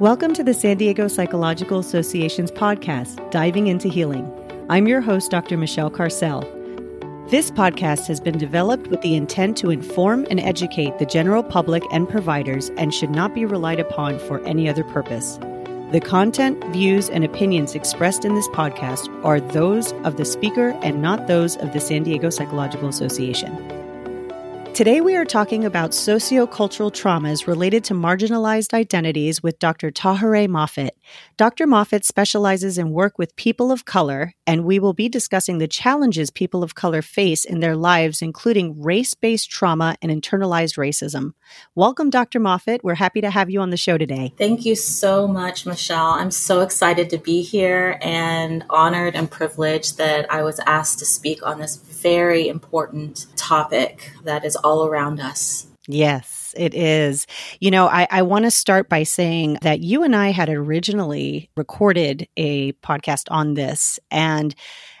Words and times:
Welcome 0.00 0.34
to 0.34 0.44
the 0.44 0.52
San 0.52 0.76
Diego 0.76 1.08
Psychological 1.08 1.78
Association's 1.78 2.50
podcast, 2.50 3.30
Diving 3.30 3.68
into 3.68 3.88
Healing. 3.88 4.30
I'm 4.68 4.86
your 4.86 5.00
host, 5.00 5.30
Dr. 5.30 5.56
Michelle 5.56 5.90
Carcel. 5.90 6.42
This 7.30 7.50
podcast 7.50 8.06
has 8.08 8.20
been 8.20 8.36
developed 8.36 8.88
with 8.88 9.00
the 9.00 9.14
intent 9.14 9.56
to 9.56 9.70
inform 9.70 10.26
and 10.28 10.38
educate 10.38 10.98
the 10.98 11.06
general 11.06 11.42
public 11.42 11.82
and 11.92 12.06
providers 12.06 12.70
and 12.76 12.92
should 12.92 13.08
not 13.08 13.34
be 13.34 13.46
relied 13.46 13.80
upon 13.80 14.18
for 14.18 14.44
any 14.44 14.68
other 14.68 14.84
purpose. 14.84 15.38
The 15.92 16.02
content, 16.04 16.62
views, 16.74 17.08
and 17.08 17.24
opinions 17.24 17.74
expressed 17.74 18.26
in 18.26 18.34
this 18.34 18.48
podcast 18.48 19.08
are 19.24 19.40
those 19.40 19.94
of 20.04 20.18
the 20.18 20.26
speaker 20.26 20.78
and 20.82 21.00
not 21.00 21.26
those 21.26 21.56
of 21.56 21.72
the 21.72 21.80
San 21.80 22.02
Diego 22.02 22.28
Psychological 22.28 22.90
Association. 22.90 23.65
Today, 24.76 25.00
we 25.00 25.16
are 25.16 25.24
talking 25.24 25.64
about 25.64 25.92
sociocultural 25.92 26.92
traumas 26.92 27.46
related 27.46 27.82
to 27.84 27.94
marginalized 27.94 28.74
identities 28.74 29.42
with 29.42 29.58
Dr. 29.58 29.90
Tahereh 29.90 30.48
Moffett. 30.48 30.90
Dr. 31.38 31.66
Moffett 31.66 32.04
specializes 32.04 32.76
in 32.76 32.90
work 32.90 33.18
with 33.18 33.34
people 33.36 33.72
of 33.72 33.86
color, 33.86 34.34
and 34.46 34.66
we 34.66 34.78
will 34.78 34.92
be 34.92 35.08
discussing 35.08 35.56
the 35.56 35.66
challenges 35.66 36.30
people 36.30 36.62
of 36.62 36.74
color 36.74 37.00
face 37.00 37.46
in 37.46 37.60
their 37.60 37.74
lives, 37.74 38.20
including 38.20 38.78
race 38.82 39.14
based 39.14 39.50
trauma 39.50 39.96
and 40.02 40.12
internalized 40.12 40.76
racism. 40.76 41.32
Welcome, 41.74 42.10
Dr. 42.10 42.38
Moffett. 42.38 42.80
We're 42.82 42.96
happy 42.96 43.22
to 43.22 43.30
have 43.30 43.48
you 43.48 43.62
on 43.62 43.70
the 43.70 43.78
show 43.78 43.96
today. 43.96 44.34
Thank 44.36 44.66
you 44.66 44.76
so 44.76 45.26
much, 45.26 45.64
Michelle. 45.64 46.10
I'm 46.10 46.30
so 46.30 46.60
excited 46.60 47.08
to 47.08 47.18
be 47.18 47.40
here 47.40 47.98
and 48.02 48.62
honored 48.68 49.14
and 49.14 49.30
privileged 49.30 49.96
that 49.96 50.30
I 50.30 50.42
was 50.42 50.60
asked 50.66 50.98
to 50.98 51.06
speak 51.06 51.46
on 51.46 51.60
this 51.60 51.76
very 51.76 52.46
important 52.46 53.26
topic 53.36 54.12
that 54.24 54.44
is 54.44 54.56
all 54.66 54.86
around 54.86 55.20
us. 55.20 55.66
Yes, 55.88 56.52
it 56.58 56.74
is. 56.74 57.26
You 57.60 57.70
know, 57.70 57.86
I, 57.86 58.08
I 58.10 58.22
want 58.22 58.44
to 58.44 58.50
start 58.50 58.88
by 58.88 59.04
saying 59.04 59.58
that 59.62 59.80
you 59.80 60.02
and 60.02 60.16
I 60.16 60.30
had 60.32 60.48
originally 60.48 61.48
recorded 61.56 62.28
a 62.36 62.72
podcast 62.72 63.24
on 63.30 63.54
this. 63.54 64.00
And 64.10 64.52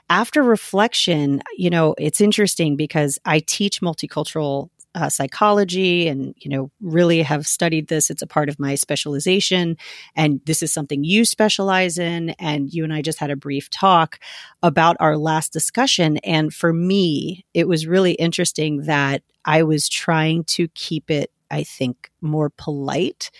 after 0.08 0.44
reflection, 0.44 1.42
you 1.56 1.70
know, 1.70 1.96
it's 1.98 2.20
interesting 2.20 2.76
because 2.76 3.18
I 3.24 3.40
teach 3.40 3.80
multicultural 3.80 4.70
uh, 4.96 5.08
psychology 5.08 6.08
and 6.08 6.34
you 6.38 6.50
know 6.50 6.70
really 6.80 7.22
have 7.22 7.46
studied 7.46 7.86
this. 7.88 8.10
It's 8.10 8.22
a 8.22 8.26
part 8.26 8.48
of 8.48 8.58
my 8.58 8.74
specialization 8.74 9.76
and 10.14 10.40
this 10.44 10.62
is 10.62 10.72
something 10.72 11.04
you 11.04 11.24
specialize 11.24 11.98
in 11.98 12.30
and 12.38 12.72
you 12.72 12.84
and 12.84 12.92
i 12.92 13.02
just 13.02 13.18
had 13.18 13.30
a 13.30 13.36
brief 13.36 13.70
talk 13.70 14.18
about 14.62 14.96
our 15.00 15.16
last 15.16 15.52
discussion 15.52 16.18
and 16.18 16.52
for 16.52 16.72
me 16.72 17.44
it 17.54 17.68
was 17.68 17.86
really 17.86 18.12
interesting 18.12 18.82
that 18.82 19.22
i 19.44 19.62
was 19.62 19.88
trying 19.88 20.44
to 20.44 20.68
keep 20.68 21.10
it 21.10 21.30
i 21.50 21.62
think 21.62 22.10
more 22.20 22.50
polite 22.50 23.30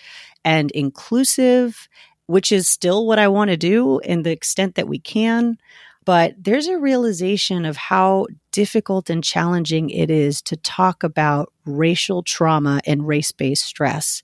and 0.43 0.71
inclusive 0.71 1.87
which 2.27 2.51
is 2.51 2.69
still 2.69 3.05
what 3.05 3.19
i 3.19 3.27
want 3.27 3.49
to 3.49 3.57
do 3.57 3.99
in 3.99 4.23
the 4.23 4.31
extent 4.31 4.75
that 4.75 4.87
we 4.87 4.99
can 4.99 5.57
but 6.05 6.33
there's 6.37 6.67
a 6.67 6.77
realization 6.77 7.65
of 7.65 7.75
how 7.75 8.27
difficult 8.57 9.07
and 9.11 9.23
challenging 9.23 9.91
it 9.91 10.09
is 10.09 10.41
to 10.41 10.57
talk 10.57 11.03
about 11.03 11.53
racial 11.63 12.23
trauma 12.23 12.81
and 12.87 13.07
race 13.07 13.31
based 13.31 13.63
stress. 13.63 14.23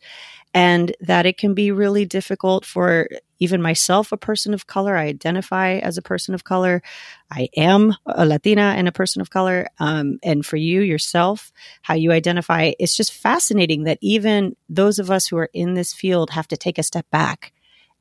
And 0.55 0.95
that 1.01 1.27
it 1.27 1.37
can 1.37 1.53
be 1.53 1.71
really 1.71 2.03
difficult 2.03 2.65
for 2.65 3.07
even 3.37 3.61
myself, 3.61 4.11
a 4.11 4.17
person 4.17 4.55
of 4.55 4.65
color. 4.65 4.97
I 4.97 5.05
identify 5.05 5.73
as 5.73 5.99
a 5.99 6.01
person 6.01 6.33
of 6.33 6.45
color. 6.45 6.81
I 7.29 7.47
am 7.55 7.93
a 8.07 8.25
Latina 8.25 8.73
and 8.75 8.87
a 8.87 8.91
person 8.91 9.21
of 9.21 9.29
color. 9.29 9.67
Um, 9.77 10.17
and 10.23 10.43
for 10.43 10.57
you 10.57 10.81
yourself, 10.81 11.51
how 11.83 11.93
you 11.93 12.11
identify, 12.11 12.71
it's 12.79 12.97
just 12.97 13.13
fascinating 13.13 13.83
that 13.83 13.99
even 14.01 14.55
those 14.67 14.97
of 14.97 15.11
us 15.11 15.27
who 15.27 15.37
are 15.37 15.51
in 15.53 15.75
this 15.75 15.93
field 15.93 16.31
have 16.31 16.47
to 16.47 16.57
take 16.57 16.79
a 16.79 16.83
step 16.83 17.05
back 17.11 17.53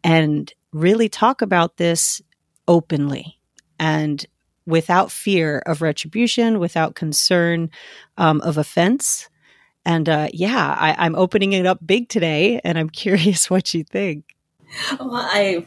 and 0.02 0.50
really 0.72 1.10
talk 1.10 1.42
about 1.42 1.76
this 1.76 2.22
openly 2.66 3.38
and 3.78 4.24
without 4.66 5.10
fear 5.10 5.62
of 5.66 5.82
retribution, 5.82 6.58
without 6.58 6.94
concern 6.94 7.70
um, 8.16 8.40
of 8.42 8.58
offense. 8.58 9.28
And 9.84 10.08
uh, 10.08 10.28
yeah, 10.32 10.76
I, 10.78 11.06
am 11.06 11.14
opening 11.14 11.52
it 11.52 11.66
up 11.66 11.78
big 11.84 12.08
today, 12.08 12.60
and 12.64 12.78
I'm 12.78 12.90
curious 13.04 13.50
what 13.50 13.74
you 13.74 13.84
think. 13.84 14.36
Well, 14.98 15.10
I 15.14 15.66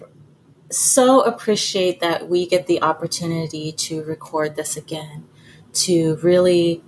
so 0.71 1.21
appreciate 1.21 1.99
that 1.99 2.27
we 2.27 2.47
get 2.47 2.67
the 2.67 2.81
opportunity 2.81 3.71
to 3.71 4.03
record 4.03 4.55
this 4.55 4.75
again, 4.77 5.25
to 5.73 6.15
really 6.17 6.83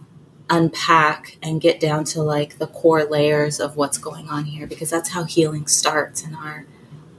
unpack 0.50 1.38
and 1.44 1.60
get 1.60 1.80
down 1.80 2.06
to 2.06 2.24
like 2.24 2.58
the 2.58 2.68
core 2.68 3.04
layers 3.04 3.60
of 3.60 3.76
what's 3.76 3.98
going 3.98 4.30
on 4.30 4.46
here, 4.46 4.66
because 4.66 4.90
that's 4.90 5.10
how 5.10 5.26
healing 5.26 5.68
starts 5.68 6.24
in 6.24 6.34
our 6.34 6.66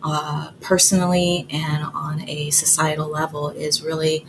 uh, 0.02 0.50
personally 0.60 1.46
and 1.50 1.84
on 1.94 2.26
a 2.28 2.50
societal 2.50 3.08
level 3.08 3.50
is 3.50 3.82
really 3.82 4.26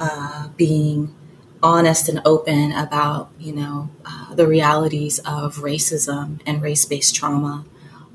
uh, 0.00 0.48
being 0.56 1.14
honest 1.62 2.08
and 2.08 2.20
open 2.24 2.72
about 2.72 3.30
you 3.38 3.52
know 3.52 3.90
uh, 4.04 4.34
the 4.34 4.46
realities 4.46 5.18
of 5.20 5.56
racism 5.56 6.40
and 6.46 6.62
race-based 6.62 7.14
trauma 7.14 7.64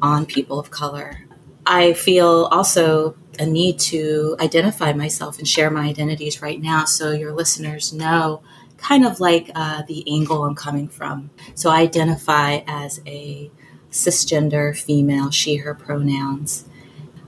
on 0.01 0.25
people 0.25 0.59
of 0.59 0.71
color. 0.71 1.25
I 1.65 1.93
feel 1.93 2.45
also 2.51 3.15
a 3.39 3.45
need 3.45 3.79
to 3.79 4.35
identify 4.39 4.93
myself 4.93 5.37
and 5.37 5.47
share 5.47 5.69
my 5.69 5.87
identities 5.87 6.41
right 6.41 6.61
now 6.61 6.85
so 6.85 7.11
your 7.11 7.33
listeners 7.33 7.93
know 7.93 8.41
kind 8.77 9.05
of 9.05 9.19
like 9.19 9.51
uh, 9.53 9.83
the 9.83 10.03
angle 10.11 10.43
i'm 10.43 10.55
coming 10.55 10.87
from. 10.87 11.29
So 11.55 11.69
i 11.69 11.81
identify 11.81 12.61
as 12.67 13.01
a 13.05 13.51
cisgender 13.91 14.75
female 14.75 15.31
she 15.31 15.57
her 15.57 15.73
pronouns. 15.73 16.65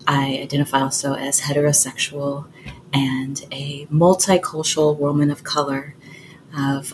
I 0.08 0.40
identify 0.42 0.82
also 0.82 1.14
as 1.14 1.42
heterosexual 1.42 2.48
and 2.94 3.46
a 3.52 3.86
multicultural 3.88 4.98
woman 4.98 5.32
of 5.32 5.44
color 5.44 5.96
of 6.58 6.94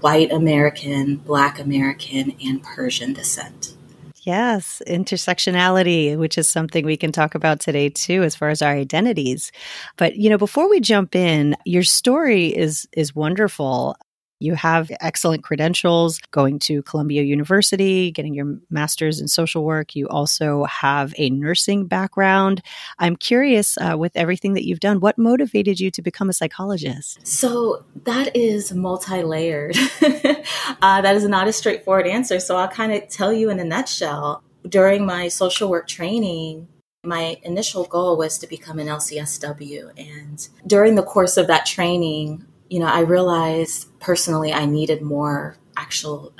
white 0.00 0.30
American, 0.30 1.16
black 1.16 1.58
American, 1.58 2.36
and 2.44 2.62
Persian 2.62 3.12
descent. 3.12 3.74
Yes, 4.22 4.82
intersectionality, 4.88 6.18
which 6.18 6.36
is 6.36 6.48
something 6.48 6.84
we 6.84 6.96
can 6.96 7.12
talk 7.12 7.36
about 7.36 7.60
today 7.60 7.88
too 7.88 8.24
as 8.24 8.34
far 8.34 8.48
as 8.48 8.60
our 8.60 8.72
identities. 8.72 9.52
But 9.96 10.16
you 10.16 10.28
know, 10.28 10.38
before 10.38 10.68
we 10.68 10.80
jump 10.80 11.14
in, 11.14 11.56
your 11.64 11.84
story 11.84 12.46
is 12.48 12.88
is 12.92 13.14
wonderful. 13.14 13.96
You 14.38 14.54
have 14.54 14.90
excellent 15.00 15.42
credentials 15.42 16.20
going 16.30 16.58
to 16.60 16.82
Columbia 16.82 17.22
University, 17.22 18.10
getting 18.10 18.34
your 18.34 18.58
master's 18.70 19.20
in 19.20 19.28
social 19.28 19.64
work. 19.64 19.96
You 19.96 20.08
also 20.08 20.64
have 20.64 21.14
a 21.16 21.30
nursing 21.30 21.86
background. 21.86 22.60
I'm 22.98 23.16
curious, 23.16 23.78
uh, 23.78 23.96
with 23.96 24.12
everything 24.14 24.52
that 24.54 24.66
you've 24.66 24.80
done, 24.80 25.00
what 25.00 25.16
motivated 25.16 25.80
you 25.80 25.90
to 25.90 26.02
become 26.02 26.28
a 26.28 26.34
psychologist? 26.34 27.26
So 27.26 27.84
that 28.04 28.36
is 28.36 28.74
multi 28.74 29.22
layered. 29.22 29.76
uh, 30.82 31.00
that 31.00 31.16
is 31.16 31.24
not 31.24 31.48
a 31.48 31.52
straightforward 31.52 32.06
answer. 32.06 32.38
So 32.38 32.56
I'll 32.56 32.68
kind 32.68 32.92
of 32.92 33.08
tell 33.08 33.32
you 33.32 33.50
in 33.50 33.58
a 33.58 33.64
nutshell. 33.64 34.42
During 34.68 35.06
my 35.06 35.28
social 35.28 35.70
work 35.70 35.86
training, 35.86 36.66
my 37.04 37.38
initial 37.42 37.84
goal 37.84 38.16
was 38.16 38.36
to 38.38 38.46
become 38.46 38.78
an 38.78 38.88
LCSW. 38.88 39.92
And 39.96 40.46
during 40.66 40.96
the 40.96 41.02
course 41.02 41.36
of 41.36 41.46
that 41.46 41.64
training, 41.64 42.44
you 42.68 42.78
know, 42.78 42.86
I 42.86 43.00
realized 43.00 43.98
personally 44.00 44.52
I 44.52 44.66
needed 44.66 45.02
more 45.02 45.56
actual 45.76 46.32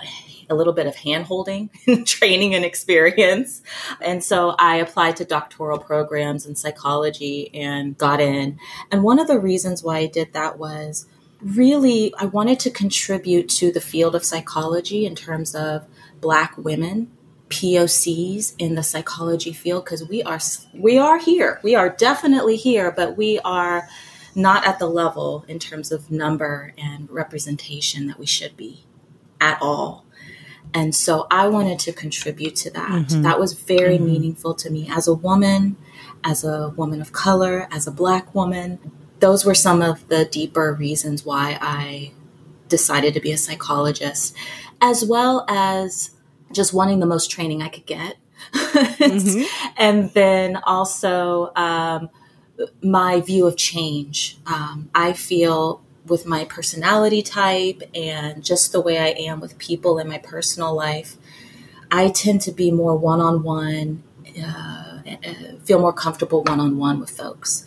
a 0.49 0.55
little 0.55 0.73
bit 0.73 0.87
of 0.87 0.95
hand 0.95 1.25
holding, 1.25 1.71
training 2.05 2.55
and 2.55 2.65
experience. 2.65 3.63
And 4.01 4.23
so 4.23 4.55
I 4.59 4.77
applied 4.77 5.17
to 5.17 5.25
doctoral 5.25 5.79
programs 5.79 6.47
in 6.47 6.55
psychology 6.55 7.53
and 7.55 7.99
got 7.99 8.21
in. 8.21 8.59
And 8.93 9.03
one 9.03 9.19
of 9.19 9.27
the 9.27 9.39
reasons 9.39 9.83
why 9.83 9.99
I 9.99 10.07
did 10.07 10.33
that 10.33 10.59
was 10.59 11.07
really 11.41 12.15
I 12.19 12.27
wanted 12.27 12.61
to 12.61 12.71
contribute 12.71 13.49
to 13.51 13.71
the 13.71 13.81
field 13.81 14.15
of 14.15 14.25
psychology 14.25 15.05
in 15.05 15.15
terms 15.15 15.55
of 15.55 15.87
black 16.21 16.57
women 16.57 17.11
POCs 17.51 18.55
in 18.59 18.75
the 18.75 18.83
psychology 18.83 19.53
field 19.53 19.85
because 19.85 20.09
we 20.09 20.23
are 20.23 20.41
we 20.75 20.99
are 20.99 21.19
here. 21.19 21.61
We 21.63 21.75
are 21.75 21.89
definitely 21.89 22.57
here, 22.57 22.91
but 22.91 23.17
we 23.17 23.39
are 23.41 23.89
not 24.37 24.67
at 24.67 24.79
the 24.79 24.87
level 24.87 25.45
in 25.49 25.59
terms 25.59 25.91
of 25.91 26.11
number 26.11 26.75
and 26.77 27.11
representation 27.11 28.07
that 28.07 28.19
we 28.19 28.27
should 28.27 28.57
be 28.57 28.85
at 29.41 29.59
all. 29.63 30.05
And 30.75 30.95
so 30.95 31.27
I 31.31 31.49
wanted 31.49 31.79
to 31.81 31.93
contribute 31.93 32.55
to 32.57 32.71
that. 32.73 32.91
Mm-hmm. 32.91 33.23
That 33.23 33.41
was 33.41 33.55
very 33.55 33.97
mm-hmm. 33.97 34.07
meaningful 34.07 34.55
to 34.57 34.71
me 34.71 34.89
as 34.91 35.09
a 35.09 35.15
woman, 35.15 35.77
as 36.23 36.45
a 36.45 36.69
woman 36.77 37.01
of 37.01 37.13
color, 37.13 37.67
as 37.73 37.87
a 37.87 37.91
black 37.91 38.35
woman. 38.35 38.79
Those 39.21 39.47
were 39.47 39.55
some 39.55 39.81
of 39.81 40.07
the 40.09 40.27
deeper 40.27 40.75
reasons 40.75 41.25
why 41.25 41.59
I 41.63 42.13
decided 42.69 43.15
to 43.15 43.21
be 43.21 43.33
a 43.33 43.39
psychologist, 43.39 44.37
as 44.83 45.03
well 45.03 45.47
as 45.49 46.11
just 46.53 46.75
wanting 46.75 47.01
the 47.01 47.07
most 47.07 47.31
training 47.31 47.63
I 47.63 47.69
could 47.69 47.87
get. 47.87 48.17
mm-hmm. 48.53 49.43
and 49.79 50.11
then 50.11 50.57
also, 50.57 51.53
um, 51.57 52.11
my 52.83 53.21
view 53.21 53.47
of 53.47 53.57
change. 53.57 54.39
Um, 54.47 54.91
I 54.95 55.13
feel 55.13 55.83
with 56.07 56.25
my 56.25 56.45
personality 56.45 57.23
type 57.23 57.83
and 57.95 58.45
just 58.45 58.73
the 58.73 58.81
way 58.81 58.99
I 58.99 59.09
am 59.09 59.41
with 59.41 59.59
people 59.59 59.99
in 59.99 60.09
my 60.09 60.19
personal 60.19 60.75
life, 60.75 61.17
I 61.91 62.09
tend 62.09 62.43
to 62.43 62.53
be 62.53 62.71
more 62.71 62.97
one 62.97 63.21
on 63.21 63.43
one 63.43 64.03
feel 65.65 65.81
more 65.81 65.93
comfortable 65.93 66.43
one 66.45 66.61
on 66.61 66.79
one 66.79 67.01
with 67.01 67.11
folks. 67.11 67.67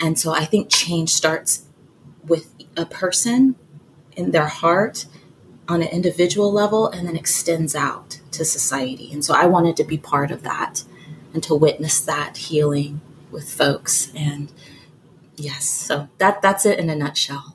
And 0.00 0.18
so 0.18 0.32
I 0.32 0.44
think 0.44 0.70
change 0.70 1.10
starts 1.10 1.66
with 2.26 2.52
a 2.76 2.86
person 2.86 3.54
in 4.16 4.30
their 4.30 4.48
heart 4.48 5.06
on 5.68 5.82
an 5.82 5.88
individual 5.88 6.52
level 6.52 6.88
and 6.88 7.06
then 7.06 7.16
extends 7.16 7.74
out 7.74 8.20
to 8.32 8.44
society. 8.44 9.10
And 9.12 9.24
so 9.24 9.34
I 9.34 9.46
wanted 9.46 9.76
to 9.76 9.84
be 9.84 9.98
part 9.98 10.30
of 10.30 10.42
that 10.42 10.84
and 11.32 11.42
to 11.44 11.54
witness 11.54 12.00
that 12.00 12.36
healing 12.36 13.00
with 13.34 13.52
folks. 13.52 14.10
And 14.14 14.50
yes, 15.36 15.64
so 15.64 16.08
that 16.18 16.40
that's 16.40 16.64
it 16.64 16.78
in 16.78 16.88
a 16.88 16.96
nutshell. 16.96 17.54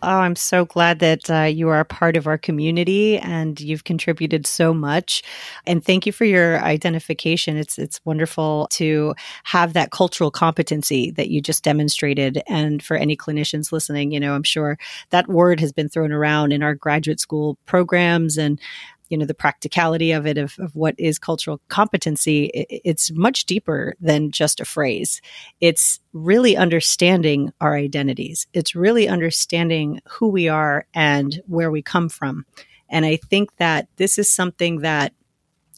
Oh, 0.00 0.18
I'm 0.18 0.36
so 0.36 0.64
glad 0.64 1.00
that 1.00 1.28
uh, 1.28 1.42
you 1.42 1.68
are 1.70 1.80
a 1.80 1.84
part 1.84 2.16
of 2.16 2.28
our 2.28 2.38
community 2.38 3.18
and 3.18 3.60
you've 3.60 3.82
contributed 3.82 4.46
so 4.46 4.72
much. 4.72 5.24
And 5.66 5.84
thank 5.84 6.06
you 6.06 6.12
for 6.12 6.24
your 6.24 6.60
identification. 6.60 7.56
It's 7.56 7.78
it's 7.78 8.00
wonderful 8.04 8.68
to 8.72 9.16
have 9.42 9.72
that 9.72 9.90
cultural 9.90 10.30
competency 10.30 11.10
that 11.12 11.30
you 11.30 11.40
just 11.40 11.64
demonstrated. 11.64 12.40
And 12.46 12.80
for 12.80 12.96
any 12.96 13.16
clinicians 13.16 13.72
listening, 13.72 14.12
you 14.12 14.20
know, 14.20 14.34
I'm 14.34 14.44
sure 14.44 14.78
that 15.10 15.26
word 15.26 15.58
has 15.58 15.72
been 15.72 15.88
thrown 15.88 16.12
around 16.12 16.52
in 16.52 16.62
our 16.62 16.76
graduate 16.76 17.18
school 17.18 17.58
programs 17.66 18.38
and 18.38 18.60
you 19.08 19.16
know 19.16 19.26
the 19.26 19.34
practicality 19.34 20.12
of 20.12 20.26
it 20.26 20.38
of, 20.38 20.58
of 20.58 20.74
what 20.74 20.94
is 20.98 21.18
cultural 21.18 21.60
competency 21.68 22.46
it, 22.46 22.80
it's 22.84 23.10
much 23.12 23.46
deeper 23.46 23.94
than 24.00 24.30
just 24.30 24.60
a 24.60 24.64
phrase. 24.64 25.20
It's 25.60 26.00
really 26.12 26.56
understanding 26.56 27.52
our 27.60 27.74
identities. 27.74 28.46
It's 28.52 28.74
really 28.74 29.08
understanding 29.08 30.00
who 30.08 30.28
we 30.28 30.48
are 30.48 30.86
and 30.94 31.40
where 31.46 31.70
we 31.70 31.82
come 31.82 32.08
from. 32.08 32.44
And 32.88 33.04
i 33.04 33.16
think 33.16 33.54
that 33.56 33.88
this 33.96 34.18
is 34.18 34.30
something 34.30 34.80
that 34.80 35.12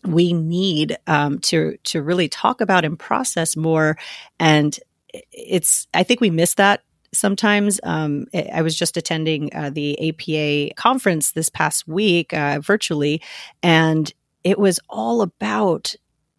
we 0.04 0.32
need 0.32 0.96
um, 1.06 1.38
to 1.40 1.76
to 1.84 2.02
really 2.02 2.28
talk 2.28 2.60
about 2.60 2.84
and 2.84 2.98
process 2.98 3.56
more. 3.56 3.98
And 4.38 4.78
it's 5.32 5.88
i 5.92 6.02
think 6.02 6.20
we 6.20 6.30
miss 6.30 6.54
that 6.54 6.82
sometimes. 7.12 7.80
Um, 7.82 8.26
I 8.34 8.62
was 8.62 8.76
just 8.76 8.96
attending 8.96 9.50
uh, 9.54 9.70
the 9.70 10.08
APA 10.10 10.74
conference 10.74 11.32
this 11.32 11.48
past 11.48 11.86
week 11.88 12.32
uh, 12.32 12.60
virtually, 12.60 13.22
and 13.62 14.12
it 14.44 14.58
was 14.58 14.80
all 14.88 15.22
about 15.22 15.94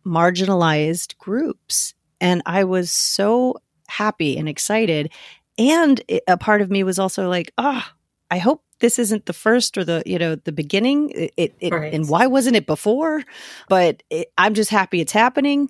marginalized 0.06 1.18
groups. 1.18 1.94
And 2.20 2.42
I 2.46 2.64
was 2.64 2.92
so 2.92 3.62
happy 3.88 4.38
and 4.38 4.48
excited. 4.48 5.12
And 5.58 6.02
a 6.28 6.38
part 6.38 6.62
of 6.62 6.72
me 6.72 6.84
was 6.84 6.98
also 6.98 7.30
like, 7.30 7.52
ah, 7.58 7.92
oh, 7.92 7.98
I 8.30 8.38
hope 8.38 8.64
this 8.82 9.00
isn't 9.00 9.26
the 9.26 9.34
first 9.34 9.78
or 9.78 9.86
the 9.86 10.04
you 10.06 10.20
know 10.20 10.36
the 10.36 10.52
beginning 10.52 11.12
it, 11.12 11.56
it 11.60 11.72
right. 11.72 11.94
and 11.94 12.10
why 12.10 12.28
wasn't 12.28 12.56
it 12.56 12.66
before 12.66 13.24
but 13.70 14.04
it, 14.10 14.32
i'm 14.38 14.54
just 14.54 14.70
happy 14.72 15.00
it's 15.00 15.12
happening 15.12 15.70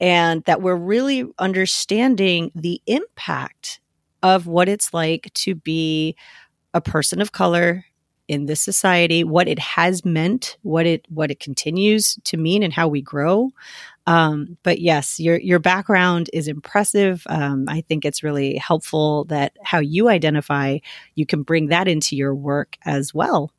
and 0.00 0.42
that 0.44 0.62
we're 0.62 0.76
really 0.76 1.28
understanding 1.38 2.50
the 2.54 2.80
impact 2.86 3.80
of 4.22 4.46
what 4.46 4.68
it's 4.68 4.94
like 4.94 5.30
to 5.34 5.54
be 5.54 6.16
a 6.74 6.80
person 6.80 7.20
of 7.20 7.32
color 7.32 7.84
in 8.28 8.46
this 8.46 8.62
society, 8.62 9.24
what 9.24 9.48
it 9.48 9.58
has 9.58 10.04
meant, 10.04 10.56
what 10.62 10.86
it 10.86 11.04
what 11.08 11.30
it 11.30 11.40
continues 11.40 12.18
to 12.24 12.36
mean, 12.36 12.62
and 12.62 12.72
how 12.72 12.88
we 12.88 13.02
grow. 13.02 13.50
Um, 14.06 14.56
but 14.62 14.80
yes, 14.80 15.20
your 15.20 15.38
your 15.38 15.58
background 15.58 16.30
is 16.32 16.48
impressive. 16.48 17.24
Um, 17.28 17.66
I 17.68 17.82
think 17.82 18.04
it's 18.04 18.22
really 18.22 18.56
helpful 18.56 19.24
that 19.24 19.56
how 19.62 19.80
you 19.80 20.08
identify, 20.08 20.78
you 21.14 21.26
can 21.26 21.42
bring 21.42 21.66
that 21.68 21.88
into 21.88 22.16
your 22.16 22.34
work 22.34 22.76
as 22.84 23.12
well. 23.12 23.52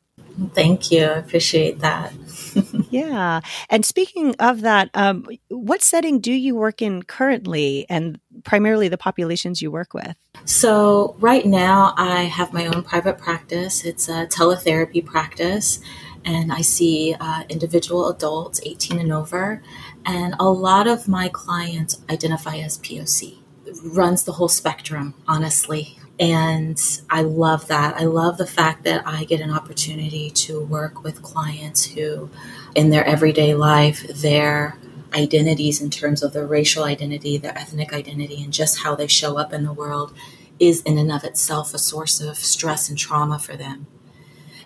Thank 0.52 0.90
you. 0.90 1.04
I 1.04 1.18
appreciate 1.18 1.80
that. 1.80 2.12
yeah. 2.90 3.40
And 3.70 3.84
speaking 3.84 4.34
of 4.38 4.62
that, 4.62 4.90
um, 4.94 5.26
what 5.48 5.82
setting 5.82 6.20
do 6.20 6.32
you 6.32 6.56
work 6.56 6.82
in 6.82 7.02
currently 7.04 7.86
and 7.88 8.18
primarily 8.42 8.88
the 8.88 8.98
populations 8.98 9.62
you 9.62 9.70
work 9.70 9.94
with? 9.94 10.16
So, 10.44 11.16
right 11.20 11.46
now, 11.46 11.94
I 11.96 12.22
have 12.22 12.52
my 12.52 12.66
own 12.66 12.82
private 12.82 13.18
practice. 13.18 13.84
It's 13.84 14.08
a 14.08 14.26
teletherapy 14.26 15.04
practice, 15.04 15.80
and 16.24 16.52
I 16.52 16.60
see 16.60 17.14
uh, 17.18 17.44
individual 17.48 18.08
adults 18.08 18.60
18 18.64 18.98
and 18.98 19.12
over. 19.12 19.62
And 20.04 20.34
a 20.38 20.50
lot 20.50 20.86
of 20.86 21.08
my 21.08 21.28
clients 21.28 22.02
identify 22.10 22.56
as 22.56 22.78
POC. 22.78 23.38
Runs 23.82 24.24
the 24.24 24.32
whole 24.32 24.48
spectrum, 24.48 25.14
honestly. 25.26 25.98
And 26.18 26.80
I 27.10 27.22
love 27.22 27.66
that. 27.68 27.96
I 27.96 28.04
love 28.04 28.38
the 28.38 28.46
fact 28.46 28.84
that 28.84 29.06
I 29.06 29.24
get 29.24 29.40
an 29.40 29.50
opportunity 29.50 30.30
to 30.30 30.60
work 30.60 31.02
with 31.02 31.22
clients 31.22 31.84
who, 31.84 32.30
in 32.74 32.90
their 32.90 33.04
everyday 33.04 33.54
life, 33.54 34.06
their 34.06 34.78
identities 35.12 35.80
in 35.80 35.90
terms 35.90 36.22
of 36.22 36.32
their 36.32 36.46
racial 36.46 36.84
identity, 36.84 37.36
their 37.36 37.56
ethnic 37.58 37.92
identity, 37.92 38.42
and 38.42 38.52
just 38.52 38.80
how 38.80 38.94
they 38.94 39.08
show 39.08 39.38
up 39.38 39.52
in 39.52 39.64
the 39.64 39.72
world 39.72 40.12
is 40.60 40.82
in 40.82 40.98
and 40.98 41.10
of 41.10 41.24
itself 41.24 41.74
a 41.74 41.78
source 41.78 42.20
of 42.20 42.36
stress 42.36 42.88
and 42.88 42.96
trauma 42.96 43.38
for 43.38 43.56
them. 43.56 43.86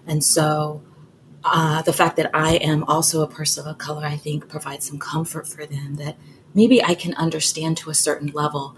And 0.07 0.23
so 0.23 0.83
uh, 1.45 1.83
the 1.83 1.93
fact 1.93 2.17
that 2.17 2.31
I 2.35 2.57
am 2.57 2.85
also 2.85 3.23
a 3.23 3.29
person 3.29 3.67
of 3.67 3.79
color, 3.79 4.05
I 4.05 4.17
think, 4.17 4.49
provides 4.49 4.87
some 4.87 4.99
comfort 4.99 5.49
for 5.49 5.65
them 5.65 5.97
that 5.97 6.17
maybe 6.55 6.83
I 6.83 6.95
can 6.95 7.15
understand 7.15 7.79
to 7.79 7.91
a 7.91 7.95
certain 7.95 8.29
level 8.29 8.77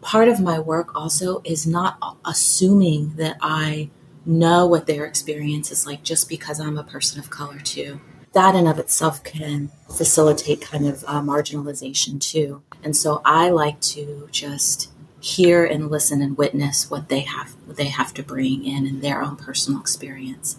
part 0.00 0.28
of 0.28 0.40
my 0.40 0.58
work 0.58 0.94
also 0.94 1.42
is 1.44 1.66
not 1.66 2.16
assuming 2.24 3.14
that 3.16 3.36
I 3.40 3.90
know 4.24 4.66
what 4.66 4.86
their 4.86 5.04
experience 5.06 5.70
is 5.70 5.86
like 5.86 6.02
just 6.02 6.28
because 6.28 6.60
I'm 6.60 6.78
a 6.78 6.84
person 6.84 7.18
of 7.18 7.30
color 7.30 7.58
too. 7.58 8.00
That 8.32 8.54
in 8.54 8.66
of 8.66 8.78
itself 8.78 9.24
can 9.24 9.70
facilitate 9.96 10.60
kind 10.60 10.86
of 10.86 11.02
uh, 11.06 11.22
marginalization 11.22 12.20
too. 12.20 12.62
And 12.82 12.96
so 12.96 13.22
I 13.24 13.48
like 13.50 13.80
to 13.80 14.28
just 14.30 14.90
hear 15.20 15.64
and 15.64 15.90
listen 15.90 16.22
and 16.22 16.38
witness 16.38 16.90
what 16.90 17.08
they 17.08 17.20
have 17.20 17.56
what 17.66 17.76
they 17.76 17.88
have 17.88 18.14
to 18.14 18.22
bring 18.22 18.64
in 18.64 18.86
in 18.86 19.00
their 19.00 19.22
own 19.22 19.36
personal 19.36 19.80
experience. 19.80 20.58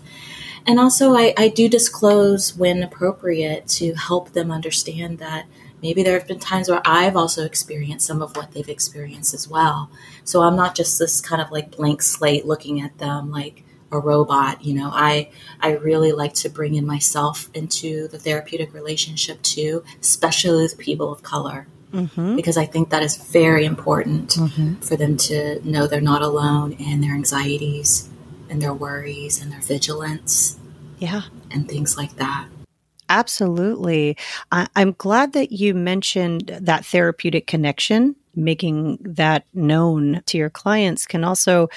And 0.67 0.79
also 0.79 1.15
I, 1.15 1.33
I 1.37 1.47
do 1.47 1.69
disclose 1.69 2.55
when 2.55 2.83
appropriate 2.83 3.67
to 3.69 3.93
help 3.93 4.33
them 4.33 4.51
understand 4.51 5.19
that 5.19 5.45
maybe 5.81 6.03
there 6.03 6.17
have 6.17 6.27
been 6.27 6.39
times 6.39 6.69
where 6.69 6.81
I've 6.85 7.15
also 7.15 7.45
experienced 7.45 8.05
some 8.05 8.21
of 8.21 8.35
what 8.35 8.51
they've 8.51 8.69
experienced 8.69 9.33
as 9.33 9.47
well. 9.47 9.89
So 10.23 10.41
I'm 10.41 10.55
not 10.55 10.75
just 10.75 10.99
this 10.99 11.21
kind 11.21 11.41
of 11.41 11.51
like 11.51 11.75
blank 11.75 12.01
slate 12.01 12.45
looking 12.45 12.81
at 12.81 12.97
them 12.97 13.31
like 13.31 13.63
a 13.91 13.99
robot. 13.99 14.63
You 14.63 14.75
know, 14.75 14.89
I 14.91 15.29
I 15.59 15.71
really 15.71 16.11
like 16.11 16.33
to 16.35 16.49
bring 16.49 16.75
in 16.75 16.85
myself 16.85 17.49
into 17.53 18.07
the 18.07 18.19
therapeutic 18.19 18.73
relationship 18.73 19.41
too, 19.41 19.83
especially 20.01 20.63
with 20.63 20.77
people 20.77 21.11
of 21.11 21.23
color. 21.23 21.67
Mm-hmm. 21.93 22.35
Because 22.35 22.55
I 22.55 22.65
think 22.65 22.91
that 22.91 23.01
is 23.01 23.17
very 23.17 23.65
important 23.65 24.35
mm-hmm. 24.35 24.75
for 24.75 24.95
them 24.95 25.17
to 25.17 25.59
know 25.67 25.87
they're 25.87 26.01
not 26.01 26.21
alone 26.21 26.73
in 26.73 27.01
their 27.01 27.15
anxieties 27.15 28.07
and 28.47 28.61
their 28.61 28.73
worries 28.73 29.41
and 29.41 29.51
their 29.51 29.61
vigilance. 29.61 30.57
Yeah. 30.99 31.21
And 31.49 31.67
things 31.67 31.97
like 31.97 32.17
that. 32.17 32.47
Absolutely. 33.09 34.15
I, 34.51 34.67
am 34.75 34.93
glad 34.97 35.33
that 35.33 35.51
you 35.51 35.73
mentioned 35.73 36.55
that 36.61 36.85
therapeutic 36.85 37.47
connection. 37.47 38.15
Making 38.35 38.99
that 39.01 39.45
known 39.53 40.21
to 40.27 40.37
your 40.37 40.51
clients 40.51 41.05
can 41.07 41.23
also 41.23 41.67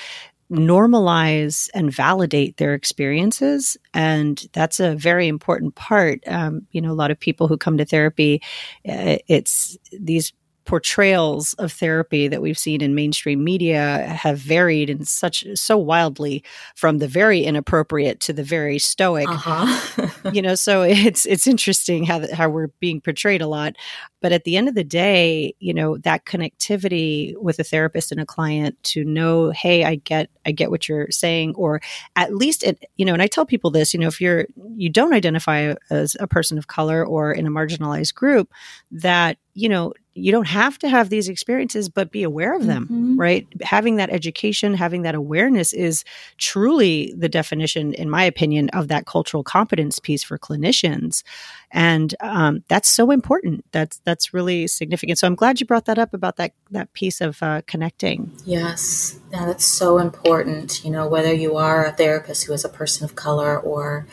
normalize 0.53 1.71
and 1.75 1.93
validate 1.93 2.59
their 2.59 2.75
experiences. 2.75 3.77
And 3.95 4.47
that's 4.53 4.79
a 4.79 4.95
very 4.95 5.27
important 5.29 5.75
part. 5.75 6.21
Um, 6.27 6.67
you 6.73 6.81
know, 6.83 6.93
a 6.93 6.95
lot 6.95 7.11
of 7.11 7.19
people 7.19 7.49
who 7.49 7.57
come 7.57 7.79
to 7.79 7.87
therapy, 7.87 8.43
uh, 8.89 9.17
it's 9.29 9.79
these 9.99 10.33
portrayals 10.65 11.55
of 11.55 11.73
therapy 11.73 12.29
that 12.29 12.41
we've 12.41 12.59
seen 12.59 12.81
in 12.81 12.95
mainstream 12.95 13.43
media 13.43 14.07
have 14.07 14.39
varied 14.39 14.89
in 14.89 15.05
such 15.05 15.45
so 15.55 15.77
wildly 15.77 16.45
from 16.77 16.99
the 16.99 17.09
very 17.09 17.43
inappropriate 17.43 18.21
to 18.21 18.33
the 18.33 18.45
very 18.45 18.79
stoic 18.79 19.29
uh-huh. 19.29 20.31
you 20.33 20.41
know 20.41 20.55
so 20.55 20.83
it's 20.83 21.27
it's 21.27 21.47
interesting 21.47 22.05
how 22.05 22.23
how 22.33 22.49
we're 22.49 22.69
being 22.81 23.01
portrayed 23.01 23.43
a 23.43 23.47
lot 23.47 23.75
but 24.21 24.33
at 24.33 24.45
the 24.45 24.57
end 24.57 24.69
of 24.69 24.75
the 24.75 24.85
day 24.85 25.55
you 25.59 25.75
know 25.75 25.99
that 25.99 26.25
connectivity 26.25 27.37
with 27.39 27.59
a 27.59 27.65
therapist 27.65 28.13
and 28.13 28.21
a 28.21 28.27
client 28.27 28.81
to 28.85 29.05
know 29.05 29.51
hey 29.51 29.85
i 29.85 29.97
get 29.97 30.31
i 30.47 30.53
get 30.53 30.71
what 30.71 30.89
you're 30.89 31.11
saying 31.11 31.55
or 31.57 31.81
at 32.15 32.35
least 32.35 32.63
it 32.63 32.85
you 32.97 33.05
know 33.05 33.13
and 33.13 33.23
i 33.23 33.27
tell 33.27 33.45
people 33.45 33.71
this 33.71 33.93
you 33.93 33.99
know 33.99 34.07
if 34.07 34.21
you're 34.21 34.47
you 34.77 34.89
don't 34.89 35.13
identify 35.13 35.75
as 35.91 36.17
a 36.21 36.27
person 36.27 36.57
of 36.57 36.69
color 36.69 37.05
or 37.05 37.33
in 37.33 37.47
a 37.47 37.51
marginalized 37.51 38.15
group 38.15 38.53
that 38.91 39.39
you 39.55 39.69
know 39.69 39.93
you 40.15 40.31
don't 40.31 40.47
have 40.47 40.79
to 40.79 40.89
have 40.89 41.09
these 41.09 41.29
experiences, 41.29 41.89
but 41.89 42.11
be 42.11 42.23
aware 42.23 42.55
of 42.55 42.67
them, 42.67 42.85
mm-hmm. 42.85 43.21
right? 43.21 43.47
Having 43.63 43.97
that 43.97 44.11
education, 44.11 44.75
having 44.75 45.03
that 45.03 45.15
awareness 45.15 45.73
is 45.73 46.05
truly 46.37 47.15
the 47.17 47.29
definition, 47.29 47.95
in 47.95 48.11
my 48.11 48.23
opinion, 48.25 48.69
of 48.71 48.89
that 48.89 49.07
cultural 49.07 49.43
competence 49.43 49.99
piece 49.99 50.23
for 50.23 50.39
clinicians. 50.39 51.23
And 51.71 52.15
um, 52.21 52.63
that's 52.69 52.91
so 52.91 53.11
important. 53.11 53.65
That's 53.73 54.01
that's 54.05 54.35
really 54.35 54.67
significant. 54.67 55.19
So 55.19 55.27
I'm 55.27 55.35
glad 55.35 55.61
you 55.61 55.67
brought 55.67 55.87
that 55.87 55.99
up 55.99 56.13
about 56.13 56.37
that 56.37 56.53
that 56.71 56.93
piece 56.93 57.23
of 57.23 57.43
uh, 57.43 57.63
connecting. 57.67 58.31
Yes, 58.45 59.19
yeah, 59.33 59.47
that's 59.47 59.65
so 59.65 59.99
important. 59.99 60.85
You 60.85 60.91
know, 60.91 61.09
whether 61.09 61.33
you 61.33 61.57
are 61.57 61.87
a 61.87 61.93
therapist 61.93 62.45
who 62.45 62.53
is 62.53 62.65
a 62.65 62.69
person 62.69 63.05
of 63.05 63.15
color 63.15 63.59
or 63.59 64.07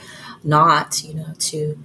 not, 0.44 1.04
you 1.04 1.14
know, 1.14 1.34
to 1.40 1.78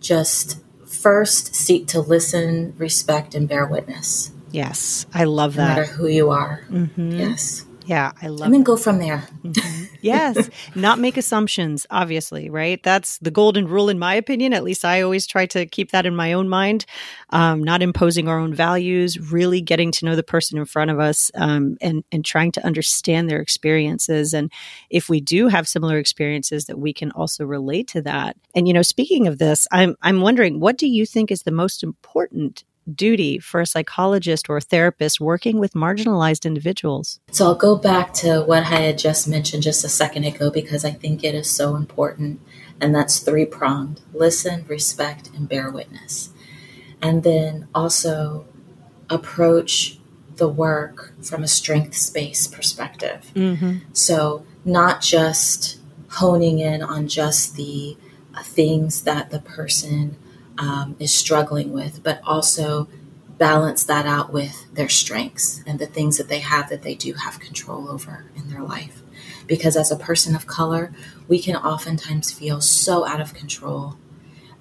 just 0.00 0.60
first 0.92 1.54
seek 1.54 1.86
to 1.88 2.00
listen, 2.00 2.74
respect, 2.78 3.34
and 3.34 3.48
bear 3.48 3.66
witness. 3.66 4.30
Yes, 4.50 5.06
I 5.14 5.24
love 5.24 5.54
that. 5.54 5.62
No 5.62 5.68
matter 5.82 5.92
who 5.92 6.06
you 6.06 6.30
are. 6.30 6.64
Mhm. 6.70 7.18
Yes. 7.18 7.64
Yeah, 7.86 8.12
I 8.22 8.28
love 8.28 8.46
And 8.46 8.54
then 8.54 8.62
go 8.62 8.76
from 8.76 8.98
there. 8.98 9.28
Mhm. 9.44 9.88
yes, 10.00 10.48
not 10.74 10.98
make 10.98 11.16
assumptions, 11.16 11.86
obviously, 11.90 12.48
right? 12.48 12.82
That's 12.82 13.18
the 13.18 13.30
golden 13.30 13.66
rule, 13.66 13.88
in 13.88 13.98
my 13.98 14.14
opinion. 14.14 14.52
At 14.52 14.64
least 14.64 14.84
I 14.84 15.02
always 15.02 15.26
try 15.26 15.46
to 15.46 15.66
keep 15.66 15.90
that 15.90 16.06
in 16.06 16.14
my 16.14 16.32
own 16.32 16.48
mind, 16.48 16.86
um, 17.30 17.62
not 17.62 17.82
imposing 17.82 18.28
our 18.28 18.38
own 18.38 18.54
values, 18.54 19.32
really 19.32 19.60
getting 19.60 19.90
to 19.92 20.04
know 20.04 20.16
the 20.16 20.22
person 20.22 20.58
in 20.58 20.64
front 20.64 20.90
of 20.90 21.00
us 21.00 21.30
um, 21.34 21.76
and, 21.80 22.04
and 22.12 22.24
trying 22.24 22.52
to 22.52 22.64
understand 22.64 23.28
their 23.28 23.40
experiences. 23.40 24.32
And 24.32 24.52
if 24.90 25.08
we 25.08 25.20
do 25.20 25.48
have 25.48 25.66
similar 25.66 25.98
experiences, 25.98 26.66
that 26.66 26.78
we 26.78 26.92
can 26.92 27.10
also 27.12 27.44
relate 27.44 27.88
to 27.88 28.02
that. 28.02 28.36
And, 28.54 28.68
you 28.68 28.74
know, 28.74 28.82
speaking 28.82 29.26
of 29.26 29.38
this, 29.38 29.66
I'm, 29.72 29.96
I'm 30.02 30.20
wondering, 30.20 30.60
what 30.60 30.78
do 30.78 30.86
you 30.86 31.06
think 31.06 31.30
is 31.30 31.42
the 31.42 31.50
most 31.50 31.82
important 31.82 32.64
duty 32.92 33.38
for 33.38 33.60
a 33.60 33.66
psychologist 33.66 34.48
or 34.48 34.56
a 34.56 34.60
therapist 34.60 35.20
working 35.20 35.58
with 35.58 35.72
marginalized 35.74 36.44
individuals? 36.44 37.20
So 37.30 37.46
I'll 37.46 37.54
go 37.54 37.76
back 37.76 38.12
to 38.14 38.42
what 38.42 38.64
I 38.64 38.80
had 38.80 38.98
just 38.98 39.28
mentioned 39.28 39.62
just 39.62 39.84
a 39.84 39.88
second 39.88 40.24
ago 40.24 40.50
because 40.50 40.84
I 40.84 40.90
think 40.90 41.24
it 41.24 41.34
is 41.34 41.48
so 41.48 41.76
important. 41.76 42.40
And 42.80 42.94
that's 42.94 43.20
three 43.20 43.44
pronged 43.44 44.00
listen, 44.12 44.64
respect, 44.66 45.30
and 45.34 45.48
bear 45.48 45.70
witness. 45.70 46.30
And 47.00 47.22
then 47.22 47.68
also 47.74 48.46
approach 49.10 49.98
the 50.36 50.48
work 50.48 51.12
from 51.22 51.42
a 51.42 51.48
strengths 51.48 52.08
based 52.10 52.52
perspective. 52.52 53.30
Mm-hmm. 53.34 53.78
So, 53.92 54.44
not 54.64 55.02
just 55.02 55.78
honing 56.08 56.58
in 56.58 56.82
on 56.82 57.08
just 57.08 57.56
the 57.56 57.96
things 58.42 59.02
that 59.02 59.30
the 59.30 59.40
person 59.40 60.16
um, 60.62 60.96
is 60.98 61.12
struggling 61.12 61.72
with, 61.72 61.94
but 62.02 62.20
also 62.24 62.88
balance 63.38 63.82
that 63.84 64.06
out 64.06 64.32
with 64.32 64.54
their 64.72 64.88
strengths 64.88 65.62
and 65.66 65.78
the 65.80 65.86
things 65.86 66.16
that 66.18 66.28
they 66.28 66.38
have 66.38 66.68
that 66.70 66.82
they 66.82 66.94
do 66.94 67.14
have 67.14 67.40
control 67.40 67.88
over 67.88 68.26
in 68.36 68.48
their 68.50 68.62
life. 68.62 69.02
Because 69.46 69.76
as 69.76 69.90
a 69.90 69.96
person 69.96 70.36
of 70.36 70.46
color, 70.46 70.92
we 71.26 71.40
can 71.40 71.56
oftentimes 71.56 72.30
feel 72.30 72.60
so 72.60 73.04
out 73.04 73.20
of 73.20 73.34
control 73.34 73.96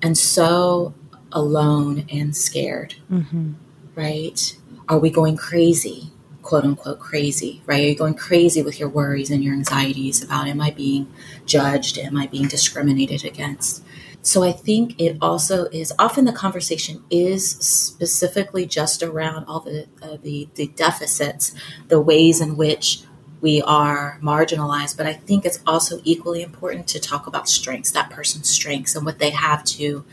and 0.02 0.18
so 0.18 0.94
alone 1.32 2.06
and 2.12 2.36
scared 2.36 2.96
Mm-hmm. 3.12 3.54
right? 3.96 4.58
Are 4.90 5.00
we 5.00 5.10
going 5.10 5.38
crazy, 5.38 6.12
quote 6.42 6.64
unquote 6.66 7.00
crazy, 7.00 7.62
right? 7.68 7.84
Are 7.84 7.88
you 7.90 7.96
going 7.96 8.16
crazy 8.16 8.62
with 8.64 8.80
your 8.80 8.90
worries 8.90 9.30
and 9.32 9.44
your 9.44 9.54
anxieties 9.54 10.24
about 10.24 10.48
am 10.48 10.60
I 10.60 10.72
being 10.72 11.08
judged? 11.46 11.98
Am 11.98 12.18
I 12.18 12.28
being 12.28 12.48
discriminated 12.48 13.24
against? 13.24 13.84
So 14.22 14.44
I 14.44 14.52
think 14.52 15.00
it 15.00 15.18
also 15.22 15.66
is 15.66 15.92
often 15.98 16.26
the 16.26 16.32
conversation 16.32 17.04
is 17.10 17.50
specifically 17.50 18.66
just 18.66 19.02
around 19.02 19.46
all 19.46 19.62
the 19.62 19.88
uh, 20.02 20.18
the, 20.22 20.48
the 20.56 20.68
deficits, 20.68 21.56
the 21.88 22.00
ways 22.00 22.40
in 22.42 22.56
which 22.56 23.04
we 23.42 23.62
are 23.64 24.20
marginalized. 24.22 24.98
But 24.98 25.08
I 25.08 25.14
think 25.14 25.46
it's 25.46 25.60
also 25.66 26.00
equally 26.04 26.44
important 26.44 26.88
to 26.90 27.00
talk 27.00 27.26
about 27.26 27.50
strengths, 27.50 27.92
that 27.92 28.12
person's 28.12 28.50
strengths, 28.50 28.96
and 28.96 29.06
what 29.06 29.18
they 29.20 29.32
have 29.32 29.64
to 29.64 30.06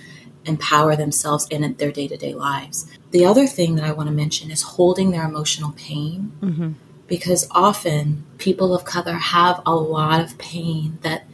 empower 0.47 0.97
themselves 0.97 1.47
in 1.51 1.75
their 1.75 1.93
day 1.93 2.09
to 2.09 2.17
day 2.17 2.33
lives. 2.35 2.87
The 3.11 3.27
other 3.27 3.47
thing 3.47 3.75
that 3.75 3.85
I 3.85 3.93
want 3.93 4.09
to 4.09 4.15
mention 4.15 4.51
is 4.51 4.63
holding 4.63 5.11
their 5.11 5.25
emotional 5.25 5.73
pain 5.73 6.33
Mm-hmm. 6.41 6.73
because 7.07 7.47
often 7.51 8.25
people 8.39 8.75
of 8.75 8.85
color 8.85 9.15
have 9.15 9.61
a 9.67 9.75
lot 9.75 10.21
of 10.21 10.39
pain 10.39 10.99
that 11.03 11.27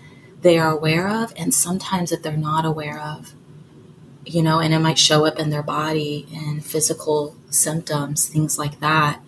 they 0.45 0.59
are 0.59 0.71
aware 0.71 1.09
of 1.09 1.33
and 1.37 1.53
sometimes 1.53 2.11
that 2.11 2.23
they're 2.23 2.37
not 2.37 2.65
aware 2.65 3.01
of. 3.01 3.33
You 4.27 4.43
know, 4.43 4.61
and 4.61 4.73
it 4.73 4.79
might 4.79 4.99
show 4.99 5.27
up 5.27 5.39
in 5.39 5.51
their 5.51 5.63
body 5.63 6.27
and 6.33 6.65
physical 6.65 7.37
symptoms, 7.51 8.29
things 8.29 8.59
like 8.59 8.81
that. 8.81 9.21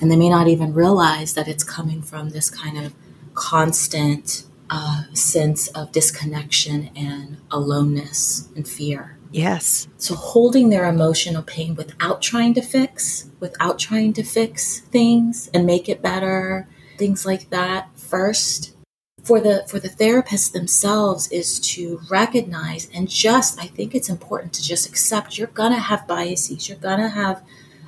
And 0.00 0.10
they 0.10 0.16
may 0.16 0.28
not 0.28 0.46
even 0.46 0.74
realize 0.74 1.34
that 1.34 1.48
it's 1.48 1.64
coming 1.64 2.02
from 2.02 2.30
this 2.30 2.50
kind 2.50 2.78
of 2.78 2.94
constant 3.34 4.44
uh, 4.68 5.04
sense 5.14 5.68
of 5.68 5.92
disconnection 5.92 6.90
and 6.94 7.38
aloneness 7.50 8.48
and 8.54 8.68
fear. 8.68 9.18
Yes. 9.32 9.88
So 9.96 10.14
holding 10.14 10.68
their 10.68 10.86
emotional 10.86 11.42
pain 11.42 11.74
without 11.74 12.22
trying 12.22 12.54
to 12.54 12.62
fix, 12.62 13.30
without 13.40 13.78
trying 13.78 14.12
to 14.14 14.22
fix 14.22 14.80
things 14.80 15.48
and 15.52 15.66
make 15.66 15.88
it 15.88 16.02
better, 16.02 16.68
things 16.98 17.26
like 17.26 17.50
that 17.50 17.88
first 17.98 18.75
for 19.26 19.40
the 19.40 19.64
for 19.68 19.78
the 19.80 19.88
therapists 19.88 20.52
themselves 20.52 21.28
is 21.32 21.58
to 21.74 22.00
recognize 22.08 22.88
and 22.94 23.08
just 23.08 23.58
I 23.60 23.66
think 23.66 23.94
it's 23.94 24.08
important 24.08 24.52
to 24.54 24.62
just 24.62 24.88
accept 24.88 25.36
you're 25.36 25.48
to 25.72 25.78
have 25.90 26.06
biases, 26.06 26.68
you're 26.68 26.78
to 27.00 27.08
have 27.08 27.42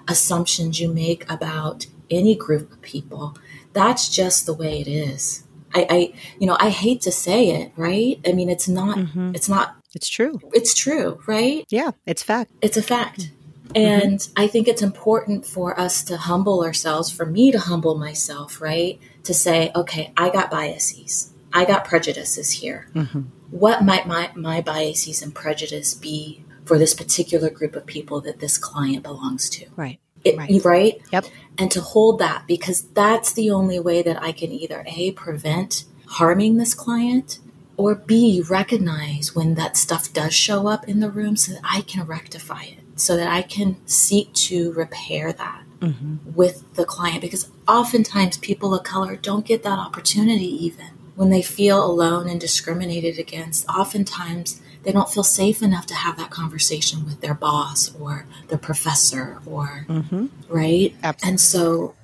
assumptions 0.09 0.81
you 0.81 0.93
make 0.93 1.31
about 1.31 1.87
any 2.11 2.35
group 2.35 2.73
of 2.73 2.81
people. 2.83 3.37
That's 3.73 4.09
just 4.09 4.47
the 4.47 4.55
way 4.55 4.81
it 4.81 4.89
is. 4.89 5.45
I, 5.75 5.87
I 5.91 6.13
you 6.41 6.47
know, 6.47 6.57
I 6.59 6.71
hate 6.71 7.03
to 7.03 7.13
say 7.13 7.51
it, 7.51 7.73
right? 7.77 8.19
I 8.27 8.33
mean, 8.33 8.49
it's 8.49 8.69
not 8.69 8.97
Mhm. 8.99 9.35
it's 9.37 9.49
not 9.49 9.77
It's 9.95 10.09
true. 10.09 10.41
it's 10.53 10.75
true, 10.75 11.21
right? 11.27 11.65
Yeah, 11.71 11.91
it's 12.07 12.23
fact. 12.23 12.51
It's 12.63 12.77
a 12.77 12.83
fact. 12.83 13.31
And 13.75 14.27
I 14.37 14.47
think 14.47 14.67
it's 14.67 14.83
important 14.83 15.47
for 15.47 15.79
us 15.79 16.03
to 16.05 16.17
humble 16.17 16.65
ourselves, 16.65 17.11
for 17.11 17.27
me 17.27 17.53
to 17.53 17.59
humble 17.59 17.97
myself, 17.97 18.61
right? 18.61 18.99
To 19.25 19.35
say, 19.35 19.71
okay, 19.75 20.13
I 20.17 20.31
got 20.31 20.51
biases. 20.51 21.33
I 21.53 21.65
got 21.65 21.85
prejudices 21.85 22.51
here. 22.51 22.89
Mm-hmm. 22.95 23.21
What 23.51 23.85
might 23.85 24.07
my, 24.07 24.31
my 24.35 24.61
biases 24.61 25.23
and 25.23 25.35
prejudice 25.35 25.95
be 25.95 26.45
for 26.65 26.79
this 26.79 26.95
particular 26.95 27.51
group 27.51 27.77
of 27.77 27.87
people 27.87 28.21
that 28.23 28.41
this 28.41 28.59
client 28.59 29.03
belongs 29.03 29.49
to? 29.51 29.67
Right. 29.77 30.01
It, 30.25 30.37
Right. 30.37 30.65
right? 30.65 31.03
Yep. 31.13 31.27
And 31.59 31.71
to 31.71 31.81
hold 31.81 32.19
that 32.19 32.45
because 32.47 32.83
that's 32.83 33.33
the 33.33 33.51
only 33.51 33.79
way 33.79 34.03
that 34.03 34.23
I 34.23 34.33
can 34.33 34.51
either 34.51 34.85
A, 34.87 35.13
prevent 35.13 35.85
harming 36.07 36.57
this 36.57 36.75
client 36.75 37.39
or 37.77 37.95
B, 37.95 38.43
recognize 38.49 39.35
when 39.35 39.55
that 39.55 39.77
stuff 39.77 40.13
does 40.13 40.35
show 40.35 40.67
up 40.67 40.89
in 40.89 41.01
the 41.01 41.11
room 41.11 41.37
so 41.37 41.53
that 41.53 41.61
I 41.65 41.83
can 41.83 42.05
rectify 42.07 42.63
it, 42.65 42.81
so 42.99 43.17
that 43.17 43.29
I 43.29 43.43
can 43.43 43.77
seek 43.87 44.33
to 44.35 44.73
repair 44.73 45.33
that 45.33 45.63
Mm-hmm. 45.81 46.35
with 46.35 46.75
the 46.75 46.85
client 46.85 47.21
because 47.21 47.49
oftentimes 47.69 48.37
people 48.39 48.75
of 48.75 48.83
color 48.83 49.15
don't 49.15 49.47
get 49.47 49.63
that 49.63 49.79
opportunity 49.79 50.65
even 50.67 50.87
when 51.15 51.31
they 51.31 51.41
feel 51.41 51.85
alone 51.85 52.29
and 52.29 52.41
discriminated 52.41 53.17
against 53.17 53.65
oftentimes 53.69 54.61
they 54.83 54.91
don't 54.91 55.09
feel 55.09 55.23
safe 55.23 55.63
enough 55.63 55.87
to 55.87 55.95
have 55.95 56.17
that 56.17 56.31
conversation 56.31 57.05
with 57.05 57.21
their 57.21 57.33
boss 57.33 57.95
or 58.01 58.27
their 58.49 58.59
professor 58.59 59.39
or 59.47 59.87
Mm-hmm. 59.89 60.27
right 60.49 60.97
Absolutely. 61.05 61.29
and 61.31 61.41
so 61.41 61.95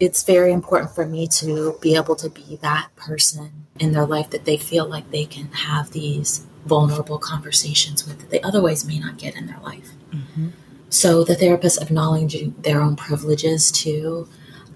it's 0.00 0.22
very 0.22 0.50
important 0.50 0.90
for 0.94 1.04
me 1.04 1.26
to 1.26 1.76
be 1.82 1.94
able 1.94 2.16
to 2.16 2.30
be 2.30 2.58
that 2.62 2.88
person 2.96 3.66
in 3.78 3.92
their 3.92 4.06
life 4.06 4.30
that 4.30 4.46
they 4.46 4.56
feel 4.56 4.86
like 4.86 5.10
they 5.10 5.26
can 5.26 5.48
have 5.52 5.90
these 5.90 6.46
vulnerable 6.64 7.18
conversations 7.18 8.06
with 8.06 8.20
that 8.20 8.30
they 8.30 8.40
otherwise 8.40 8.86
may 8.86 8.98
not 8.98 9.18
get 9.18 9.36
in 9.36 9.46
their 9.48 9.60
life 9.60 9.90
Mm-hmm. 10.12 10.48
so 10.90 11.24
the 11.24 11.34
therapist 11.34 11.80
acknowledging 11.80 12.54
their 12.58 12.80
own 12.82 12.96
privileges 12.96 13.70
too, 13.72 14.28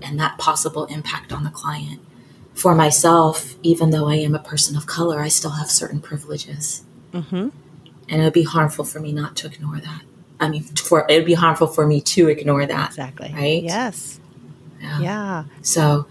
and 0.03 0.19
that 0.19 0.39
possible 0.39 0.87
impact 0.87 1.33
on 1.33 1.45
the 1.45 1.51
client. 1.51 2.01
For 2.55 2.75
myself, 2.75 3.57
even 3.63 3.91
though 3.91 4.09
I 4.09 4.15
am 4.17 4.35
a 4.35 4.39
person 4.39 4.77
of 4.77 4.87
color, 4.87 5.21
I 5.21 5.29
still 5.29 5.53
have 5.53 5.71
certain 5.71 6.01
privileges, 6.01 6.85
Mm-hmm. 7.13 7.49
and 8.09 8.21
it 8.21 8.25
would 8.25 8.33
be 8.33 8.45
harmful 8.45 8.85
for 8.85 8.99
me 9.01 9.13
not 9.13 9.37
to 9.37 9.47
ignore 9.47 9.79
that. 9.79 10.03
I 10.41 10.49
mean, 10.49 10.63
for 10.65 11.07
it 11.09 11.17
would 11.17 11.27
be 11.27 11.35
harmful 11.35 11.67
for 11.67 11.87
me 11.87 12.01
to 12.03 12.29
ignore 12.29 12.67
that. 12.67 12.91
Exactly. 12.91 13.33
Right? 13.35 13.63
Yes. 13.63 14.21
Yeah. 14.81 15.01
Yeah. 15.01 15.45
So, 15.63 16.07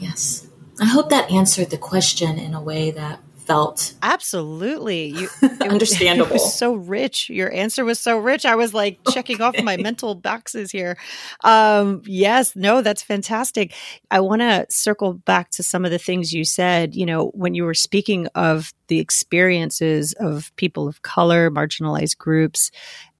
yes, 0.00 0.46
I 0.80 0.86
hope 0.86 1.10
that 1.10 1.30
answered 1.30 1.70
the 1.70 1.78
question 1.78 2.38
in 2.38 2.54
a 2.54 2.60
way 2.62 2.90
that 2.92 3.20
felt 3.46 3.94
Absolutely. 4.02 5.06
You 5.06 5.28
understand. 5.40 5.60
it 5.60 5.68
understandable. 5.70 6.32
was 6.32 6.54
so 6.54 6.74
rich. 6.74 7.28
Your 7.30 7.52
answer 7.52 7.84
was 7.84 7.98
so 8.00 8.18
rich. 8.18 8.44
I 8.44 8.54
was 8.56 8.74
like 8.74 8.98
checking 9.10 9.40
off 9.40 9.54
my 9.62 9.76
mental 9.76 10.14
boxes 10.14 10.70
here. 10.70 10.96
Um, 11.44 12.02
yes, 12.04 12.54
no, 12.56 12.82
that's 12.82 13.02
fantastic. 13.02 13.74
I 14.10 14.20
want 14.20 14.40
to 14.42 14.66
circle 14.70 15.14
back 15.14 15.50
to 15.50 15.62
some 15.62 15.84
of 15.84 15.90
the 15.90 15.98
things 15.98 16.32
you 16.32 16.44
said, 16.44 16.94
you 16.94 17.06
know, 17.06 17.28
when 17.34 17.54
you 17.54 17.64
were 17.64 17.74
speaking 17.74 18.26
of 18.34 18.72
the 18.88 18.98
experiences 18.98 20.12
of 20.14 20.54
people 20.56 20.86
of 20.86 21.02
color, 21.02 21.50
marginalized 21.50 22.18
groups, 22.18 22.70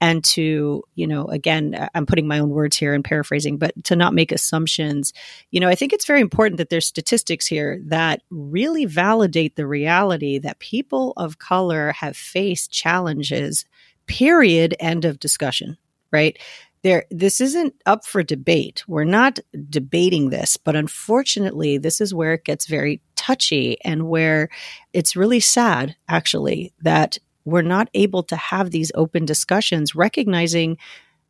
and 0.02 0.24
to, 0.24 0.82
you 0.96 1.06
know, 1.06 1.26
again, 1.26 1.76
I- 1.78 1.88
I'm 1.94 2.06
putting 2.06 2.26
my 2.26 2.40
own 2.40 2.50
words 2.50 2.76
here 2.76 2.92
and 2.92 3.04
paraphrasing, 3.04 3.56
but 3.56 3.72
to 3.84 3.94
not 3.94 4.14
make 4.14 4.32
assumptions. 4.32 5.12
You 5.52 5.60
know, 5.60 5.68
I 5.68 5.76
think 5.76 5.92
it's 5.92 6.06
very 6.06 6.20
important 6.20 6.58
that 6.58 6.70
there's 6.70 6.88
statistics 6.88 7.46
here 7.46 7.80
that 7.86 8.22
really 8.28 8.84
validate 8.84 9.54
the 9.54 9.66
reality 9.66 10.38
that 10.40 10.58
people 10.58 11.12
of 11.16 11.38
color 11.38 11.92
have 11.92 12.16
faced 12.16 12.72
challenges, 12.72 13.64
period, 14.06 14.74
end 14.80 15.04
of 15.04 15.20
discussion, 15.20 15.78
right? 16.10 16.36
There, 16.82 17.04
this 17.12 17.40
isn't 17.40 17.74
up 17.86 18.04
for 18.04 18.24
debate. 18.24 18.82
We're 18.88 19.04
not 19.04 19.38
debating 19.70 20.30
this, 20.30 20.56
but 20.56 20.74
unfortunately, 20.74 21.78
this 21.78 22.00
is 22.00 22.12
where 22.12 22.32
it 22.34 22.44
gets 22.44 22.66
very 22.66 23.00
touchy 23.14 23.76
and 23.84 24.08
where 24.08 24.48
it's 24.92 25.14
really 25.14 25.38
sad, 25.38 25.94
actually, 26.08 26.72
that 26.82 27.18
we're 27.44 27.62
not 27.62 27.88
able 27.94 28.22
to 28.24 28.36
have 28.36 28.70
these 28.70 28.92
open 28.94 29.24
discussions, 29.24 29.94
recognizing 29.94 30.78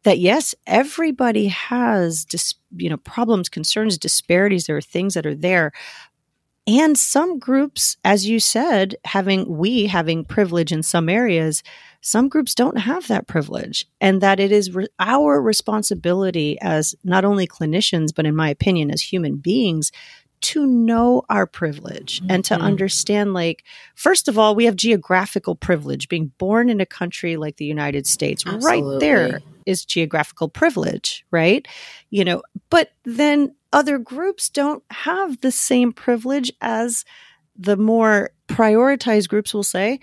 that 0.05 0.19
yes, 0.19 0.55
everybody 0.67 1.49
has 1.49 2.25
dis- 2.25 2.55
you 2.77 2.91
know 2.91 2.97
problems, 2.99 3.49
concerns, 3.49 3.99
disparities. 3.99 4.67
There 4.67 4.77
are 4.77 4.81
things 4.81 5.15
that 5.15 5.27
are 5.27 5.35
there, 5.35 5.73
and 6.67 6.97
some 6.97 7.39
groups, 7.39 7.97
as 8.05 8.27
you 8.27 8.39
said, 8.39 8.95
having 9.05 9.57
we 9.57 9.87
having 9.87 10.25
privilege 10.25 10.71
in 10.71 10.83
some 10.83 11.09
areas, 11.09 11.63
some 12.01 12.29
groups 12.29 12.55
don't 12.55 12.79
have 12.79 13.09
that 13.09 13.27
privilege, 13.27 13.87
and 14.01 14.21
that 14.21 14.39
it 14.39 14.53
is 14.53 14.75
re- 14.75 14.87
our 14.99 15.41
responsibility 15.41 16.59
as 16.61 16.95
not 17.05 17.25
only 17.25 17.47
clinicians, 17.47 18.15
but 18.15 18.27
in 18.27 18.37
my 18.37 18.49
opinion, 18.49 18.91
as 18.91 19.03
human 19.03 19.37
beings, 19.37 19.91
to 20.43 20.67
know 20.67 21.23
our 21.29 21.47
privilege 21.47 22.21
mm-hmm. 22.21 22.31
and 22.31 22.45
to 22.45 22.55
mm-hmm. 22.55 22.65
understand 22.65 23.33
like 23.33 23.65
first 23.95 24.29
of 24.29 24.39
all 24.39 24.55
we 24.55 24.65
have 24.65 24.77
geographical 24.77 25.55
privilege 25.55 26.09
being 26.09 26.33
born 26.39 26.69
in 26.69 26.81
a 26.81 26.87
country 26.87 27.37
like 27.37 27.57
the 27.57 27.65
United 27.65 28.07
States 28.07 28.45
Absolutely. 28.47 28.93
right 28.93 29.01
there 29.01 29.41
is 29.67 29.85
geographical 29.85 30.49
privilege 30.49 31.25
right 31.31 31.67
you 32.11 32.25
know 32.25 32.43
but 32.71 32.93
then 33.05 33.55
other 33.73 33.99
groups 33.99 34.51
don't 34.51 34.83
have 34.91 35.41
the 35.41 35.53
same 35.53 35.93
privilege 35.93 36.53
as 36.61 37.05
the 37.57 37.77
more 37.77 38.31
prioritized 38.49 39.29
groups 39.29 39.55
will 39.55 39.63
say 39.63 40.01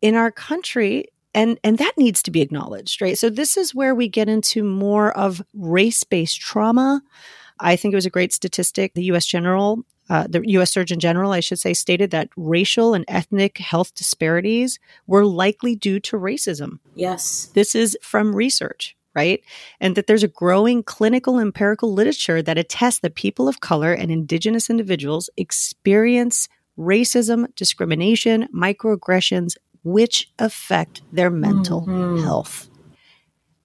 in 0.00 0.14
our 0.14 0.30
country 0.30 1.06
and 1.34 1.58
and 1.64 1.78
that 1.78 1.92
needs 1.96 2.22
to 2.22 2.30
be 2.30 2.40
acknowledged 2.40 3.02
right 3.02 3.18
so 3.18 3.28
this 3.28 3.56
is 3.56 3.74
where 3.74 3.94
we 3.94 4.08
get 4.08 4.28
into 4.28 4.62
more 4.62 5.16
of 5.16 5.42
race-based 5.54 6.40
trauma 6.40 7.02
I 7.58 7.76
think 7.76 7.92
it 7.92 7.96
was 7.96 8.06
a 8.06 8.10
great 8.10 8.32
statistic. 8.32 8.94
The 8.94 9.04
U.S. 9.04 9.26
General, 9.26 9.84
uh, 10.08 10.26
the 10.28 10.42
U.S. 10.50 10.72
Surgeon 10.72 11.00
General, 11.00 11.32
I 11.32 11.40
should 11.40 11.58
say, 11.58 11.74
stated 11.74 12.10
that 12.10 12.28
racial 12.36 12.94
and 12.94 13.04
ethnic 13.08 13.58
health 13.58 13.94
disparities 13.94 14.78
were 15.06 15.24
likely 15.24 15.74
due 15.74 16.00
to 16.00 16.16
racism. 16.16 16.78
Yes. 16.94 17.46
This 17.54 17.74
is 17.74 17.96
from 18.02 18.34
research 18.34 18.96
right? 19.16 19.42
And 19.80 19.96
that 19.96 20.06
there's 20.06 20.22
a 20.22 20.28
growing 20.28 20.82
clinical 20.82 21.40
empirical 21.40 21.92
literature 21.92 22.42
that 22.42 22.58
attests 22.58 23.00
that 23.00 23.14
people 23.14 23.48
of 23.48 23.60
color 23.60 23.94
and 23.94 24.10
indigenous 24.10 24.68
individuals 24.68 25.30
experience 25.38 26.50
racism, 26.78 27.46
discrimination, 27.56 28.46
microaggressions, 28.54 29.56
which 29.82 30.30
affect 30.38 31.00
their 31.12 31.30
mental 31.30 31.82
mm-hmm. 31.86 32.22
health. 32.22 32.68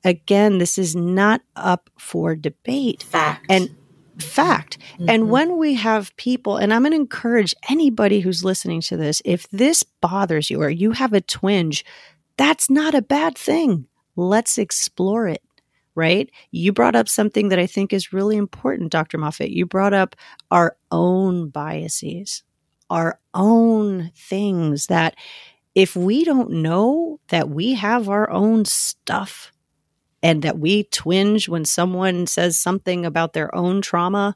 Again, 0.04 0.58
this 0.58 0.78
is 0.78 0.96
not 0.96 1.42
up 1.56 1.90
for 2.00 2.36
debate. 2.36 3.04
Fact. 3.04 3.46
And 3.50 3.76
fact. 4.22 4.78
Mm-hmm. 4.94 5.10
And 5.10 5.30
when 5.30 5.58
we 5.58 5.74
have 5.76 6.16
people, 6.16 6.58
and 6.58 6.74
I'm 6.74 6.82
going 6.82 6.92
to 6.92 6.98
encourage 6.98 7.56
anybody 7.70 8.22
who's 8.22 8.44
listening 8.44 8.82
to 8.82 8.98
this, 8.98 9.22
if 9.26 9.50
this 9.50 9.84
bothers 9.84 10.50
you 10.50 10.62
or 10.62 10.70
you 10.70 10.92
have 10.92 11.14
a 11.14 11.22
twinge, 11.22 11.86
that's 12.38 12.70
not 12.70 12.96
a 12.96 13.02
bad 13.02 13.38
thing. 13.38 13.88
Let's 14.16 14.58
explore 14.58 15.28
it. 15.28 15.42
Right? 15.94 16.32
You 16.52 16.72
brought 16.72 16.96
up 16.96 17.10
something 17.10 17.50
that 17.50 17.60
I 17.60 17.68
think 17.68 17.92
is 17.92 18.14
really 18.14 18.38
important, 18.38 18.94
Dr. 18.94 19.18
Moffett. 19.18 19.52
You 19.52 19.66
brought 19.66 19.94
up 19.94 20.16
our 20.50 20.78
own 20.90 21.50
biases, 21.50 22.44
our 22.90 23.20
own 23.34 24.12
things 24.16 24.88
that 24.88 25.16
if 25.76 25.96
we 25.96 26.24
don't 26.24 26.50
know 26.50 27.20
that 27.28 27.50
we 27.50 27.74
have 27.74 28.08
our 28.08 28.30
own 28.30 28.64
stuff 28.66 29.51
and 30.24 30.42
that 30.44 30.60
we 30.60 30.84
twinge 30.86 31.50
when 31.50 31.66
someone 31.66 32.28
says 32.28 32.58
something 32.58 33.06
about 33.06 33.34
their 33.34 33.54
own 33.56 33.82
trauma. 33.82 34.36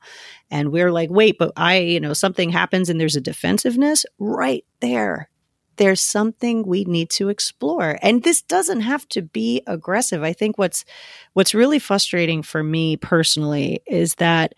And 0.52 0.72
we're 0.72 0.92
like 0.92 1.10
wait 1.10 1.38
but 1.38 1.52
i 1.58 1.78
you 1.78 2.00
know 2.00 2.14
something 2.14 2.50
happens 2.50 2.90
and 2.90 3.00
there's 3.00 3.16
a 3.16 3.22
defensiveness? 3.22 4.06
Right 4.20 4.66
there. 4.80 5.30
There's 5.78 6.02
something 6.02 6.64
we 6.66 6.86
need 6.86 7.10
to 7.12 7.30
explore. 7.30 7.98
And 8.02 8.24
this 8.24 8.42
doesn't 8.42 8.82
have 8.82 9.08
to 9.10 9.22
be 9.22 9.62
aggressive. 9.68 10.24
I 10.24 10.34
think 10.34 10.58
what's 10.58 10.86
what's 11.34 11.54
really 11.54 11.80
frustrating 11.80 12.44
for 12.44 12.64
me 12.64 12.98
personally 12.98 13.82
is 13.86 14.16
that 14.16 14.54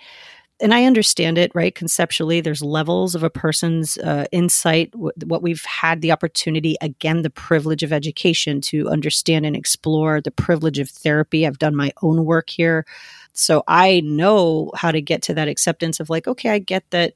and 0.60 0.74
I 0.74 0.86
understand 0.86 1.38
it, 1.38 1.52
right? 1.54 1.74
Conceptually, 1.74 2.42
there's 2.42 2.64
levels 2.64 3.14
of 3.14 3.24
a 3.24 3.30
person's 3.30 3.98
uh, 3.98 4.26
insight. 4.32 4.92
W- 4.92 5.12
what 5.26 5.44
we've 5.44 5.64
had 5.66 6.02
the 6.02 6.12
opportunity, 6.12 6.76
again, 6.82 7.22
the 7.22 7.30
privilege 7.30 7.84
of 7.84 7.94
education 7.94 8.62
to 8.62 8.90
understand 8.90 9.46
and 9.46 9.56
explore, 9.56 10.20
the 10.20 10.32
privilege 10.32 10.80
of 10.80 10.90
therapy. 10.90 11.46
I've 11.46 11.60
done 11.60 11.76
my 11.76 11.92
own 12.02 12.26
work 12.26 12.50
here. 12.50 12.86
So 13.34 13.64
I 13.68 14.02
know 14.04 14.72
how 14.76 14.92
to 14.92 15.02
get 15.02 15.22
to 15.24 15.36
that 15.36 15.48
acceptance 15.48 16.00
of 16.00 16.10
like, 16.10 16.28
okay, 16.28 16.50
I 16.50 16.60
get 16.60 16.90
that 16.90 17.14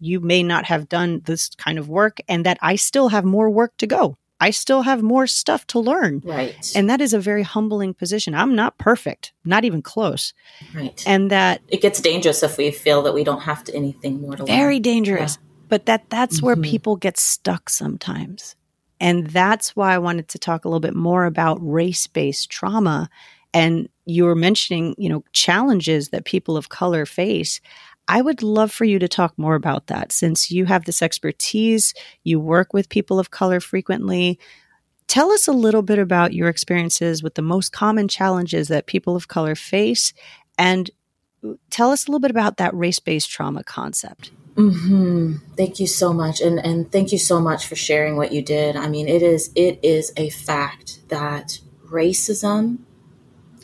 you 0.00 0.20
may 0.20 0.42
not 0.42 0.64
have 0.64 0.88
done 0.88 1.20
this 1.24 1.50
kind 1.56 1.78
of 1.78 1.88
work 1.88 2.18
and 2.28 2.46
that 2.46 2.58
I 2.62 2.76
still 2.76 3.08
have 3.08 3.24
more 3.24 3.50
work 3.50 3.76
to 3.78 3.86
go. 3.86 4.16
I 4.40 4.50
still 4.50 4.82
have 4.82 5.02
more 5.02 5.26
stuff 5.26 5.66
to 5.68 5.80
learn. 5.80 6.22
Right. 6.24 6.72
And 6.74 6.88
that 6.88 7.00
is 7.00 7.12
a 7.12 7.18
very 7.18 7.42
humbling 7.42 7.94
position. 7.94 8.34
I'm 8.34 8.54
not 8.54 8.78
perfect, 8.78 9.32
not 9.44 9.64
even 9.64 9.82
close. 9.82 10.32
Right. 10.74 11.02
And 11.06 11.30
that 11.30 11.60
it 11.68 11.80
gets 11.80 12.00
dangerous 12.00 12.42
if 12.42 12.56
we 12.56 12.70
feel 12.70 13.02
that 13.02 13.14
we 13.14 13.24
don't 13.24 13.40
have 13.40 13.64
to 13.64 13.74
anything 13.74 14.20
more 14.20 14.36
to 14.36 14.44
very 14.44 14.48
learn. 14.48 14.56
Very 14.58 14.80
dangerous. 14.80 15.38
Yeah. 15.40 15.48
But 15.68 15.86
that 15.86 16.08
that's 16.08 16.36
mm-hmm. 16.36 16.46
where 16.46 16.56
people 16.56 16.96
get 16.96 17.18
stuck 17.18 17.68
sometimes. 17.68 18.54
And 19.00 19.26
that's 19.28 19.76
why 19.76 19.94
I 19.94 19.98
wanted 19.98 20.28
to 20.28 20.38
talk 20.38 20.64
a 20.64 20.68
little 20.68 20.80
bit 20.80 20.94
more 20.94 21.24
about 21.24 21.58
race-based 21.60 22.50
trauma 22.50 23.08
and 23.54 23.88
you 24.04 24.24
were 24.24 24.34
mentioning, 24.34 24.94
you 24.98 25.08
know, 25.08 25.24
challenges 25.32 26.10
that 26.10 26.24
people 26.24 26.56
of 26.56 26.68
color 26.68 27.06
face. 27.06 27.60
I 28.08 28.22
would 28.22 28.42
love 28.42 28.72
for 28.72 28.84
you 28.86 28.98
to 28.98 29.06
talk 29.06 29.38
more 29.38 29.54
about 29.54 29.88
that 29.88 30.12
since 30.12 30.50
you 30.50 30.64
have 30.64 30.86
this 30.86 31.02
expertise, 31.02 31.92
you 32.24 32.40
work 32.40 32.72
with 32.72 32.88
people 32.88 33.20
of 33.20 33.30
color 33.30 33.60
frequently. 33.60 34.38
Tell 35.06 35.30
us 35.30 35.46
a 35.46 35.52
little 35.52 35.82
bit 35.82 35.98
about 35.98 36.32
your 36.32 36.48
experiences 36.48 37.22
with 37.22 37.34
the 37.34 37.42
most 37.42 37.70
common 37.72 38.08
challenges 38.08 38.68
that 38.68 38.86
people 38.86 39.14
of 39.14 39.28
color 39.28 39.54
face 39.54 40.14
and 40.56 40.90
tell 41.70 41.90
us 41.90 42.06
a 42.06 42.10
little 42.10 42.20
bit 42.20 42.30
about 42.30 42.56
that 42.56 42.74
race-based 42.74 43.30
trauma 43.30 43.62
concept. 43.62 44.32
Mm-hmm. 44.54 45.34
Thank 45.56 45.78
you 45.78 45.86
so 45.86 46.12
much, 46.12 46.40
and 46.40 46.58
and 46.58 46.90
thank 46.90 47.12
you 47.12 47.18
so 47.18 47.40
much 47.40 47.64
for 47.64 47.76
sharing 47.76 48.16
what 48.16 48.32
you 48.32 48.42
did. 48.42 48.74
I 48.74 48.88
mean, 48.88 49.06
it 49.06 49.22
is 49.22 49.52
it 49.54 49.78
is 49.84 50.12
a 50.16 50.30
fact 50.30 50.98
that 51.10 51.60
racism, 51.88 52.78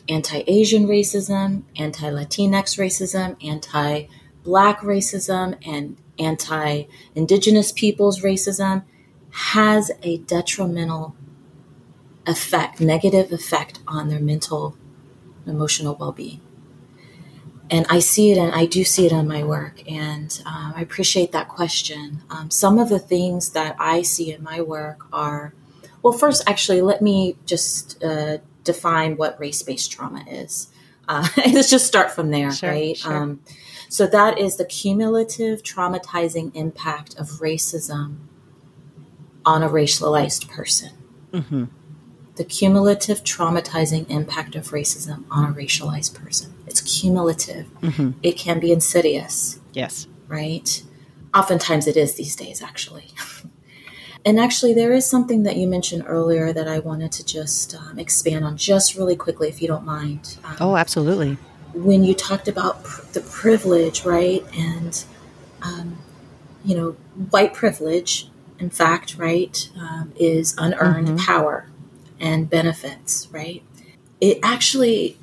anti-Asian 0.07 0.87
racism, 0.87 1.63
anti-Latinx 1.75 2.79
racism, 2.79 3.35
anti 3.45 4.05
black 4.45 4.79
racism 4.79 5.57
and 5.67 5.97
anti 6.17 6.83
indigenous 7.13 7.73
peoples 7.73 8.21
racism 8.21 8.83
has 9.31 9.91
a 10.03 10.19
detrimental 10.19 11.15
effect, 12.25 12.79
negative 12.79 13.33
effect 13.33 13.79
on 13.87 14.07
their 14.07 14.19
mental, 14.19 14.77
emotional 15.45 15.95
well 15.99 16.13
being. 16.13 16.39
And 17.69 17.85
I 17.89 17.99
see 17.99 18.31
it, 18.31 18.37
and 18.37 18.53
I 18.53 18.67
do 18.67 18.83
see 18.83 19.07
it 19.07 19.11
in 19.11 19.27
my 19.27 19.43
work. 19.43 19.81
And 19.91 20.39
um, 20.45 20.73
I 20.75 20.81
appreciate 20.81 21.31
that 21.31 21.47
question. 21.47 22.21
Um, 22.29 22.51
some 22.51 22.77
of 22.77 22.89
the 22.89 22.99
things 22.99 23.49
that 23.49 23.75
I 23.79 24.03
see 24.03 24.31
in 24.31 24.43
my 24.43 24.61
work 24.61 25.07
are 25.11 25.53
well, 26.05 26.13
first, 26.13 26.43
actually, 26.47 26.81
let 26.81 27.01
me 27.01 27.35
just 27.47 28.03
uh, 28.03 28.37
define 28.63 29.17
what 29.17 29.39
race 29.39 29.63
based 29.63 29.91
trauma 29.91 30.23
is. 30.29 30.67
Uh, 31.07 31.27
let's 31.37 31.71
just 31.71 31.87
start 31.87 32.11
from 32.11 32.29
there, 32.29 32.51
sure, 32.51 32.69
right? 32.69 32.95
Sure. 32.95 33.11
Um, 33.11 33.39
so 33.95 34.05
that 34.07 34.37
is 34.37 34.57
the 34.57 34.65
cumulative 34.65 35.63
traumatizing 35.63 36.53
impact 36.53 37.15
of 37.17 37.29
racism 37.39 38.17
on 39.45 39.63
a 39.63 39.69
racialized 39.69 40.49
person. 40.49 40.89
Mm-hmm. 41.31 41.63
The 42.35 42.43
cumulative 42.43 43.23
traumatizing 43.23 44.09
impact 44.09 44.55
of 44.55 44.71
racism 44.71 45.23
on 45.31 45.49
a 45.49 45.53
racialized 45.53 46.13
person. 46.13 46.53
It's 46.67 46.81
cumulative. 46.81 47.67
Mm-hmm. 47.79 48.19
It 48.21 48.33
can 48.33 48.59
be 48.59 48.73
insidious. 48.73 49.61
Yes. 49.71 50.07
Right? 50.27 50.83
Oftentimes 51.33 51.87
it 51.87 51.95
is 51.95 52.15
these 52.15 52.35
days, 52.35 52.61
actually. 52.61 53.13
and 54.25 54.41
actually, 54.41 54.73
there 54.73 54.91
is 54.91 55.09
something 55.09 55.43
that 55.43 55.55
you 55.55 55.69
mentioned 55.69 56.03
earlier 56.05 56.51
that 56.51 56.67
I 56.67 56.79
wanted 56.79 57.13
to 57.13 57.25
just 57.25 57.73
um, 57.73 57.97
expand 57.97 58.43
on 58.43 58.57
just 58.57 58.97
really 58.97 59.15
quickly, 59.15 59.47
if 59.47 59.61
you 59.61 59.69
don't 59.69 59.85
mind. 59.85 60.37
Um, 60.43 60.57
oh, 60.59 60.75
absolutely 60.75 61.37
when 61.75 62.03
you 62.03 62.13
talked 62.13 62.47
about 62.47 62.83
pr- 62.83 63.01
the 63.13 63.21
privilege, 63.21 64.05
right? 64.05 64.43
And, 64.57 65.03
um, 65.61 65.97
you 66.63 66.75
know, 66.75 66.91
white 67.29 67.53
privilege, 67.53 68.29
in 68.59 68.69
fact, 68.69 69.17
right, 69.17 69.69
um, 69.77 70.13
is 70.15 70.55
unearned 70.57 71.07
mm-hmm. 71.09 71.17
power 71.17 71.69
and 72.19 72.49
benefits, 72.49 73.27
right? 73.31 73.61
It 74.21 74.39
actually, 74.41 75.17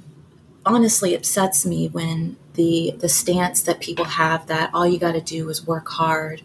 honestly, 0.66 1.14
upsets 1.14 1.64
me 1.64 1.88
when 1.88 2.36
the 2.54 2.94
the 2.98 3.08
stance 3.08 3.62
that 3.62 3.80
people 3.80 4.04
have 4.04 4.46
that 4.46 4.70
all 4.74 4.86
you 4.86 4.98
got 4.98 5.12
to 5.12 5.20
do 5.22 5.48
is 5.48 5.66
work 5.66 5.88
hard 5.88 6.42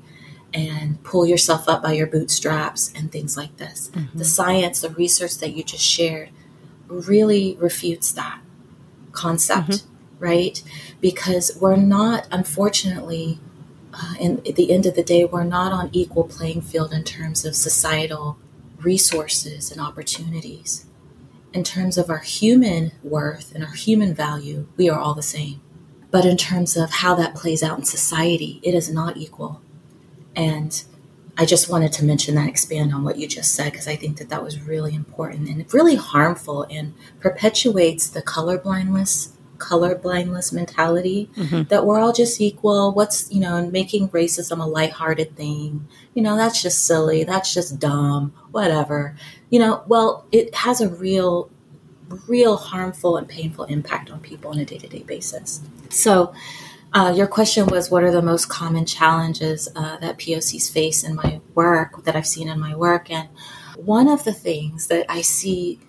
and 0.54 1.04
pull 1.04 1.26
yourself 1.26 1.68
up 1.68 1.84
by 1.84 1.92
your 1.92 2.08
bootstraps 2.08 2.94
and 2.96 3.12
things 3.12 3.36
like 3.36 3.58
this. 3.58 3.92
Mm-hmm. 3.94 4.18
The 4.18 4.24
science, 4.26 4.80
the 4.80 4.90
research 4.92 5.38
that 5.40 5.52
you 5.52 5.64
just 5.64 5.84
shared, 5.84 6.30
really 6.88 7.58
refutes 7.60 8.14
that 8.14 8.40
concept. 9.12 9.70
Mm-hmm 9.70 9.94
right? 10.20 10.62
Because 11.02 11.58
we're 11.62 11.76
not, 11.76 12.28
unfortunately, 12.32 13.40
uh, 13.94 14.14
in 14.20 14.40
at 14.48 14.56
the 14.56 14.72
end 14.72 14.86
of 14.86 14.96
the 14.96 15.04
day, 15.04 15.26
we're 15.26 15.44
not 15.44 15.72
on 15.72 15.90
equal 15.92 16.26
playing 16.26 16.62
field 16.62 16.94
in 16.94 17.04
terms 17.04 17.46
of 17.46 17.56
societal 17.56 18.38
resources 18.80 19.72
and 19.72 19.82
opportunities. 19.82 20.86
In 21.54 21.64
terms 21.64 21.98
of 21.98 22.10
our 22.10 22.20
human 22.20 22.92
worth 23.04 23.54
and 23.56 23.64
our 23.64 23.74
human 23.74 24.14
value, 24.14 24.68
we 24.78 24.90
are 24.90 25.00
all 25.00 25.14
the 25.14 25.24
same. 25.24 25.62
But 26.12 26.26
in 26.26 26.38
terms 26.38 26.78
of 26.78 26.92
how 26.92 27.16
that 27.16 27.36
plays 27.36 27.64
out 27.64 27.80
in 27.80 27.86
society, 27.86 28.60
it 28.64 28.74
is 28.74 28.92
not 28.92 29.18
equal. 29.18 29.62
And 30.36 30.84
I 31.38 31.46
just 31.46 31.70
wanted 31.70 31.94
to 31.94 32.06
mention 32.06 32.36
that, 32.36 32.50
expand 32.50 32.94
on 32.94 33.04
what 33.04 33.18
you 33.18 33.28
just 33.28 33.54
said, 33.54 33.72
because 33.72 33.88
I 33.88 33.96
think 33.96 34.18
that 34.18 34.30
that 34.30 34.44
was 34.44 34.62
really 34.62 34.96
important 34.96 35.50
and 35.50 35.72
really 35.74 35.96
harmful 35.96 36.64
and 36.70 36.94
perpetuates 37.20 38.10
the 38.10 38.22
colorblindness 38.22 39.34
colorblindness 39.58 40.54
mentality 40.54 41.30
mm-hmm. 41.36 41.64
that 41.64 41.86
we're 41.86 42.00
all 42.00 42.14
just 42.14 42.40
equal. 42.42 42.92
What's, 42.94 43.32
you 43.32 43.40
know, 43.40 43.70
making 43.70 44.10
racism 44.10 44.62
a 44.62 44.68
lighthearted 44.68 45.36
thing. 45.36 45.88
You 46.14 46.24
know, 46.24 46.36
that's 46.36 46.62
just 46.62 46.86
silly. 46.86 47.24
That's 47.24 47.54
just 47.54 47.80
dumb, 47.80 48.34
whatever. 48.52 49.16
You 49.50 49.60
know, 49.60 49.84
well, 49.88 50.26
it 50.32 50.54
has 50.56 50.82
a 50.82 50.90
real, 50.90 51.50
real 52.28 52.58
harmful 52.58 53.18
and 53.18 53.28
painful 53.28 53.66
impact 53.66 54.10
on 54.10 54.20
people 54.20 54.52
on 54.52 54.60
a 54.60 54.66
day 54.66 54.78
to 54.78 54.88
day 54.88 55.04
basis. 55.04 55.62
So, 55.90 56.34
uh, 56.94 57.14
your 57.16 57.28
question 57.28 57.68
was 57.68 57.92
what 57.92 58.04
are 58.04 58.12
the 58.12 58.22
most 58.22 58.48
common 58.48 58.86
challenges 58.86 59.68
uh, 59.76 59.98
that 59.98 60.18
POCs 60.18 60.72
face 60.72 61.04
in 61.04 61.16
my 61.16 61.42
work, 61.54 62.04
that 62.06 62.16
I've 62.16 62.26
seen 62.26 62.48
in 62.48 62.60
my 62.60 62.76
work? 62.76 63.12
And 63.12 63.28
one 63.76 64.08
of 64.08 64.24
the 64.24 64.34
things 64.34 64.88
that 64.88 65.06
I 65.10 65.22
see 65.22 65.80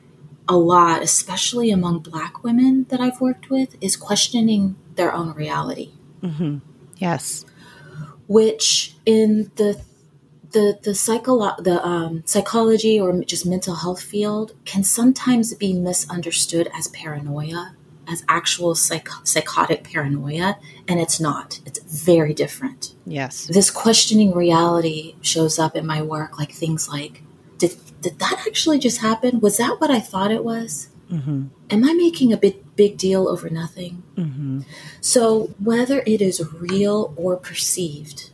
a 0.48 0.56
lot, 0.56 1.02
especially 1.02 1.70
among 1.70 2.00
Black 2.00 2.42
women 2.42 2.86
that 2.88 3.00
I've 3.00 3.20
worked 3.20 3.50
with, 3.50 3.76
is 3.80 3.96
questioning 3.96 4.76
their 4.94 5.12
own 5.12 5.34
reality. 5.34 5.92
Mm-hmm. 6.22 6.58
Yes. 6.96 7.44
Which 8.26 8.94
in 9.06 9.50
the 9.56 9.80
the 10.50 10.78
the 10.82 10.94
psycho 10.94 11.54
the 11.60 11.84
um, 11.86 12.22
psychology 12.24 12.98
or 12.98 13.22
just 13.24 13.44
mental 13.44 13.76
health 13.76 14.02
field 14.02 14.54
can 14.64 14.82
sometimes 14.82 15.54
be 15.54 15.74
misunderstood 15.74 16.70
as 16.76 16.88
paranoia 16.88 17.76
as 18.08 18.24
actual 18.28 18.74
psych- 18.74 19.08
psychotic 19.24 19.84
paranoia, 19.84 20.58
and 20.88 20.98
it's 20.98 21.20
not. 21.20 21.60
It's 21.66 21.78
very 21.80 22.32
different. 22.32 22.94
Yes. 23.04 23.46
This 23.46 23.70
questioning 23.70 24.34
reality 24.34 25.16
shows 25.20 25.58
up 25.58 25.76
in 25.76 25.86
my 25.86 26.02
work, 26.02 26.38
like 26.38 26.52
things 26.52 26.88
like, 26.88 27.22
did 28.00 28.18
that 28.18 28.44
actually 28.46 28.78
just 28.78 29.00
happen? 29.00 29.40
Was 29.40 29.56
that 29.56 29.80
what 29.80 29.90
I 29.90 30.00
thought 30.00 30.30
it 30.30 30.44
was? 30.44 30.88
Mm-hmm. 31.10 31.46
Am 31.70 31.84
I 31.84 31.92
making 31.94 32.32
a 32.32 32.36
big, 32.36 32.76
big 32.76 32.96
deal 32.96 33.28
over 33.28 33.48
nothing? 33.48 34.02
Mm-hmm. 34.16 34.60
So, 35.00 35.54
whether 35.58 36.02
it 36.06 36.20
is 36.20 36.52
real 36.52 37.14
or 37.16 37.36
perceived, 37.36 38.30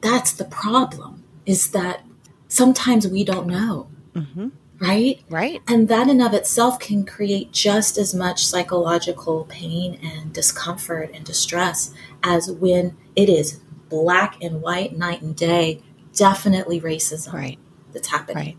that's 0.00 0.32
the 0.32 0.44
problem, 0.44 1.24
is 1.46 1.70
that 1.72 2.04
sometimes 2.48 3.08
we 3.08 3.24
don't 3.24 3.46
know. 3.46 3.88
Mm-hmm 4.14 4.48
right? 4.82 5.22
Right. 5.30 5.62
And 5.68 5.86
that 5.88 6.08
in 6.08 6.20
of 6.20 6.34
itself 6.34 6.80
can 6.80 7.06
create 7.06 7.52
just 7.52 7.96
as 7.96 8.14
much 8.14 8.44
psychological 8.44 9.44
pain 9.44 9.98
and 10.02 10.32
discomfort 10.32 11.12
and 11.14 11.24
distress 11.24 11.94
as 12.24 12.50
when 12.50 12.96
it 13.14 13.28
is 13.28 13.60
black 13.88 14.42
and 14.42 14.60
white, 14.60 14.96
night 14.96 15.22
and 15.22 15.36
day, 15.36 15.82
definitely 16.14 16.80
racism 16.80 17.32
right. 17.32 17.58
that's 17.92 18.08
happening. 18.08 18.44
Right. 18.44 18.56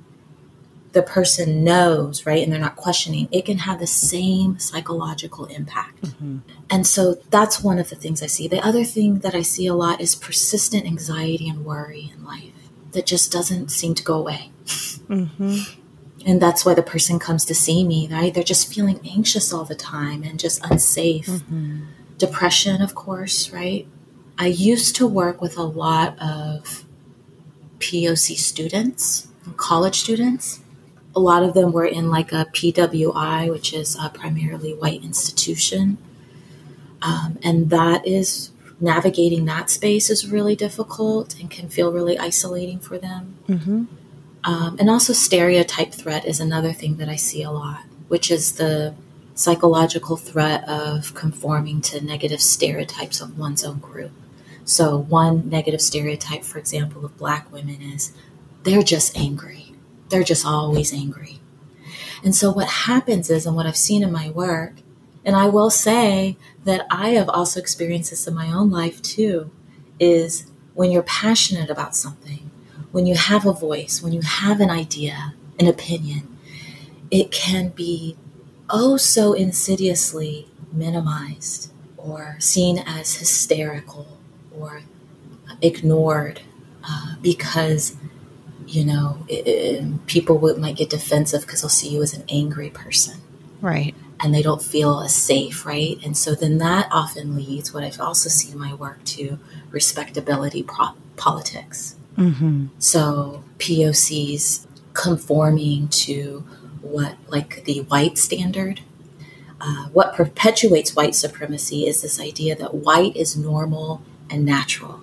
The 0.94 1.04
person 1.04 1.64
knows, 1.64 2.26
right? 2.26 2.42
And 2.42 2.52
they're 2.52 2.60
not 2.60 2.76
questioning. 2.76 3.28
It 3.32 3.46
can 3.46 3.58
have 3.60 3.80
the 3.80 3.88
same 3.88 4.58
psychological 4.60 5.46
impact. 5.46 6.02
Mm-hmm. 6.04 6.40
And 6.70 6.88
so 6.88 7.16
that's 7.30 7.62
one 7.62 7.80
of 7.80 7.90
the 7.90 7.96
things 7.96 8.24
I 8.24 8.28
see. 8.28 8.48
The 8.48 8.66
other 8.66 8.84
thing 8.84 9.20
that 9.20 9.36
I 9.36 9.42
see 9.42 9.68
a 9.68 9.74
lot 9.74 10.02
is 10.02 10.16
persistent 10.16 10.86
anxiety 10.86 11.50
and 11.50 11.66
worry 11.66 12.12
in 12.16 12.24
life 12.24 12.52
that 12.92 13.06
just 13.06 13.32
doesn't 13.32 13.70
seem 13.70 13.96
to 13.96 14.04
go 14.04 14.16
away. 14.16 14.52
Mm-hmm 14.66 15.80
and 16.26 16.42
that's 16.42 16.66
why 16.66 16.74
the 16.74 16.84
person 16.84 17.20
comes 17.20 17.46
to 17.46 17.56
see 17.56 17.84
me 17.84 18.08
right 18.12 18.34
they're 18.34 18.44
just 18.44 18.74
feeling 18.74 19.00
anxious 19.06 19.54
all 19.54 19.66
the 19.66 19.76
time 19.76 20.24
and 20.24 20.40
just 20.40 20.64
unsafe 20.66 21.28
mm-hmm. 21.28 21.84
depression 22.18 22.82
of 22.82 22.96
course 22.96 23.52
right 23.52 23.88
i 24.38 24.48
used 24.48 24.96
to 24.96 25.08
work 25.08 25.42
with 25.42 25.58
a 25.58 25.64
lot 25.64 26.18
of 26.20 26.86
poc 27.80 28.38
students 28.38 29.28
college 29.58 30.00
students 30.00 30.62
a 31.16 31.20
lot 31.20 31.44
of 31.44 31.54
them 31.54 31.72
were 31.72 31.86
in 31.86 32.10
like 32.10 32.32
a 32.32 32.46
pwi 32.54 33.50
which 33.52 33.74
is 33.74 33.98
a 34.02 34.10
primarily 34.10 34.74
white 34.74 35.04
institution 35.04 35.98
um, 37.02 37.38
and 37.44 37.70
that 37.70 38.06
is 38.08 38.52
navigating 38.80 39.46
that 39.46 39.70
space 39.70 40.10
is 40.10 40.30
really 40.30 40.56
difficult 40.56 41.40
and 41.40 41.50
can 41.50 41.70
feel 41.70 41.92
really 41.92 42.18
isolating 42.18 42.80
for 42.80 42.98
them 42.98 43.36
mm-hmm. 43.48 43.84
Um, 44.44 44.76
and 44.80 44.90
also, 44.90 45.14
stereotype 45.14 45.94
threat 45.94 46.26
is 46.26 46.40
another 46.40 46.74
thing 46.74 46.98
that 46.98 47.08
I 47.08 47.16
see 47.16 47.44
a 47.44 47.52
lot, 47.52 47.84
which 48.10 48.30
is 48.30 48.54
the 48.54 48.94
psychological 49.36 50.18
threat 50.18 50.68
of 50.68 51.14
conforming 51.14 51.82
to 51.82 52.04
negative 52.04 52.42
stereotypes 52.42 53.22
of 53.22 53.38
one's 53.38 53.64
own 53.64 53.80
group. 53.80 54.12
So, 54.66 54.98
one 54.98 55.50
negative 55.50 55.82
stereotype, 55.82 56.44
for 56.44 56.60
example, 56.60 57.06
of 57.06 57.18
black 57.18 57.52
women 57.52 57.82
is 57.82 58.12
they're 58.64 58.84
just 58.84 59.18
angry. 59.18 59.63
They're 60.14 60.22
just 60.22 60.46
always 60.46 60.94
angry. 60.94 61.40
And 62.24 62.36
so, 62.36 62.52
what 62.52 62.68
happens 62.68 63.32
is, 63.32 63.48
and 63.48 63.56
what 63.56 63.66
I've 63.66 63.76
seen 63.76 64.04
in 64.04 64.12
my 64.12 64.30
work, 64.30 64.76
and 65.26 65.36
I 65.36 65.48
will 65.48 65.72
say 65.72 66.38
that 66.66 66.86
I 66.92 67.10
have 67.10 67.30
also 67.30 67.60
experienced 67.60 68.12
this 68.12 68.28
in 68.28 68.36
my 68.36 68.52
own 68.54 68.70
life 68.70 69.02
too, 69.02 69.50
is 70.00 70.46
when 70.76 70.92
you're 70.92 71.02
passionate 71.02 71.72
about 71.72 71.96
something, 71.96 72.52
when 72.92 73.08
you 73.08 73.16
have 73.16 73.48
a 73.48 73.54
voice, 73.54 74.04
when 74.04 74.14
you 74.14 74.22
have 74.22 74.62
an 74.62 74.70
idea, 74.70 75.34
an 75.60 75.66
opinion, 75.66 76.38
it 77.10 77.32
can 77.32 77.70
be 77.70 78.16
oh 78.70 78.98
so 78.98 79.34
insidiously 79.34 80.48
minimized 80.72 81.72
or 81.98 82.36
seen 82.40 82.78
as 82.86 83.16
hysterical 83.16 84.20
or 84.56 84.84
ignored 85.64 86.42
uh, 86.88 87.16
because 87.24 87.96
you 88.74 88.84
know 88.86 89.26
it, 89.28 89.48
it, 89.48 90.06
people 90.08 90.38
would, 90.38 90.58
might 90.58 90.76
get 90.76 90.90
defensive 90.90 91.42
because 91.42 91.62
they'll 91.62 91.70
see 91.70 91.90
you 91.90 92.02
as 92.02 92.14
an 92.14 92.24
angry 92.30 92.70
person 92.70 93.20
right 93.62 93.96
and 94.20 94.34
they 94.34 94.42
don't 94.42 94.62
feel 94.62 95.02
as 95.02 95.16
safe 95.16 95.66
right 95.66 95.98
and 96.04 96.18
so 96.18 96.34
then 96.36 96.58
that 96.58 96.88
often 96.92 97.36
leads 97.36 97.74
what 97.74 97.84
i've 97.84 98.00
also 98.00 98.30
seen 98.30 98.54
in 98.54 98.60
my 98.60 98.74
work 98.74 99.04
to 99.04 99.38
respectability 99.72 100.64
pro- 100.64 100.96
politics 101.18 101.96
Mm-hmm. 102.18 102.68
So 102.80 103.44
POCs 103.58 104.66
conforming 104.94 105.88
to 105.90 106.46
what, 106.82 107.16
like 107.28 107.64
the 107.66 107.82
white 107.82 108.18
standard. 108.18 108.82
Uh, 109.60 109.88
what 109.88 110.14
perpetuates 110.14 110.96
white 110.96 111.16
supremacy 111.16 111.88
is 111.88 112.02
this 112.02 112.20
idea 112.20 112.56
that 112.56 112.74
white 112.74 113.16
is 113.16 113.38
normal 113.38 114.02
and 114.30 114.44
natural 114.46 115.02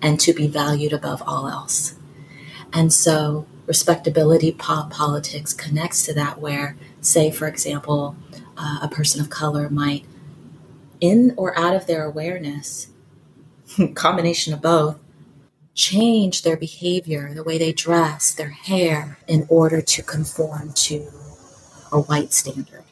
and 0.00 0.18
to 0.20 0.32
be 0.32 0.46
valued 0.46 0.92
above 0.92 1.22
all 1.26 1.48
else. 1.48 1.94
And 2.74 2.92
so 2.92 3.46
respectability 3.66 4.52
po- 4.52 4.88
politics 4.90 5.52
connects 5.52 6.04
to 6.06 6.14
that, 6.14 6.40
where, 6.40 6.76
say, 7.00 7.30
for 7.30 7.46
example, 7.46 8.16
uh, 8.58 8.80
a 8.82 8.88
person 8.88 9.20
of 9.20 9.30
color 9.30 9.70
might, 9.70 10.04
in 11.00 11.32
or 11.36 11.56
out 11.58 11.74
of 11.74 11.86
their 11.86 12.04
awareness, 12.04 12.88
combination 13.94 14.52
of 14.52 14.60
both, 14.60 14.98
change 15.74 16.42
their 16.42 16.56
behavior, 16.56 17.32
the 17.32 17.42
way 17.42 17.58
they 17.58 17.72
dress, 17.72 18.34
their 18.34 18.50
hair, 18.50 19.18
in 19.26 19.46
order 19.48 19.80
to 19.80 20.02
conform 20.02 20.72
to 20.72 21.08
a 21.92 22.00
white 22.00 22.32
standard. 22.32 22.84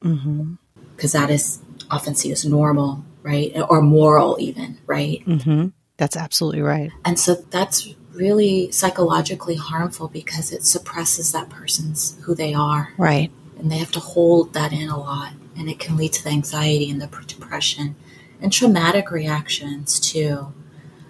Because 0.00 0.18
mm-hmm. 0.20 1.08
that 1.12 1.30
is 1.30 1.60
often 1.90 2.14
seen 2.14 2.32
as 2.32 2.44
normal, 2.44 3.04
right? 3.22 3.52
Or 3.68 3.82
moral, 3.82 4.36
even, 4.40 4.78
right? 4.86 5.24
Mm-hmm. 5.26 5.68
That's 5.96 6.16
absolutely 6.16 6.62
right. 6.62 6.90
And 7.04 7.18
so 7.18 7.34
that's 7.50 7.94
really 8.14 8.70
psychologically 8.70 9.56
harmful 9.56 10.08
because 10.08 10.52
it 10.52 10.64
suppresses 10.64 11.32
that 11.32 11.50
person's 11.50 12.18
who 12.22 12.34
they 12.34 12.54
are. 12.54 12.92
Right. 12.96 13.30
And 13.58 13.70
they 13.70 13.78
have 13.78 13.92
to 13.92 14.00
hold 14.00 14.54
that 14.54 14.72
in 14.72 14.88
a 14.88 14.98
lot. 14.98 15.32
And 15.56 15.68
it 15.68 15.78
can 15.78 15.96
lead 15.96 16.12
to 16.14 16.24
the 16.24 16.30
anxiety 16.30 16.90
and 16.90 17.00
the 17.00 17.08
depression 17.26 17.96
and 18.40 18.52
traumatic 18.52 19.10
reactions 19.10 20.00
too 20.00 20.52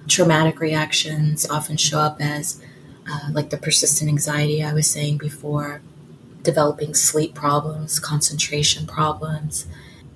traumatic 0.08 0.60
reactions 0.60 1.48
often 1.48 1.76
show 1.76 1.98
up 1.98 2.20
as 2.20 2.60
uh, 3.10 3.30
like 3.32 3.50
the 3.50 3.56
persistent 3.56 4.08
anxiety 4.08 4.62
I 4.62 4.72
was 4.72 4.90
saying 4.90 5.18
before, 5.18 5.82
developing 6.42 6.94
sleep 6.94 7.34
problems, 7.34 7.98
concentration 7.98 8.86
problems, 8.86 9.66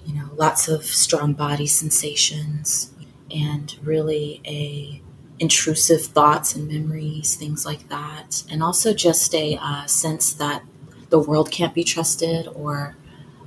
you 0.07 0.15
know, 0.15 0.31
lots 0.37 0.69
of 0.69 0.85
strong 0.85 1.35
body 1.35 1.67
sensations, 1.67 2.93
and 3.31 3.75
really 3.83 4.41
a 4.47 5.03
intrusive 5.39 6.03
thoughts 6.03 6.55
and 6.55 6.69
memories, 6.69 7.37
things 7.37 7.65
like 7.65 7.89
that, 7.89 8.43
and 8.51 8.63
also 8.63 8.93
just 8.93 9.35
a 9.35 9.57
uh, 9.61 9.87
sense 9.87 10.33
that 10.35 10.63
the 11.11 11.19
world 11.19 11.51
can't 11.51 11.75
be 11.75 11.85
trusted 11.85 12.49
or 12.55 12.97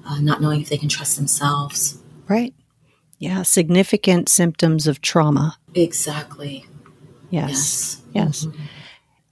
uh, 0.05 0.19
not 0.19 0.41
knowing 0.41 0.61
if 0.61 0.69
they 0.69 0.77
can 0.77 0.89
trust 0.89 1.17
themselves. 1.17 1.97
Right. 2.27 2.53
Yeah, 3.19 3.43
significant 3.43 4.29
symptoms 4.29 4.87
of 4.87 5.01
trauma. 5.01 5.57
Exactly. 5.75 6.65
Yes. 7.29 8.01
Yes. 8.13 8.43
yes. 8.43 8.45
Mm-hmm. 8.45 8.63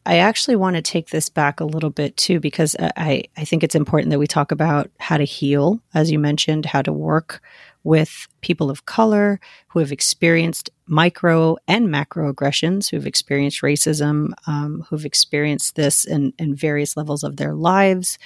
I 0.06 0.18
actually 0.18 0.56
want 0.56 0.76
to 0.76 0.82
take 0.82 1.10
this 1.10 1.30
back 1.30 1.60
a 1.60 1.66
little 1.66 1.90
bit 1.90 2.18
too, 2.18 2.40
because 2.40 2.76
I, 2.80 3.24
I 3.38 3.46
think 3.46 3.64
it's 3.64 3.76
important 3.76 4.12
that 4.12 4.20
we 4.20 4.28
talk 4.28 4.52
about 4.52 4.90
how 5.00 5.18
to 5.18 5.24
heal, 5.24 5.82
as 5.94 6.12
you 6.12 6.20
mentioned, 6.20 6.66
how 6.66 6.82
to 6.82 6.94
work 6.94 7.42
with 7.84 8.28
people 8.42 8.70
of 8.70 8.86
color 8.86 9.40
who 9.68 9.80
have 9.80 9.92
experienced 9.92 10.70
micro 10.90 11.56
and 11.68 11.90
macro 11.90 12.30
aggressions, 12.30 12.90
who've 12.90 13.08
experienced 13.08 13.62
racism, 13.62 14.32
um, 14.48 14.86
who've 14.90 15.06
experienced 15.06 15.76
this 15.76 16.04
in, 16.04 16.34
in 16.40 16.56
various 16.56 16.98
levels 16.98 17.24
of 17.24 17.38
their 17.38 17.54
lives. 17.54 18.18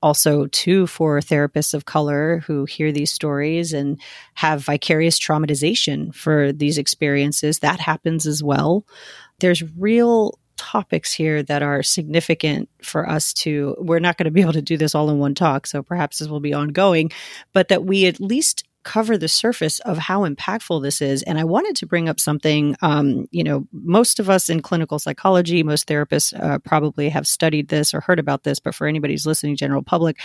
Also, 0.00 0.46
too, 0.46 0.86
for 0.86 1.18
therapists 1.18 1.74
of 1.74 1.84
color 1.84 2.38
who 2.46 2.64
hear 2.64 2.92
these 2.92 3.12
stories 3.12 3.72
and 3.72 4.00
have 4.34 4.64
vicarious 4.64 5.18
traumatization 5.18 6.14
for 6.14 6.52
these 6.52 6.78
experiences, 6.78 7.58
that 7.58 7.80
happens 7.80 8.24
as 8.26 8.42
well. 8.42 8.86
There's 9.40 9.62
real 9.76 10.38
topics 10.56 11.12
here 11.12 11.42
that 11.42 11.62
are 11.62 11.82
significant 11.82 12.68
for 12.82 13.08
us 13.08 13.32
to 13.32 13.76
we're 13.78 14.00
not 14.00 14.16
going 14.18 14.24
to 14.24 14.30
be 14.30 14.40
able 14.40 14.52
to 14.52 14.60
do 14.60 14.76
this 14.76 14.92
all 14.92 15.08
in 15.08 15.18
one 15.18 15.34
talk 15.34 15.68
so 15.68 15.84
perhaps 15.84 16.18
this 16.18 16.26
will 16.26 16.40
be 16.40 16.52
ongoing 16.52 17.10
but 17.52 17.68
that 17.68 17.84
we 17.84 18.06
at 18.06 18.20
least 18.20 18.64
cover 18.88 19.18
the 19.18 19.28
surface 19.28 19.80
of 19.80 19.98
how 19.98 20.26
impactful 20.26 20.82
this 20.82 21.02
is. 21.02 21.22
And 21.24 21.38
I 21.38 21.44
wanted 21.44 21.76
to 21.76 21.86
bring 21.86 22.08
up 22.08 22.18
something, 22.18 22.74
um, 22.80 23.26
you 23.30 23.44
know, 23.44 23.66
most 23.70 24.18
of 24.18 24.30
us 24.30 24.48
in 24.48 24.62
clinical 24.62 24.98
psychology, 24.98 25.62
most 25.62 25.86
therapists 25.86 26.32
uh, 26.42 26.58
probably 26.60 27.10
have 27.10 27.26
studied 27.26 27.68
this 27.68 27.92
or 27.92 28.00
heard 28.00 28.18
about 28.18 28.44
this, 28.44 28.58
but 28.58 28.74
for 28.74 28.86
anybody 28.86 29.12
who's 29.12 29.26
listening, 29.26 29.56
general 29.56 29.82
public, 29.82 30.18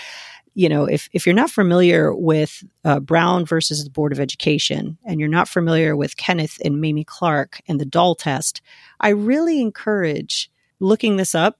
you 0.54 0.69
know, 0.69 0.86
if, 0.86 1.10
if 1.12 1.26
you're 1.26 1.36
not 1.36 1.52
familiar 1.52 2.15
with 2.15 2.63
uh, 2.86 3.02
Brown 3.02 3.45
versus 3.45 3.84
the 3.84 3.89
Board 3.89 4.13
of 4.13 4.19
Education, 4.21 4.97
and 5.04 5.19
you're 5.19 5.28
not 5.28 5.49
familiar 5.49 5.97
with 5.97 6.15
Kenneth 6.15 6.58
and 6.63 6.80
Mamie 6.80 7.04
Clark 7.04 7.60
and 7.67 7.82
the 7.82 7.86
doll 7.86 8.15
test, 8.15 8.62
I 9.02 9.10
really 9.10 9.60
encourage 9.60 10.49
looking 10.80 11.17
this 11.17 11.36
up 11.36 11.60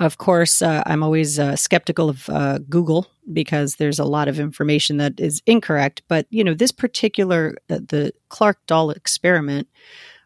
of 0.00 0.18
course, 0.18 0.60
uh, 0.60 0.82
I'm 0.86 1.02
always 1.02 1.38
uh, 1.38 1.56
skeptical 1.56 2.10
of 2.10 2.28
uh, 2.28 2.58
Google 2.68 3.06
because 3.32 3.76
there's 3.76 3.98
a 3.98 4.04
lot 4.04 4.28
of 4.28 4.38
information 4.38 4.98
that 4.98 5.18
is 5.18 5.42
incorrect. 5.46 6.02
But 6.08 6.26
you 6.30 6.44
know, 6.44 6.54
this 6.54 6.72
particular 6.72 7.56
the, 7.68 7.80
the 7.80 8.12
Clark 8.28 8.58
doll 8.66 8.90
experiment 8.90 9.68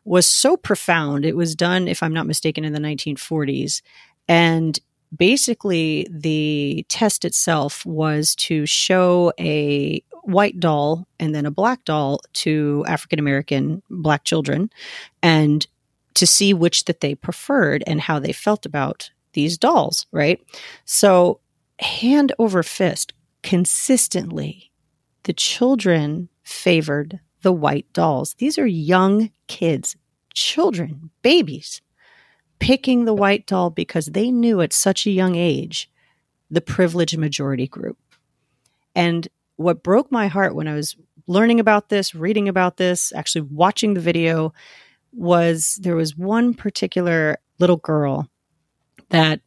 was 0.04 0.26
so 0.26 0.56
profound. 0.56 1.24
It 1.24 1.36
was 1.36 1.54
done, 1.54 1.86
if 1.86 2.02
I'm 2.02 2.12
not 2.12 2.26
mistaken, 2.26 2.64
in 2.64 2.72
the 2.72 2.80
1940s, 2.80 3.82
and 4.28 4.78
basically 5.16 6.08
the 6.10 6.84
test 6.88 7.24
itself 7.24 7.86
was 7.86 8.34
to 8.34 8.66
show 8.66 9.32
a 9.38 10.02
white 10.24 10.58
doll 10.58 11.06
and 11.20 11.34
then 11.34 11.46
a 11.46 11.50
black 11.50 11.84
doll 11.84 12.20
to 12.32 12.84
African 12.88 13.20
American 13.20 13.82
black 13.90 14.24
children, 14.24 14.70
and 15.22 15.66
to 16.14 16.26
see 16.26 16.52
which 16.52 16.86
that 16.86 17.00
they 17.00 17.14
preferred 17.14 17.84
and 17.86 18.00
how 18.00 18.18
they 18.18 18.32
felt 18.32 18.66
about 18.66 19.10
these 19.32 19.58
dolls, 19.58 20.06
right? 20.12 20.40
So, 20.84 21.40
hand 21.78 22.32
over 22.38 22.62
fist, 22.62 23.12
consistently, 23.42 24.70
the 25.24 25.32
children 25.32 26.28
favored 26.42 27.20
the 27.42 27.52
white 27.52 27.92
dolls. 27.92 28.34
These 28.34 28.58
are 28.58 28.66
young 28.66 29.30
kids, 29.48 29.96
children, 30.34 31.10
babies, 31.22 31.80
picking 32.58 33.04
the 33.04 33.14
white 33.14 33.46
doll 33.46 33.70
because 33.70 34.06
they 34.06 34.30
knew 34.30 34.60
at 34.60 34.72
such 34.72 35.06
a 35.06 35.10
young 35.10 35.34
age 35.34 35.90
the 36.50 36.60
privileged 36.60 37.18
majority 37.18 37.66
group. 37.66 37.98
And 38.94 39.26
what 39.56 39.82
broke 39.82 40.12
my 40.12 40.28
heart 40.28 40.54
when 40.54 40.68
I 40.68 40.74
was 40.74 40.96
learning 41.26 41.60
about 41.60 41.88
this, 41.88 42.14
reading 42.14 42.48
about 42.48 42.76
this, 42.76 43.12
actually 43.14 43.42
watching 43.42 43.94
the 43.94 44.00
video 44.00 44.52
was 45.12 45.78
there 45.82 45.96
was 45.96 46.16
one 46.16 46.54
particular 46.54 47.38
little 47.58 47.76
girl 47.76 48.28
that 49.10 49.40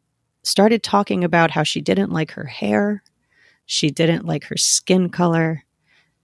started 0.44 0.84
talking 0.84 1.24
about 1.24 1.52
how 1.52 1.64
she 1.64 1.82
didn't 1.82 2.12
like 2.12 2.32
her 2.32 2.46
hair, 2.46 3.04
she 3.66 3.90
didn't 3.90 4.26
like 4.26 4.46
her 4.46 4.58
skin 4.58 5.10
color, 5.10 5.64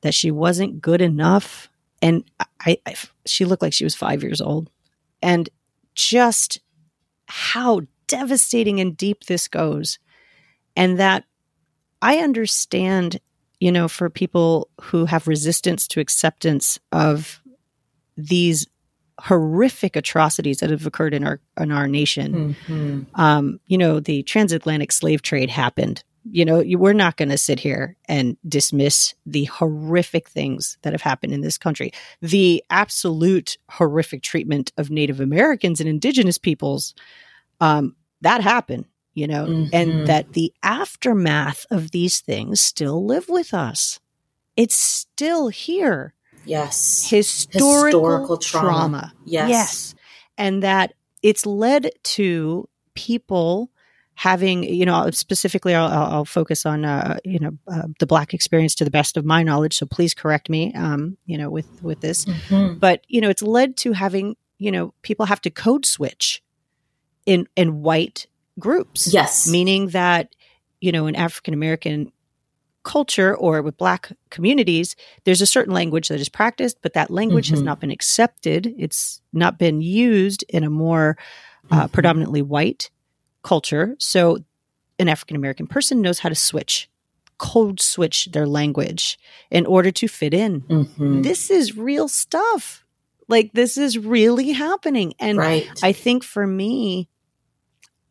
that 0.02 0.14
she 0.14 0.32
wasn't 0.32 0.82
good 0.82 1.02
enough. 1.02 1.70
And 2.02 2.24
I, 2.66 2.78
I, 2.86 2.96
she 3.26 3.46
looked 3.46 3.62
like 3.62 3.74
she 3.74 3.84
was 3.84 3.96
five 3.96 4.24
years 4.24 4.42
old. 4.42 4.70
And 5.22 5.50
just 5.96 6.60
how 7.28 7.82
devastating 8.08 8.80
and 8.80 8.98
deep 8.98 9.26
this 9.26 9.48
goes. 9.48 10.00
And 10.76 11.00
that 11.00 11.26
I 12.02 12.18
understand, 12.18 13.20
you 13.60 13.72
know, 13.72 13.88
for 13.88 14.10
people 14.10 14.70
who 14.82 15.06
have 15.06 15.28
resistance 15.28 15.88
to 15.90 16.00
acceptance 16.00 16.80
of 16.92 17.42
these 18.18 18.68
horrific 19.24 19.96
atrocities 19.96 20.58
that 20.58 20.72
have 20.72 20.88
occurred 20.88 21.14
in 21.14 21.24
our 21.24 21.40
in 21.60 21.72
our 21.72 21.88
nation. 21.88 22.56
Mm-hmm. 22.68 23.22
Um, 23.22 23.60
you 23.68 23.78
know, 23.78 24.00
the 24.00 24.24
transatlantic 24.24 24.92
slave 24.92 25.22
trade 25.22 25.50
happened. 25.52 26.04
You 26.24 26.46
know, 26.46 26.60
you, 26.60 26.80
we're 26.80 26.94
not 26.94 27.18
going 27.18 27.30
to 27.30 27.38
sit 27.38 27.60
here 27.60 27.98
and 28.08 28.38
dismiss 28.48 29.14
the 29.26 29.46
horrific 29.46 30.28
things 30.28 30.78
that 30.82 30.94
have 30.94 31.02
happened 31.02 31.34
in 31.34 31.42
this 31.42 31.58
country. 31.58 31.92
The 32.22 32.64
absolute 32.70 33.58
horrific 33.70 34.22
treatment 34.24 34.72
of 34.78 34.90
Native 34.90 35.20
Americans 35.20 35.80
and 35.80 35.90
Indigenous 35.90 36.38
peoples 36.38 36.94
um, 37.60 37.96
that 38.22 38.42
happened. 38.42 38.86
You 39.14 39.28
know, 39.28 39.46
mm-hmm. 39.46 39.70
and 39.74 40.08
that 40.08 40.34
the 40.34 40.54
aftermath 40.64 41.66
of 41.70 41.92
these 41.92 42.22
things 42.22 42.62
still 42.62 43.06
live 43.06 43.28
with 43.28 43.54
us. 43.54 44.00
It's 44.56 44.76
still 44.76 45.50
here. 45.50 46.14
Yes. 46.46 47.08
Historical, 47.10 47.86
Historical 47.86 48.38
trauma. 48.38 48.68
trauma. 48.68 49.14
Yes. 49.26 49.50
Yes. 49.50 49.96
And 50.38 50.64
that 50.64 50.94
it's 51.22 51.46
led 51.46 51.92
to 52.04 52.68
people 52.94 53.70
having, 54.16 54.64
you 54.64 54.86
know, 54.86 55.10
specifically, 55.12 55.74
I'll, 55.74 55.88
I'll 55.88 56.26
focus 56.26 56.66
on, 56.66 56.86
uh, 56.86 57.18
you 57.24 57.40
know, 57.40 57.58
uh, 57.68 57.88
the 58.00 58.06
black 58.06 58.34
experience 58.34 58.76
to 58.76 58.84
the 58.86 58.92
best 58.92 59.18
of 59.18 59.26
my 59.26 59.44
knowledge. 59.44 59.78
So 59.78 59.86
please 59.86 60.14
correct 60.14 60.50
me, 60.50 60.74
um, 60.74 61.18
you 61.26 61.38
know, 61.38 61.50
with 61.50 61.68
with 61.82 62.02
this. 62.02 62.26
Mm-hmm. 62.26 62.80
But 62.80 63.04
you 63.08 63.22
know, 63.22 63.30
it's 63.30 63.42
led 63.42 63.78
to 63.78 63.94
having, 63.94 64.36
you 64.58 64.72
know, 64.72 64.94
people 65.02 65.26
have 65.26 65.42
to 65.42 65.50
code 65.50 65.86
switch 65.86 66.44
in 67.26 67.48
in 67.56 67.82
white 67.82 68.28
groups. 68.60 69.14
Yes, 69.14 69.50
meaning 69.50 69.90
that 69.90 70.36
you 70.82 70.92
know, 70.92 71.06
an 71.06 71.16
African 71.16 71.54
American 71.54 72.12
culture 72.84 73.36
or 73.36 73.62
with 73.62 73.78
black 73.78 74.12
communities 74.30 74.96
there's 75.24 75.42
a 75.42 75.46
certain 75.46 75.74
language 75.74 76.08
that 76.08 76.20
is 76.20 76.30
practiced 76.30 76.78
but 76.82 76.94
that 76.94 77.12
language 77.12 77.48
mm-hmm. 77.48 77.56
has 77.56 77.62
not 77.62 77.80
been 77.80 77.92
accepted 77.92 78.74
it's 78.78 79.22
not 79.34 79.60
been 79.60 79.82
used 79.82 80.44
in 80.50 80.64
a 80.64 80.70
more 80.70 81.18
uh, 81.70 81.82
mm-hmm. 81.82 81.92
predominantly 81.92 82.42
white 82.42 82.90
culture 83.44 83.96
so 84.00 84.38
an 84.98 85.08
african 85.08 85.36
american 85.36 85.68
person 85.68 86.02
knows 86.02 86.20
how 86.20 86.30
to 86.30 86.36
switch 86.36 86.90
code 87.38 87.80
switch 87.80 88.30
their 88.32 88.48
language 88.48 89.20
in 89.50 89.66
order 89.66 89.92
to 89.92 90.08
fit 90.08 90.34
in 90.34 90.62
mm-hmm. 90.62 91.22
this 91.22 91.52
is 91.52 91.78
real 91.78 92.08
stuff 92.08 92.84
like 93.28 93.52
this 93.54 93.78
is 93.78 93.98
really 93.98 94.52
happening 94.52 95.14
and 95.20 95.38
right. 95.38 95.68
i 95.84 95.92
think 95.92 96.24
for 96.24 96.48
me 96.48 97.08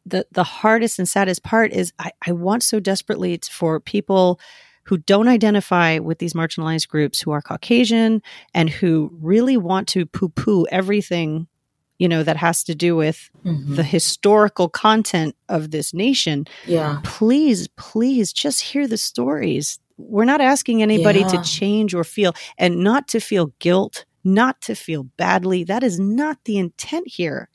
the 0.06 0.26
the 0.32 0.44
hardest 0.44 0.98
and 0.98 1.08
saddest 1.08 1.42
part 1.42 1.72
is 1.72 1.92
I, 1.98 2.12
I 2.26 2.32
want 2.32 2.62
so 2.62 2.80
desperately 2.80 3.38
for 3.50 3.80
people 3.80 4.40
who 4.84 4.98
don't 4.98 5.28
identify 5.28 5.98
with 5.98 6.18
these 6.18 6.32
marginalized 6.32 6.88
groups 6.88 7.20
who 7.20 7.30
are 7.30 7.42
Caucasian 7.42 8.22
and 8.54 8.68
who 8.68 9.10
really 9.20 9.56
want 9.56 9.86
to 9.88 10.06
poo 10.06 10.30
poo 10.30 10.66
everything, 10.70 11.46
you 11.98 12.08
know, 12.08 12.22
that 12.22 12.36
has 12.36 12.64
to 12.64 12.74
do 12.74 12.96
with 12.96 13.30
mm-hmm. 13.44 13.76
the 13.76 13.84
historical 13.84 14.68
content 14.68 15.36
of 15.48 15.70
this 15.70 15.94
nation. 15.94 16.46
Yeah. 16.66 17.00
Please, 17.04 17.68
please 17.76 18.32
just 18.32 18.62
hear 18.62 18.88
the 18.88 18.96
stories. 18.96 19.78
We're 19.96 20.24
not 20.24 20.40
asking 20.40 20.82
anybody 20.82 21.20
yeah. 21.20 21.28
to 21.28 21.42
change 21.42 21.94
or 21.94 22.02
feel 22.02 22.34
and 22.58 22.78
not 22.78 23.06
to 23.08 23.20
feel 23.20 23.52
guilt, 23.58 24.06
not 24.24 24.60
to 24.62 24.74
feel 24.74 25.04
badly. 25.04 25.62
That 25.62 25.84
is 25.84 26.00
not 26.00 26.38
the 26.46 26.58
intent 26.58 27.06
here 27.06 27.48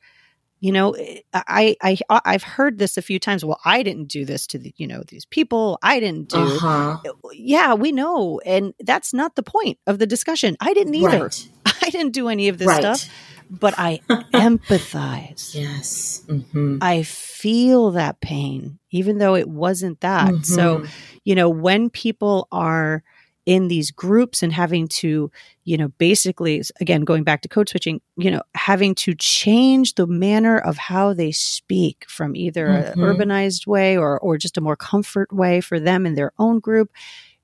you 0.65 0.71
know 0.71 0.91
eh, 0.93 1.21
i 1.33 1.75
i 1.83 1.95
i've 2.25 2.41
heard 2.41 2.79
this 2.79 2.97
a 2.97 3.01
few 3.01 3.19
times 3.19 3.45
well 3.45 3.59
i 3.65 3.83
didn't 3.83 4.07
do 4.07 4.25
this 4.25 4.47
to 4.47 4.57
the 4.57 4.73
you 4.77 4.87
know 4.87 5.03
these 5.09 5.25
people 5.25 5.77
i 5.83 5.99
didn't 5.99 6.27
do 6.29 6.39
uh-huh. 6.39 6.97
Eh, 7.05 7.09
yeah 7.33 7.75
we 7.75 7.91
know 7.91 8.41
and 8.45 8.73
that's 8.79 9.13
not 9.13 9.35
the 9.35 9.43
point 9.43 9.77
of 9.85 9.99
the 9.99 10.07
discussion 10.07 10.57
i 10.59 10.73
didn't 10.73 10.95
either 10.95 11.23
right. 11.23 11.49
i 11.83 11.89
didn't 11.91 12.13
do 12.13 12.27
any 12.29 12.47
of 12.47 12.57
this 12.57 12.67
right. 12.67 12.81
stuff 12.81 13.07
but 13.47 13.75
i 13.77 13.99
empathize 14.33 15.53
yes 15.53 16.23
mm-hmm. 16.27 16.79
i 16.81 17.03
feel 17.03 17.91
that 17.91 18.19
pain 18.19 18.79
even 18.89 19.19
though 19.19 19.35
it 19.35 19.47
wasn't 19.47 19.99
that 20.01 20.31
mm-hmm. 20.31 20.41
so 20.41 20.83
you 21.23 21.35
know 21.35 21.47
when 21.47 21.91
people 21.91 22.47
are 22.51 23.03
in 23.45 23.67
these 23.67 23.91
groups 23.91 24.41
and 24.41 24.51
having 24.51 24.87
to, 24.87 25.31
you 25.63 25.77
know, 25.77 25.89
basically, 25.99 26.63
again, 26.81 27.01
going 27.01 27.23
back 27.23 27.41
to 27.41 27.47
code 27.47 27.69
switching, 27.69 28.01
you 28.17 28.31
know, 28.31 28.41
having 28.55 28.95
to 28.95 29.13
change 29.13 29.95
the 29.95 30.07
manner 30.07 30.57
of 30.57 30.77
how 30.77 31.13
they 31.13 31.31
speak 31.31 32.05
from 32.07 32.35
either 32.35 32.67
mm-hmm. 32.67 32.99
an 33.01 33.07
urbanized 33.07 33.67
way 33.67 33.97
or, 33.97 34.19
or 34.19 34.37
just 34.37 34.57
a 34.57 34.61
more 34.61 34.75
comfort 34.75 35.31
way 35.31 35.61
for 35.61 35.79
them 35.79 36.05
in 36.05 36.15
their 36.15 36.31
own 36.39 36.59
group 36.59 36.91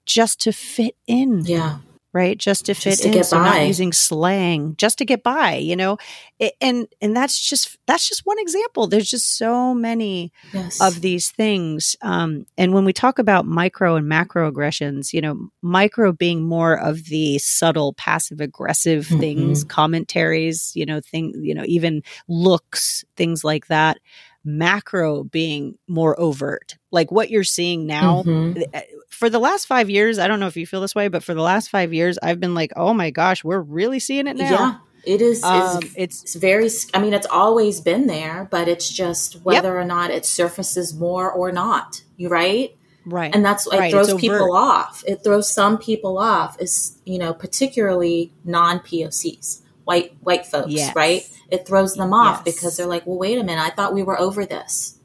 just 0.05 0.41
to 0.41 0.51
fit 0.51 0.95
in. 1.07 1.45
Yeah. 1.45 1.77
Right? 2.13 2.37
Just 2.37 2.65
to 2.65 2.73
fit 2.73 2.83
Just 2.91 3.03
to 3.03 3.07
in, 3.09 3.13
get 3.13 3.25
so 3.25 3.37
by. 3.37 3.43
not 3.43 3.67
using 3.67 3.93
slang, 3.93 4.75
just 4.77 4.97
to 4.99 5.05
get 5.05 5.23
by, 5.23 5.55
you 5.55 5.75
know. 5.75 5.97
It, 6.39 6.53
and 6.61 6.87
and 7.01 7.15
that's 7.15 7.39
just 7.39 7.77
that's 7.87 8.07
just 8.07 8.21
one 8.25 8.39
example. 8.39 8.87
There's 8.87 9.09
just 9.09 9.37
so 9.37 9.73
many 9.73 10.31
Yes. 10.51 10.79
of 10.79 11.01
these 11.01 11.29
things. 11.31 11.95
Um, 12.01 12.45
and 12.57 12.73
when 12.73 12.85
we 12.85 12.93
talk 12.93 13.19
about 13.19 13.45
micro 13.45 13.95
and 13.95 14.07
macro 14.07 14.47
aggressions, 14.47 15.13
you 15.13 15.21
know, 15.21 15.49
micro 15.61 16.11
being 16.11 16.43
more 16.43 16.77
of 16.79 17.05
the 17.05 17.37
subtle 17.39 17.93
passive 17.93 18.41
aggressive 18.41 19.07
Mhm. 19.07 19.19
things, 19.19 19.63
commentaries, 19.63 20.71
you 20.75 20.85
know, 20.85 20.99
thing, 20.99 21.33
you 21.43 21.53
know, 21.53 21.63
even 21.65 22.01
looks, 22.27 23.03
things 23.15 23.43
like 23.43 23.67
that. 23.67 23.99
Macro 24.43 25.23
being 25.23 25.77
more 25.87 26.19
overt, 26.19 26.77
like 26.91 27.11
what 27.11 27.29
you're 27.29 27.43
seeing 27.43 27.85
now. 27.85 28.23
Mhm. 28.23 28.63
Uh, 28.73 28.81
For 29.09 29.29
the 29.29 29.39
last 29.39 29.67
five 29.67 29.89
years, 29.89 30.17
I 30.17 30.27
don't 30.27 30.39
know 30.39 30.47
if 30.47 30.57
you 30.57 30.65
feel 30.65 30.81
this 30.81 30.95
way, 30.95 31.07
but 31.07 31.23
for 31.23 31.33
the 31.35 31.43
last 31.43 31.69
five 31.69 31.93
years, 31.93 32.17
I've 32.23 32.39
been 32.39 32.55
like, 32.55 32.71
oh 32.75 32.93
my 32.93 33.11
gosh, 33.11 33.43
we're 33.43 33.59
really 33.59 33.99
seeing 33.99 34.25
it 34.25 34.35
now. 34.35 34.49
Yeah. 34.49 34.75
It 35.03 35.21
is. 35.21 35.43
Um, 35.43 35.79
it's, 35.83 35.93
it's 35.95 36.23
it's 36.23 36.35
very. 36.35 36.69
I 36.93 36.99
mean, 36.99 37.13
it's 37.13 37.27
always 37.27 37.81
been 37.81 38.07
there, 38.07 38.47
but 38.51 38.67
it's 38.67 38.87
just 38.89 39.43
whether 39.43 39.79
or 39.79 39.85
not 39.85 40.11
it 40.11 40.25
surfaces 40.25 40.93
more 40.93 41.31
or 41.31 41.51
not. 41.51 42.03
You 42.17 42.29
right? 42.29 42.75
right. 43.05 43.33
and 43.33 43.43
that's 43.43 43.65
it 43.67 43.79
Right, 43.79 43.91
throws 43.91 44.13
people 44.15 44.55
off 44.55 45.03
it 45.07 45.23
throws 45.23 45.51
some 45.51 45.79
people 45.79 46.19
off 46.19 46.55
is 46.61 46.99
you 47.03 47.17
know 47.17 47.33
particularly 47.33 48.31
non-pocs 48.45 49.61
white 49.85 50.13
white 50.21 50.45
folks 50.45 50.71
Yes. 50.71 50.95
right 50.95 51.27
it 51.51 51.67
throws 51.67 51.95
them 51.95 52.13
off 52.13 52.43
Yes. 52.45 52.55
because 52.55 52.77
they're 52.77 52.87
like 52.87 53.05
well 53.05 53.17
wait 53.19 53.37
a 53.37 53.43
minute 53.43 53.61
i 53.61 53.69
thought 53.69 53.93
we 53.93 54.03
were 54.03 54.19
over 54.19 54.45
this 54.45 54.99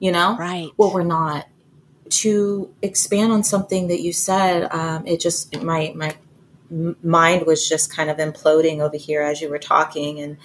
you 0.00 0.12
know 0.12 0.36
right. 0.38 0.70
well 0.76 0.92
we're 0.92 1.04
not 1.04 1.48
to 2.08 2.72
expand 2.82 3.32
on 3.32 3.42
something 3.44 3.88
that 3.88 4.00
you 4.00 4.12
said 4.12 4.68
um, 4.72 5.06
it 5.06 5.20
just 5.20 5.60
my 5.62 5.92
my 5.96 6.16
mind 7.02 7.46
was 7.46 7.68
just 7.68 7.94
kind 7.94 8.10
of 8.10 8.16
imploding 8.18 8.80
over 8.80 8.96
here 8.96 9.22
as 9.22 9.40
you 9.40 9.48
were 9.50 9.58
talking 9.58 10.20
and 10.20 10.36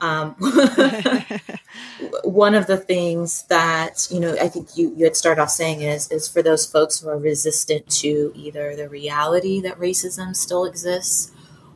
um, 0.00 0.34
one 2.24 2.54
of 2.54 2.66
the 2.66 2.76
things 2.76 3.44
that 3.44 4.08
you 4.10 4.20
know 4.20 4.34
i 4.40 4.48
think 4.48 4.76
you, 4.76 4.94
you 4.96 5.04
had 5.04 5.16
started 5.16 5.40
off 5.42 5.50
saying 5.50 5.80
is 5.82 6.10
is 6.10 6.28
for 6.28 6.42
those 6.42 6.66
folks 6.66 7.00
who 7.00 7.08
are 7.08 7.18
resistant 7.18 7.88
to 7.88 8.32
either 8.34 8.74
the 8.76 8.88
reality 8.88 9.60
that 9.60 9.78
racism 9.78 10.34
still 10.34 10.64
exists 10.64 11.32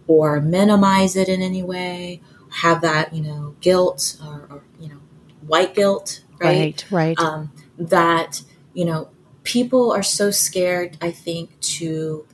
or 0.07 0.41
minimize 0.41 1.17
it 1.17 1.29
in 1.29 1.43
any 1.43 1.63
way 1.63 2.21
have 2.63 2.81
that 2.83 3.13
you 3.13 3.23
know 3.23 3.55
guilt 3.61 4.17
or, 4.25 4.47
or 4.51 4.63
you 4.81 4.89
know 4.89 5.01
white 5.47 5.75
guilt 5.75 6.23
right, 6.41 6.85
right. 6.91 7.17
Right. 7.19 7.19
um, 7.19 7.53
that 7.79 8.43
you 8.73 8.85
know 8.85 9.09
people 9.43 9.93
are 9.93 10.03
so 10.03 10.31
scared 10.31 10.97
i 11.03 11.11
think 11.11 11.59
to 11.61 12.27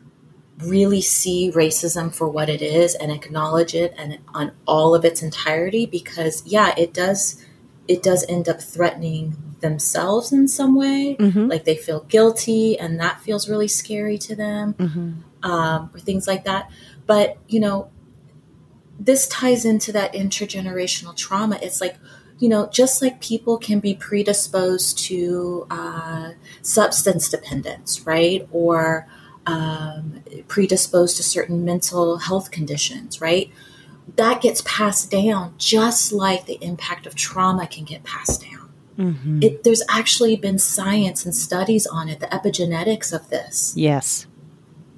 really 0.58 1.00
see 1.00 1.50
racism 1.54 2.14
for 2.14 2.28
what 2.28 2.48
it 2.50 2.60
is 2.60 2.94
and 2.94 3.10
acknowledge 3.10 3.74
it 3.74 3.94
and 3.96 4.18
on 4.34 4.52
all 4.66 4.94
of 4.94 5.04
its 5.04 5.22
entirety 5.22 5.86
because 5.86 6.42
yeah 6.46 6.74
it 6.76 6.92
does 6.92 7.42
it 7.88 8.02
does 8.02 8.24
end 8.28 8.46
up 8.48 8.60
threatening 8.60 9.34
themselves 9.60 10.32
in 10.32 10.46
some 10.46 10.74
way 10.76 11.16
Mhm. 11.18 11.48
like 11.50 11.64
they 11.64 11.76
feel 11.76 12.00
guilty 12.08 12.78
and 12.78 13.00
that 13.00 13.20
feels 13.20 13.48
really 13.48 13.68
scary 13.68 14.18
to 14.18 14.36
them 14.36 14.74
Mhm. 14.74 15.14
um, 15.48 15.90
or 15.94 15.98
things 15.98 16.26
like 16.26 16.44
that. 16.44 16.70
But 17.06 17.38
you 17.48 17.60
know, 17.60 17.88
this 19.00 19.26
ties 19.28 19.64
into 19.64 19.90
that 19.92 20.12
intergenerational 20.12 21.16
trauma. 21.16 21.58
It's 21.62 21.80
like 21.80 21.96
you 22.38 22.48
know, 22.48 22.68
just 22.72 23.02
like 23.02 23.20
people 23.20 23.58
can 23.58 23.80
be 23.80 23.94
predisposed 23.94 24.98
to 24.98 25.66
uh, 25.70 26.30
substance 26.62 27.28
dependence, 27.28 28.06
right, 28.06 28.48
or 28.50 29.06
um, 29.46 30.22
predisposed 30.48 31.18
to 31.18 31.22
certain 31.22 31.66
mental 31.66 32.16
health 32.16 32.50
conditions, 32.50 33.20
right. 33.20 33.50
That 34.16 34.40
gets 34.40 34.62
passed 34.64 35.10
down 35.10 35.54
just 35.58 36.12
like 36.12 36.46
the 36.46 36.58
impact 36.62 37.06
of 37.06 37.14
trauma 37.14 37.66
can 37.66 37.84
get 37.84 38.04
passed 38.04 38.40
down. 38.40 38.70
Mhm. 38.98 39.44
It, 39.44 39.62
there's 39.62 39.82
actually 39.90 40.36
been 40.36 40.58
science 40.58 41.24
and 41.24 41.34
studies 41.34 41.86
on 41.86 42.08
it, 42.08 42.20
the 42.20 42.26
epigenetics 42.26 43.12
of 43.12 43.28
this 43.28 43.72
yes. 43.76 44.26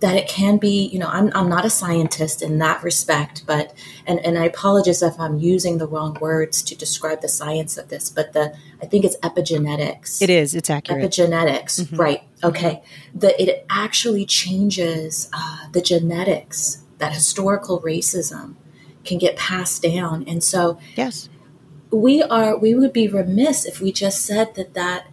That 0.03 0.17
it 0.17 0.29
can 0.29 0.59
be 0.59 0.87
you 0.93 0.99
know 0.99 1.07
I'm, 1.07 1.31
I'm 1.35 1.49
not 1.49 1.65
a 1.65 1.71
scientist 1.71 2.43
in 2.43 2.59
that 2.59 2.83
respect 2.83 3.45
but 3.47 3.73
and, 4.07 4.19
and 4.27 4.37
i 4.37 4.45
apologize 4.45 5.01
if 5.03 5.19
i'm 5.19 5.39
using 5.39 5.79
the 5.79 5.87
wrong 5.87 6.19
words 6.21 6.61
to 6.65 6.75
describe 6.77 7.23
the 7.23 7.29
science 7.29 7.79
of 7.79 7.89
this 7.89 8.11
but 8.11 8.33
the 8.33 8.55
i 8.83 8.87
think 8.87 9.05
it's 9.05 9.17
epigenetics 9.19 10.21
It 10.21 10.29
is. 10.29 10.55
It's 10.55 10.69
accurate. 10.69 11.03
epigenetics 11.05 11.81
Mhm. 11.83 11.99
right 11.99 12.23
okay 12.45 12.83
the 13.15 13.31
it 13.43 13.65
actually 13.71 14.27
changes 14.27 15.29
uh, 15.33 15.69
the 15.73 15.81
genetics 15.81 16.83
that 16.99 17.13
historical 17.15 17.81
racism 17.81 18.55
can 19.05 19.19
get 19.19 19.37
passed 19.37 19.83
down 19.83 20.25
and 20.27 20.43
so 20.43 20.79
yes. 20.97 21.29
we 21.91 22.23
are 22.23 22.57
we 22.59 22.75
would 22.75 22.93
be 22.93 23.07
remiss 23.09 23.65
if 23.65 23.81
we 23.81 23.93
just 23.93 24.25
said 24.25 24.55
that 24.57 24.75
that 24.75 25.07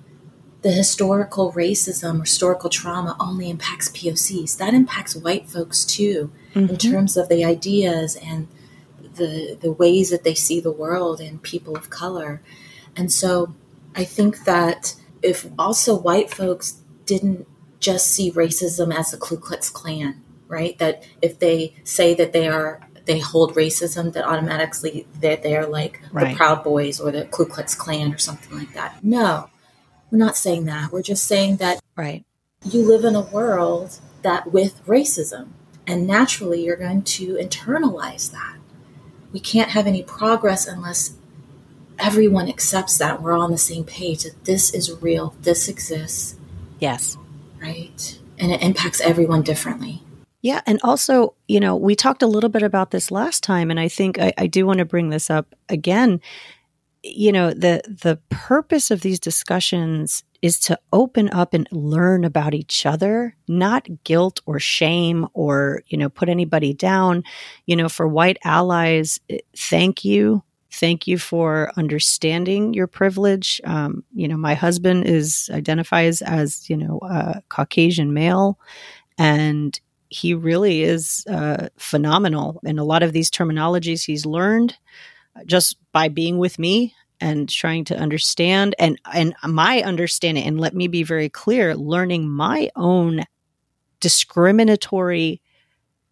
the 0.62 0.72
historical 0.72 1.54
racism 1.54 2.18
or 2.20 2.22
historical 2.24 2.70
trauma 2.70 3.16
only 3.20 3.50
impacts 3.50 3.90
POCs. 3.90 4.58
That 4.58 4.74
impacts 4.74 5.16
white 5.16 5.50
folks 5.50 5.86
too, 5.86 6.32
in 6.54 6.68
Mhm. 6.70 6.80
terms 6.92 7.18
of 7.18 7.30
the 7.30 7.46
ideas 7.46 8.18
and 8.22 8.48
the 9.16 9.58
the 9.62 9.72
ways 9.72 10.10
that 10.10 10.24
they 10.24 10.34
see 10.36 10.60
the 10.60 10.72
world 10.72 11.20
and 11.22 11.42
people 11.42 11.76
of 11.76 11.90
color. 11.90 12.42
And 12.96 13.12
so 13.12 13.54
I 13.96 14.04
think 14.04 14.46
that 14.46 14.96
if 15.22 15.48
also 15.58 15.96
white 15.96 16.30
folks 16.34 16.76
didn't 17.06 17.46
just 17.80 18.08
see 18.08 18.32
racism 18.32 18.94
as 18.94 19.12
the 19.12 19.18
Ku 19.18 19.38
Klux 19.38 19.70
Klan, 19.70 20.22
right? 20.48 20.78
That 20.80 21.04
if 21.22 21.40
they 21.40 21.74
say 21.84 22.14
that 22.16 22.34
they 22.34 22.48
are 22.48 22.82
they 23.06 23.20
hold 23.20 23.56
racism, 23.56 24.14
that 24.14 24.24
automatically 24.28 25.08
that 25.22 25.42
they 25.42 25.56
are 25.58 25.66
like 25.66 26.00
Right. 26.12 26.32
the 26.32 26.36
Proud 26.38 26.64
Boys 26.64 27.00
or 27.00 27.12
the 27.12 27.26
Ku 27.26 27.46
Klux 27.46 27.74
Klan 27.74 28.14
or 28.14 28.18
something 28.20 28.56
like 28.58 28.74
that. 28.76 29.00
No, 29.04 29.48
we're 30.12 30.18
not 30.18 30.38
saying 30.38 30.66
that. 30.66 30.92
We're 30.92 31.02
just 31.02 31.26
saying 31.26 31.58
that 31.58 31.80
Right. 31.96 32.26
you 32.64 32.82
live 32.84 33.04
in 33.06 33.16
a 33.16 33.22
world 33.22 34.00
that 34.22 34.52
with 34.52 34.86
racism, 34.86 35.50
and 35.88 36.06
naturally 36.08 36.64
you're 36.66 36.76
going 36.76 37.04
to 37.04 37.36
internalize 37.36 38.32
that. 38.32 38.56
We 39.32 39.40
can't 39.40 39.70
have 39.72 39.88
any 39.88 40.04
progress 40.04 40.68
unless 40.68 41.14
everyone 41.98 42.48
accepts 42.48 42.98
that 42.98 43.22
we're 43.22 43.34
all 43.34 43.42
on 43.42 43.52
the 43.52 43.58
same 43.58 43.84
page 43.84 44.24
that 44.24 44.46
this 44.46 44.74
is 44.74 44.92
real, 45.02 45.36
this 45.42 45.68
exists, 45.68 46.36
Yes. 46.80 47.18
right? 47.62 48.18
And 48.40 48.52
it 48.52 48.62
impacts 48.62 49.02
everyone 49.02 49.42
differently. 49.42 50.02
Yeah. 50.42 50.62
And 50.66 50.80
also, 50.84 51.34
you 51.50 51.60
know, 51.60 51.76
we 51.76 51.96
talked 51.96 52.24
a 52.24 52.28
little 52.28 52.50
bit 52.50 52.64
about 52.64 52.92
this 52.92 53.12
last 53.12 53.44
time, 53.44 53.70
and 53.70 53.80
I 53.80 53.90
think 53.90 54.18
I, 54.18 54.32
I 54.38 54.48
do 54.48 54.66
want 54.66 54.80
to 54.80 54.86
bring 54.86 55.10
this 55.10 55.30
up 55.30 55.54
again. 55.68 56.22
You 57.04 57.32
know, 57.32 57.52
the 57.52 57.82
the 57.88 58.20
purpose 58.30 58.92
of 58.92 59.02
these 59.02 59.20
discussions 59.20 60.24
is 60.42 60.60
to 60.60 60.80
open 60.94 61.30
up 61.30 61.54
and 61.54 61.68
learn 61.72 62.24
about 62.24 62.54
each 62.54 62.86
other, 62.86 63.36
not 63.48 63.88
guilt 64.04 64.40
or 64.46 64.60
shame 64.60 65.28
or, 65.34 65.82
you 65.88 65.98
know, 65.98 66.10
put 66.10 66.30
anybody 66.30 66.74
down. 66.74 67.24
You 67.66 67.76
know, 67.76 67.90
for 67.90 68.08
white 68.08 68.38
allies, 68.44 69.20
eh, 69.30 69.40
thank 69.56 70.04
you. 70.06 70.44
Thank 70.72 71.08
you 71.08 71.18
for 71.18 71.72
understanding 71.78 72.74
your 72.74 72.88
privilege. 72.88 73.60
Um, 73.64 74.04
you 74.14 74.28
know, 74.28 74.38
my 74.38 74.54
husband 74.54 75.06
is 75.08 75.50
identifies 75.52 76.22
as, 76.22 76.70
you 76.70 76.78
know, 76.78 77.00
Caucasian 77.50 78.14
male 78.14 78.60
and 79.18 79.80
he 80.10 80.34
really 80.34 80.84
is 80.84 81.26
uh, 81.30 81.70
phenomenal 81.78 82.60
in 82.64 82.80
a 82.80 82.84
lot 82.84 83.04
of 83.04 83.14
these 83.14 83.30
terminologies 83.30 84.06
he's 84.06 84.26
learned 84.26 84.78
just 85.46 85.78
by 85.92 86.08
being 86.08 86.38
with 86.38 86.60
me 86.60 86.94
and 87.22 87.50
trying 87.50 87.84
to 87.86 87.98
understand 87.98 88.76
and 88.80 89.00
and 89.14 89.34
my 89.46 89.82
understanding 89.82 90.44
and 90.44 90.60
let 90.60 90.74
me 90.74 90.88
be 90.88 91.04
very 91.04 91.30
clear 91.30 91.76
learning 91.76 92.30
my 92.30 92.70
own 92.76 93.24
discriminatory 94.00 95.42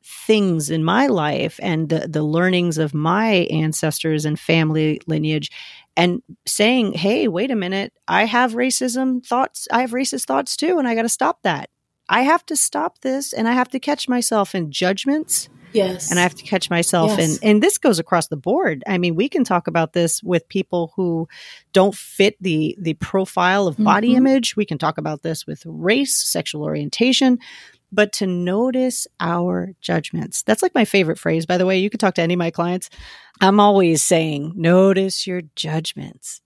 things 0.03 0.69
in 0.69 0.83
my 0.83 1.07
life 1.07 1.59
and 1.61 1.89
the, 1.89 2.07
the 2.07 2.23
learnings 2.23 2.77
of 2.77 2.93
my 2.93 3.47
ancestors 3.51 4.25
and 4.25 4.39
family 4.39 5.01
lineage 5.07 5.51
and 5.95 6.21
saying 6.45 6.93
hey 6.93 7.27
wait 7.27 7.51
a 7.51 7.55
minute. 7.55 7.93
I 8.07 8.25
have 8.25 8.53
racism 8.53 9.25
thoughts. 9.25 9.67
I 9.71 9.81
have 9.81 9.91
racist 9.91 10.25
thoughts 10.25 10.55
too 10.55 10.77
and 10.77 10.87
i 10.87 10.95
got 10.95 11.03
to 11.03 11.09
stop 11.09 11.41
that. 11.43 11.69
I 12.09 12.21
have 12.21 12.45
to 12.47 12.55
stop 12.55 12.99
this 12.99 13.33
and 13.33 13.47
I 13.47 13.53
have 13.53 13.69
to 13.69 13.79
catch 13.79 14.07
myself 14.07 14.55
in 14.55 14.71
judgments 14.71 15.49
Yes. 15.77 16.09
and 16.11 16.19
I 16.19 16.23
have 16.23 16.35
to 16.35 16.43
catch 16.43 16.69
myself 16.69 17.17
Yes. 17.17 17.37
in 17.41 17.49
and 17.49 17.63
this 17.63 17.77
goes 17.77 17.99
across 17.99 18.27
the 18.27 18.35
board. 18.37 18.83
I 18.87 18.97
mean, 18.97 19.15
we 19.15 19.29
can 19.29 19.43
talk 19.43 19.67
about 19.67 19.93
this 19.93 20.21
with 20.23 20.47
people 20.49 20.91
who 20.95 21.27
don't 21.73 21.95
fit 21.95 22.35
the 22.41 22.75
the 22.79 22.95
profile 22.95 23.67
of 23.67 23.77
body 23.77 24.11
Mhm. 24.13 24.17
image. 24.17 24.55
We 24.55 24.65
can 24.65 24.77
talk 24.77 24.97
about 24.97 25.23
this 25.23 25.45
with 25.47 25.63
race, 25.65 26.15
sexual 26.15 26.63
orientation, 26.63 27.39
but 27.91 28.11
to 28.13 28.27
notice 28.27 29.07
our 29.19 29.69
judgments. 29.81 30.43
That's 30.43 30.61
like 30.61 30.75
my 30.75 30.85
favorite 30.85 31.19
phrase, 31.19 31.45
by 31.45 31.57
the 31.57 31.65
way. 31.65 31.79
You 31.79 31.89
could 31.89 31.99
talk 32.01 32.15
to 32.15 32.21
any 32.21 32.33
of 32.33 32.37
my 32.39 32.51
clients. 32.51 32.89
I'm 33.39 33.59
always 33.59 34.01
saying, 34.03 34.53
notice 34.55 35.25
your 35.27 35.41
judgments. 35.55 36.41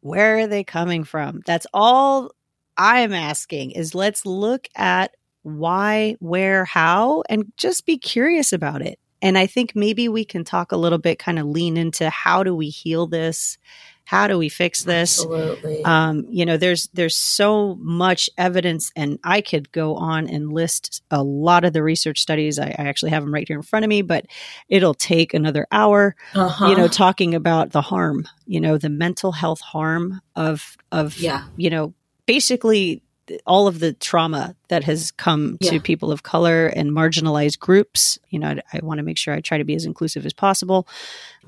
Where 0.00 0.38
are 0.38 0.46
they 0.46 0.62
coming 0.64 1.04
from? 1.04 1.42
That's 1.46 1.66
all 1.74 2.30
I'm 2.76 3.12
asking 3.12 3.72
is 3.72 3.94
let's 3.94 4.24
look 4.24 4.68
at 4.76 5.16
why, 5.46 6.16
where, 6.18 6.64
how, 6.64 7.22
and 7.30 7.52
just 7.56 7.86
be 7.86 7.98
curious 7.98 8.52
about 8.52 8.82
it. 8.82 8.98
And 9.22 9.38
I 9.38 9.46
think 9.46 9.76
maybe 9.76 10.08
we 10.08 10.24
can 10.24 10.42
talk 10.42 10.72
a 10.72 10.76
little 10.76 10.98
bit, 10.98 11.20
kind 11.20 11.38
of 11.38 11.46
lean 11.46 11.76
into 11.76 12.10
how 12.10 12.42
do 12.42 12.54
we 12.54 12.68
heal 12.68 13.06
this? 13.06 13.56
How 14.04 14.26
do 14.26 14.38
we 14.38 14.48
fix 14.48 14.82
this? 14.82 15.20
Absolutely. 15.20 15.84
Um, 15.84 16.26
you 16.30 16.46
know, 16.46 16.56
there's 16.56 16.88
there's 16.94 17.16
so 17.16 17.76
much 17.80 18.28
evidence, 18.38 18.92
and 18.94 19.18
I 19.24 19.40
could 19.40 19.72
go 19.72 19.96
on 19.96 20.28
and 20.28 20.52
list 20.52 21.02
a 21.10 21.22
lot 21.22 21.64
of 21.64 21.72
the 21.72 21.82
research 21.82 22.20
studies. 22.20 22.58
I, 22.58 22.66
I 22.66 22.84
actually 22.88 23.10
have 23.10 23.22
them 23.24 23.34
right 23.34 23.46
here 23.48 23.56
in 23.56 23.62
front 23.62 23.84
of 23.84 23.88
me, 23.88 24.02
but 24.02 24.26
it'll 24.68 24.94
take 24.94 25.32
another 25.32 25.66
hour. 25.72 26.14
Uh-huh. 26.34 26.68
You 26.68 26.76
know, 26.76 26.86
talking 26.88 27.34
about 27.34 27.70
the 27.70 27.82
harm, 27.82 28.28
you 28.46 28.60
know, 28.60 28.78
the 28.78 28.90
mental 28.90 29.32
health 29.32 29.60
harm 29.60 30.20
of 30.36 30.76
of 30.92 31.18
Yeah. 31.18 31.44
you 31.56 31.70
know, 31.70 31.94
basically 32.26 33.02
all 33.46 33.66
of 33.66 33.80
the 33.80 33.92
trauma 33.92 34.54
that 34.68 34.84
has 34.84 35.10
come 35.10 35.58
to 35.62 35.80
people 35.80 36.12
of 36.12 36.22
color 36.22 36.68
and 36.68 36.90
marginalized 36.92 37.58
groups. 37.58 38.18
You 38.28 38.38
know, 38.38 38.48
I, 38.48 38.62
I 38.72 38.80
want 38.82 38.98
to 38.98 39.04
make 39.04 39.18
sure 39.18 39.34
I 39.34 39.40
try 39.40 39.58
to 39.58 39.64
be 39.64 39.74
as 39.74 39.84
inclusive 39.84 40.26
as 40.26 40.32
possible. 40.32 40.86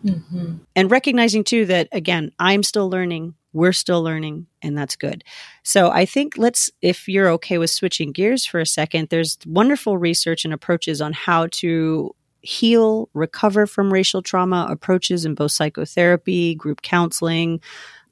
Hmm 0.02 0.56
and 0.76 0.92
recognizing 0.92 1.42
too 1.42 1.66
that 1.66 1.88
again 1.90 2.30
i'm 2.38 2.62
still 2.62 2.88
learning 2.88 3.34
we're 3.52 3.72
still 3.72 4.02
learning 4.02 4.46
and 4.60 4.76
that's 4.76 4.94
good. 4.94 5.24
So 5.62 5.90
i 5.90 6.04
think 6.04 6.36
let's 6.36 6.70
if 6.82 7.08
you're 7.08 7.28
okay 7.30 7.58
with 7.58 7.70
switching 7.70 8.12
gears 8.12 8.46
for 8.46 8.60
a 8.60 8.66
second 8.66 9.08
there's 9.08 9.38
wonderful 9.46 9.98
research 9.98 10.44
and 10.44 10.54
approaches 10.54 11.00
on 11.00 11.12
how 11.12 11.48
to 11.52 12.14
heal 12.40 13.08
recover 13.14 13.66
from 13.66 13.92
racial 13.92 14.22
trauma 14.22 14.66
approaches 14.70 15.24
in 15.24 15.34
both 15.34 15.50
psychotherapy 15.50 16.54
group 16.54 16.82
counseling 16.82 17.60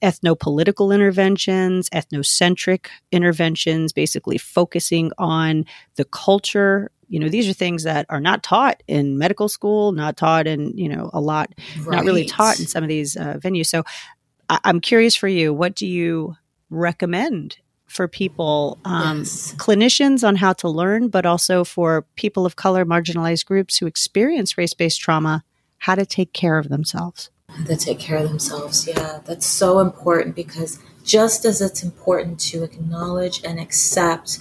ethnopolitical 0.03 0.95
interventions 0.95 1.89
ethnocentric 1.91 2.87
interventions 3.13 3.93
basically 3.93 4.39
focusing 4.39 5.11
on 5.19 5.65
the 5.97 6.05
culture 6.07 6.91
you 7.09 7.21
know 7.21 7.29
these 7.29 7.49
are 7.49 7.53
things 7.53 7.85
that 7.85 8.05
are 8.09 8.21
not 8.21 8.43
taught 8.43 8.83
in 8.89 9.17
medical 9.19 9.49
school 9.49 9.93
not 9.93 10.17
taught 10.17 10.47
in 10.47 10.77
you 10.77 10.89
know 10.89 11.11
a 11.13 11.21
lot 11.21 11.53
not 11.87 12.05
really 12.05 12.25
taught 12.25 12.59
in 12.59 12.67
some 12.67 12.83
of 12.83 12.89
these 12.89 13.17
uh, 13.17 13.35
venues. 13.35 13.67
So 13.67 13.85
I- 14.49 14.61
I'm 14.65 14.81
curious 14.81 15.15
for 15.17 15.29
you, 15.29 15.53
what 15.55 15.75
do 15.75 15.87
you 15.87 16.37
recommend 16.71 17.59
for 17.87 18.09
people, 18.09 18.79
um, 18.85 19.19
Yes. 19.21 19.55
clinicians 19.57 20.27
on 20.27 20.37
how 20.37 20.53
to 20.55 20.69
learn, 20.69 21.09
but 21.09 21.25
also 21.25 21.63
for 21.65 22.05
people 22.17 22.45
of 22.45 22.57
color, 22.57 22.85
marginalized 22.85 23.47
groups 23.47 23.79
who 23.79 23.87
experience 23.87 24.59
race 24.59 24.75
based 24.75 25.01
trauma, 25.01 25.45
how 25.79 25.95
to 25.95 26.05
take 26.05 26.33
care 26.33 26.59
of 26.59 26.69
themselves? 26.69 27.31
That 27.65 27.81
take 27.81 27.99
care 27.99 28.19
of 28.19 28.29
themselves. 28.29 28.87
Yeah, 28.87 29.21
that's 29.25 29.47
so 29.47 29.79
important 29.81 30.35
because 30.37 30.79
just 31.05 31.45
as 31.45 31.61
it's 31.61 31.83
important 31.83 32.41
to 32.41 32.65
acknowledge 32.65 33.43
and 33.45 33.61
accept 33.61 34.41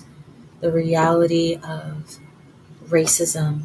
the 0.61 0.71
reality 0.71 1.59
of 1.63 2.17
racism 2.87 3.63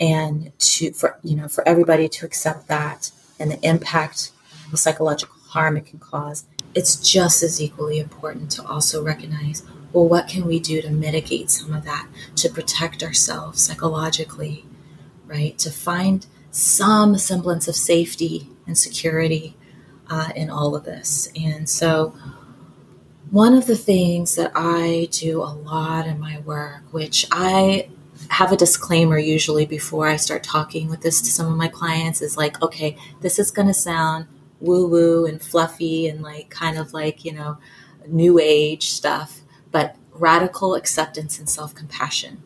and 0.00 0.52
to 0.58 0.92
for 0.92 1.18
you 1.22 1.36
know 1.36 1.48
for 1.48 1.66
everybody 1.66 2.08
to 2.08 2.26
accept 2.26 2.68
that 2.68 3.10
and 3.38 3.50
the 3.50 3.66
impact 3.66 4.30
the 4.70 4.76
psychological 4.76 5.34
harm 5.48 5.76
it 5.76 5.86
can 5.86 5.98
cause 5.98 6.44
it's 6.74 6.96
just 6.96 7.42
as 7.42 7.60
equally 7.60 7.98
important 7.98 8.50
to 8.50 8.62
also 8.66 9.02
recognize 9.02 9.62
well 9.92 10.06
what 10.06 10.28
can 10.28 10.46
we 10.46 10.60
do 10.60 10.82
to 10.82 10.90
mitigate 10.90 11.50
some 11.50 11.72
of 11.72 11.84
that 11.84 12.06
to 12.34 12.48
protect 12.50 13.02
ourselves 13.02 13.62
psychologically 13.62 14.66
right 15.26 15.58
to 15.58 15.70
find 15.70 16.26
some 16.50 17.16
semblance 17.16 17.68
of 17.68 17.74
safety 17.74 18.50
and 18.66 18.76
security 18.76 19.56
uh, 20.08 20.30
in 20.36 20.50
all 20.50 20.74
of 20.74 20.84
this 20.84 21.28
and 21.36 21.68
so 21.68 22.14
one 23.30 23.54
of 23.54 23.66
the 23.66 23.76
things 23.76 24.36
that 24.36 24.52
I 24.54 25.08
do 25.10 25.42
a 25.42 25.50
lot 25.50 26.06
in 26.06 26.20
my 26.20 26.38
work, 26.40 26.82
which 26.92 27.26
I 27.32 27.88
have 28.30 28.52
a 28.52 28.56
disclaimer 28.56 29.18
usually 29.18 29.66
before 29.66 30.08
I 30.08 30.16
start 30.16 30.42
talking 30.42 30.88
with 30.88 31.00
this 31.00 31.20
to 31.22 31.26
some 31.26 31.50
of 31.50 31.58
my 31.58 31.68
clients, 31.68 32.22
is 32.22 32.36
like, 32.36 32.62
okay, 32.62 32.96
this 33.20 33.38
is 33.38 33.50
going 33.50 33.68
to 33.68 33.74
sound 33.74 34.26
woo 34.60 34.88
woo 34.88 35.26
and 35.26 35.42
fluffy 35.42 36.08
and 36.08 36.22
like 36.22 36.50
kind 36.50 36.78
of 36.78 36.92
like, 36.92 37.24
you 37.24 37.32
know, 37.32 37.58
new 38.06 38.38
age 38.38 38.90
stuff, 38.90 39.40
but 39.72 39.96
radical 40.12 40.74
acceptance 40.74 41.38
and 41.38 41.50
self 41.50 41.74
compassion. 41.74 42.42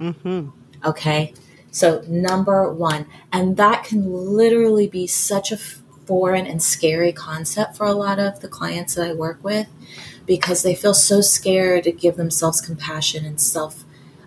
Mm-hmm. 0.00 0.48
Okay. 0.86 1.34
So, 1.74 2.04
number 2.06 2.72
one, 2.72 3.06
and 3.32 3.56
that 3.56 3.82
can 3.82 4.08
literally 4.08 4.86
be 4.86 5.08
such 5.08 5.50
a 5.50 5.56
foreign 5.56 6.46
and 6.46 6.62
scary 6.62 7.12
concept 7.12 7.76
for 7.76 7.84
a 7.84 7.92
lot 7.92 8.20
of 8.20 8.38
the 8.38 8.46
clients 8.46 8.94
that 8.94 9.08
I 9.08 9.12
work 9.12 9.42
with 9.42 9.66
because 10.24 10.62
they 10.62 10.76
feel 10.76 10.94
so 10.94 11.20
scared 11.20 11.82
to 11.82 11.90
give 11.90 12.14
themselves 12.14 12.60
compassion 12.60 13.24
and 13.24 13.40
self 13.40 13.82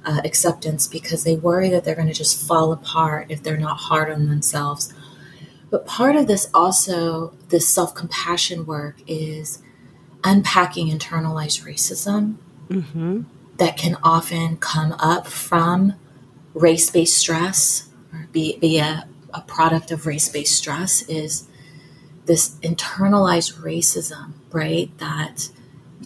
uh, 0.06 0.20
acceptance 0.26 0.88
because 0.88 1.24
they 1.24 1.38
worry 1.38 1.70
that 1.70 1.86
they're 1.86 1.95
going 1.95 2.10
to 2.10 2.14
just 2.14 2.45
fall 2.45 2.74
apart 2.74 3.28
if 3.30 3.41
they're 3.41 3.56
not 3.56 3.78
hard 3.78 4.12
on 4.12 4.28
themselves. 4.28 4.93
But 5.70 5.88
part 5.88 6.18
of 6.18 6.28
this 6.28 6.50
also, 6.54 7.34
this 7.48 7.66
self 7.66 7.95
compassion 7.95 8.66
work, 8.66 8.98
is 9.08 9.64
unpacking 10.22 10.89
internalized 10.89 11.64
racism 11.64 12.39
Mm-hmm. 12.70 13.22
that 13.56 13.78
can 13.78 13.95
often 14.04 14.58
come 14.58 14.91
up 15.00 15.26
from 15.26 15.93
race 16.58 16.89
based 16.89 17.18
stress 17.18 17.89
or 18.14 18.28
be, 18.32 18.58
be 18.58 18.80
a, 18.80 19.08
a 19.34 19.41
product 19.41 19.91
of 19.91 20.05
race 20.05 20.30
based 20.30 20.55
stress 20.55 21.01
is 21.03 21.47
this 22.26 22.55
internalized 22.62 23.53
racism, 23.62 24.34
right? 24.51 24.95
That 24.97 25.49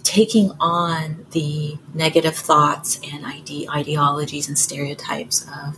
taking 0.04 0.52
on 0.60 1.26
the 1.32 1.78
negative 1.94 2.36
thoughts 2.36 3.00
and 3.12 3.26
ide- 3.26 3.68
ideologies 3.70 4.48
and 4.48 4.58
stereotypes 4.58 5.44
of 5.44 5.78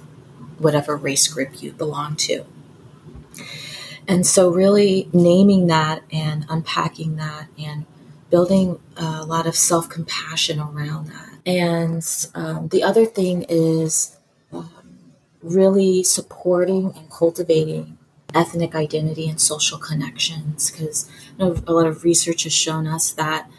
whatever 0.59 0.95
race 0.95 1.27
group 1.27 1.61
you 1.61 1.71
belong 1.71 2.15
to. 2.15 2.45
And 4.07 4.27
so, 4.27 4.49
really 4.49 5.09
naming 5.13 5.67
that 5.67 6.03
and 6.11 6.45
unpacking 6.49 7.15
that 7.15 7.47
and 7.57 7.85
building 8.29 8.79
a 8.97 9.23
lot 9.23 9.47
of 9.47 9.55
self 9.55 9.87
compassion 9.89 10.59
around 10.59 11.07
that. 11.07 11.29
And 11.45 12.05
um, 12.35 12.67
the 12.67 12.83
other 12.83 13.05
thing 13.05 13.45
is 13.47 14.17
um, 14.53 14.69
really 15.41 16.03
supporting 16.03 16.93
and 16.95 17.09
cultivating 17.09 17.97
ethnic 18.33 18.73
identity 18.73 19.29
and 19.29 19.39
social 19.39 19.77
connections 19.77 20.71
because 20.71 21.09
you 21.37 21.45
know, 21.45 21.55
a 21.67 21.73
lot 21.73 21.85
of 21.85 22.03
research 22.03 22.43
has 22.43 22.53
shown 22.53 22.87
us 22.87 23.11
that 23.13 23.49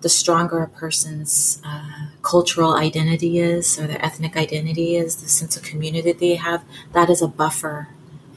the 0.00 0.08
stronger 0.08 0.62
a 0.62 0.68
person's 0.68 1.62
uh, 1.64 2.08
cultural 2.22 2.74
identity 2.74 3.38
is 3.38 3.78
or 3.80 3.86
their 3.86 4.04
ethnic 4.04 4.36
identity 4.36 4.96
is, 4.96 5.16
the 5.16 5.28
sense 5.28 5.56
of 5.56 5.62
community 5.62 6.12
they 6.12 6.34
have, 6.34 6.62
that 6.92 7.08
is 7.08 7.22
a 7.22 7.28
buffer 7.28 7.88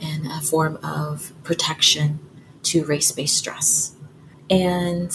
and 0.01 0.25
a 0.27 0.39
form 0.39 0.77
of 0.81 1.33
protection 1.43 2.19
to 2.63 2.85
race 2.85 3.11
based 3.11 3.37
stress. 3.37 3.95
And 4.49 5.11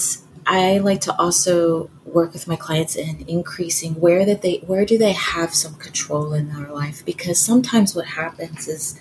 I 0.47 0.78
like 0.78 1.01
to 1.03 1.16
also 1.18 1.90
work 2.05 2.32
with 2.32 2.49
my 2.49 2.57
clients 2.57 2.97
in 2.97 3.24
increasing 3.28 3.95
where 3.95 4.24
that 4.24 4.43
they 4.43 4.57
where 4.66 4.84
do 4.84 4.99
they 4.99 5.12
have 5.12 5.55
some 5.55 5.74
control 5.74 6.32
in 6.32 6.49
their 6.49 6.68
life? 6.68 7.05
Because 7.05 7.38
sometimes 7.38 7.95
what 7.95 8.07
happens 8.07 8.68
is 8.68 9.01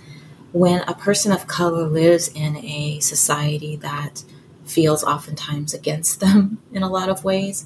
when 0.52 0.82
a 0.82 0.94
person 0.94 1.32
of 1.32 1.48
color 1.48 1.88
lives 1.88 2.28
in 2.30 2.58
a 2.58 3.00
society 3.00 3.76
that 3.78 4.24
feels 4.66 5.04
oftentimes 5.04 5.74
against 5.74 6.20
them 6.22 6.62
in 6.72 6.84
a 6.84 6.90
lot 6.90 7.10
of 7.10 7.24
ways 7.24 7.66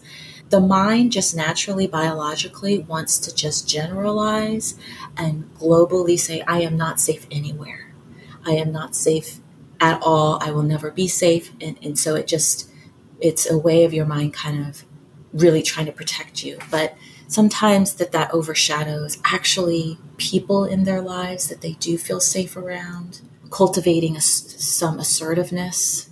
the 0.49 0.59
mind 0.59 1.11
just 1.11 1.35
naturally 1.35 1.87
biologically 1.87 2.77
wants 2.77 3.17
to 3.17 3.33
just 3.33 3.67
generalize 3.67 4.75
and 5.17 5.51
globally 5.55 6.19
say 6.19 6.41
i 6.41 6.61
am 6.61 6.77
not 6.77 6.99
safe 6.99 7.25
anywhere. 7.31 7.85
I 8.45 8.51
am 8.51 8.71
not 8.71 8.95
safe 8.95 9.39
at 9.81 10.01
all. 10.03 10.37
I 10.41 10.51
will 10.51 10.63
never 10.63 10.91
be 10.91 11.07
safe. 11.07 11.51
And, 11.59 11.77
and 11.81 11.97
so 11.97 12.15
it 12.15 12.27
just 12.27 12.69
it's 13.25 13.49
a 13.49 13.57
way 13.57 13.83
of 13.83 13.93
your 13.93 14.05
mind 14.05 14.33
kind 14.33 14.65
of 14.65 14.85
really 15.33 15.61
trying 15.61 15.85
to 15.85 15.91
protect 15.91 16.43
you. 16.43 16.57
But 16.71 16.95
sometimes 17.27 17.95
that 17.95 18.11
that 18.11 18.31
overshadows 18.31 19.17
actually 19.25 19.97
people 20.17 20.65
in 20.65 20.83
their 20.83 21.01
lives 21.01 21.49
that 21.49 21.61
they 21.61 21.73
do 21.73 21.97
feel 21.97 22.19
safe 22.19 22.55
around. 22.55 23.21
Cultivating 23.51 24.15
a, 24.17 24.21
some 24.21 24.99
assertiveness 24.99 26.09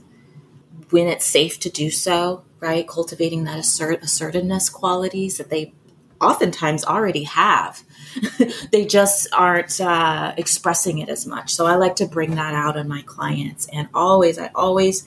when 0.91 1.07
it's 1.07 1.26
safe 1.26 1.59
to 1.59 1.70
do 1.70 1.89
so 1.89 2.43
right? 2.64 2.88
Cultivating 2.88 3.43
that 3.43 3.59
assert, 3.59 4.01
assertiveness 4.01 4.70
qualities 4.70 5.38
that 5.38 5.49
they 5.49 5.74
oftentimes 6.22 6.86
already 6.86 7.24
have. 7.24 7.84
They 8.72 8.86
just 8.86 9.28
aren't 9.34 9.80
uh, 9.80 10.34
expressing 10.38 10.97
it 10.97 11.09
as 11.09 11.28
much. 11.28 11.53
So 11.53 11.68
i 11.68 11.76
like 11.76 11.95
to 11.97 12.07
bring 12.07 12.36
that 12.36 12.53
out 12.55 12.78
in 12.78 12.88
my 12.88 13.03
clients 13.05 13.68
and 13.72 13.88
always 13.93 14.39
i 14.39 14.49
always 14.55 15.05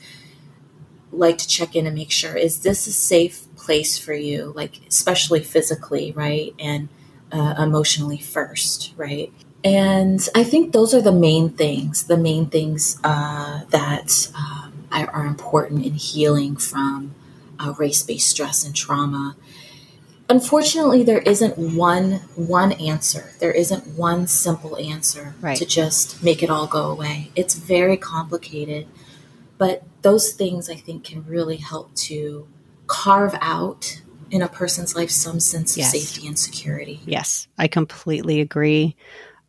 like 1.13 1.39
to 1.39 1.49
check 1.49 1.77
in 1.77 1.87
and 1.87 1.95
make 1.95 2.11
sure 2.11 2.37
is 2.37 2.61
this 2.61 2.87
a 2.87 2.93
safe 2.93 3.47
place 3.57 3.99
for 3.99 4.15
you? 4.15 4.53
Like 4.55 4.81
especially 4.89 5.43
physically 5.43 6.13
right? 6.13 6.55
And 6.59 6.89
uh, 7.33 7.55
emotionally 7.59 8.19
first 8.19 8.93
right? 8.97 9.33
And 9.65 10.27
i 10.35 10.45
think 10.45 10.73
those 10.73 10.95
are 10.95 11.03
the 11.03 11.13
main 11.13 11.51
things 11.51 12.05
the 12.05 12.17
main 12.17 12.47
things 12.47 13.01
uh, 13.03 13.65
that 13.71 14.31
um, 14.37 14.85
are 14.93 15.27
important 15.27 15.85
in 15.85 15.95
healing 15.95 16.57
from 16.57 17.15
uh, 17.59 17.75
race-based 17.79 18.29
stress 18.29 18.65
and 18.65 18.75
trauma. 18.75 19.37
Unfortunately 20.29 21.03
there 21.03 21.21
isn't 21.21 21.57
one 21.59 22.13
one 22.35 22.73
answer. 22.73 23.33
There 23.39 23.53
isn't 23.53 23.87
one 23.97 24.27
simple 24.27 24.77
answer 24.77 25.35
right. 25.41 25.57
to 25.57 25.65
just 25.65 26.23
make 26.23 26.43
it 26.43 26.51
all 26.51 26.67
go 26.67 26.91
away. 26.91 27.31
It's 27.37 27.55
very 27.55 27.97
complicated 27.97 28.87
but 29.59 29.83
those 30.03 30.33
things 30.33 30.69
i 30.71 30.75
think 30.75 31.05
can 31.05 31.25
really 31.25 31.57
help 31.57 31.95
to 31.95 32.47
carve 32.87 33.35
out 33.41 34.01
in 34.31 34.43
a 34.43 34.49
person's 34.49 34.95
life 34.97 35.11
some 35.11 35.41
sense 35.41 35.77
yes. 35.77 35.95
of 35.95 36.01
safety 36.01 36.27
and 36.27 36.39
security 36.39 37.01
yes 37.05 37.49
i 37.59 37.67
completely 37.67 38.41
agree 38.41 38.97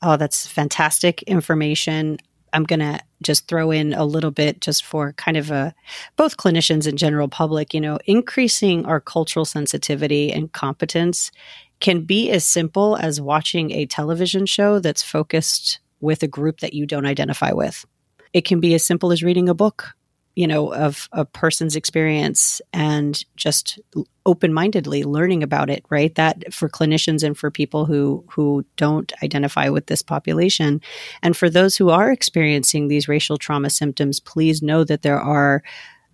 oh 0.02 0.18
that's 0.18 0.48
fantastic 0.48 1.22
information 1.24 2.18
I'm 2.54 2.64
going 2.64 2.80
to 2.80 3.00
just 3.22 3.48
throw 3.48 3.72
in 3.72 3.94
a 3.94 4.06
little 4.06 4.32
bit 4.32 4.62
just 4.62 4.86
for 4.86 5.14
kind 5.14 5.38
of 5.38 5.52
a 5.52 5.74
both 6.16 6.38
clinicians 6.38 6.88
and 6.88 6.98
general 6.98 7.28
public, 7.28 7.74
you 7.74 7.82
know, 7.82 8.00
increasing 8.06 8.86
our 8.86 9.00
cultural 9.00 9.46
sensitivity 9.46 10.32
and 10.32 10.52
competence 10.52 11.32
can 11.80 12.02
be 12.02 12.32
as 12.32 12.46
simple 12.46 12.96
as 12.98 13.22
watching 13.22 13.72
a 13.72 13.86
television 13.86 14.46
show 14.46 14.80
that's 14.80 15.04
focused 15.04 15.80
with 16.00 16.24
a 16.24 16.28
group 16.28 16.60
that 16.60 16.74
you 16.74 16.86
don't 16.86 17.06
identify 17.06 17.52
with. 17.52 17.86
It 18.34 18.46
can 18.46 18.60
be 18.60 18.74
as 18.74 18.84
simple 18.84 19.12
as 19.12 19.24
reading 19.24 19.50
a 19.50 19.54
book 19.54 19.96
you 20.38 20.46
know 20.48 20.72
of 20.72 21.10
a 21.14 21.26
person's 21.26 21.76
experience 21.76 22.62
and 22.72 23.26
just 23.36 23.80
open-mindedly 24.28 25.04
learning 25.04 25.42
about 25.42 25.70
it 25.70 25.84
right? 25.90 26.14
That 26.16 26.54
for 26.54 26.70
clinicians 26.70 27.24
and 27.24 27.36
for 27.36 27.50
people 27.50 27.86
who 27.86 28.24
who 28.30 28.64
don't 28.76 29.12
identify 29.24 29.70
with 29.70 29.88
this 29.88 30.04
population. 30.04 30.80
And 31.24 31.36
for 31.36 31.50
those 31.50 31.76
who 31.76 31.90
are 31.90 32.12
experiencing 32.12 32.88
these 32.88 33.08
racial 33.08 33.38
trauma 33.38 33.72
symptoms 33.72 34.20
please 34.20 34.62
know 34.62 34.84
that 34.84 35.02
there 35.02 35.20
are 35.20 35.64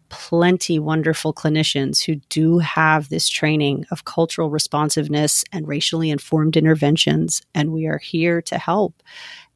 plenty 0.10 0.78
wonderful 0.78 1.34
clinicians 1.34 2.06
who 2.06 2.16
do 2.30 2.60
have 2.60 3.10
this 3.10 3.28
training 3.28 3.84
of 3.90 4.06
cultural 4.06 4.50
responsiveness 4.50 5.44
and 5.52 5.68
racially 5.68 6.12
informed 6.12 6.56
interventions. 6.56 7.42
And 7.56 7.74
we 7.74 7.88
are 7.88 7.98
here 7.98 8.40
to 8.44 8.58
help 8.60 9.02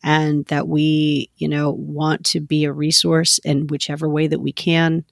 and 0.04 0.46
that 0.46 0.68
we, 0.68 1.30
you 1.38 1.48
know, 1.48 1.72
want 1.72 2.26
to 2.26 2.40
be 2.40 2.66
a 2.66 2.72
resource 2.72 3.40
in 3.40 3.68
whichever 3.68 4.08
way 4.08 4.28
that 4.28 4.40
we 4.40 4.52
can. 4.52 5.04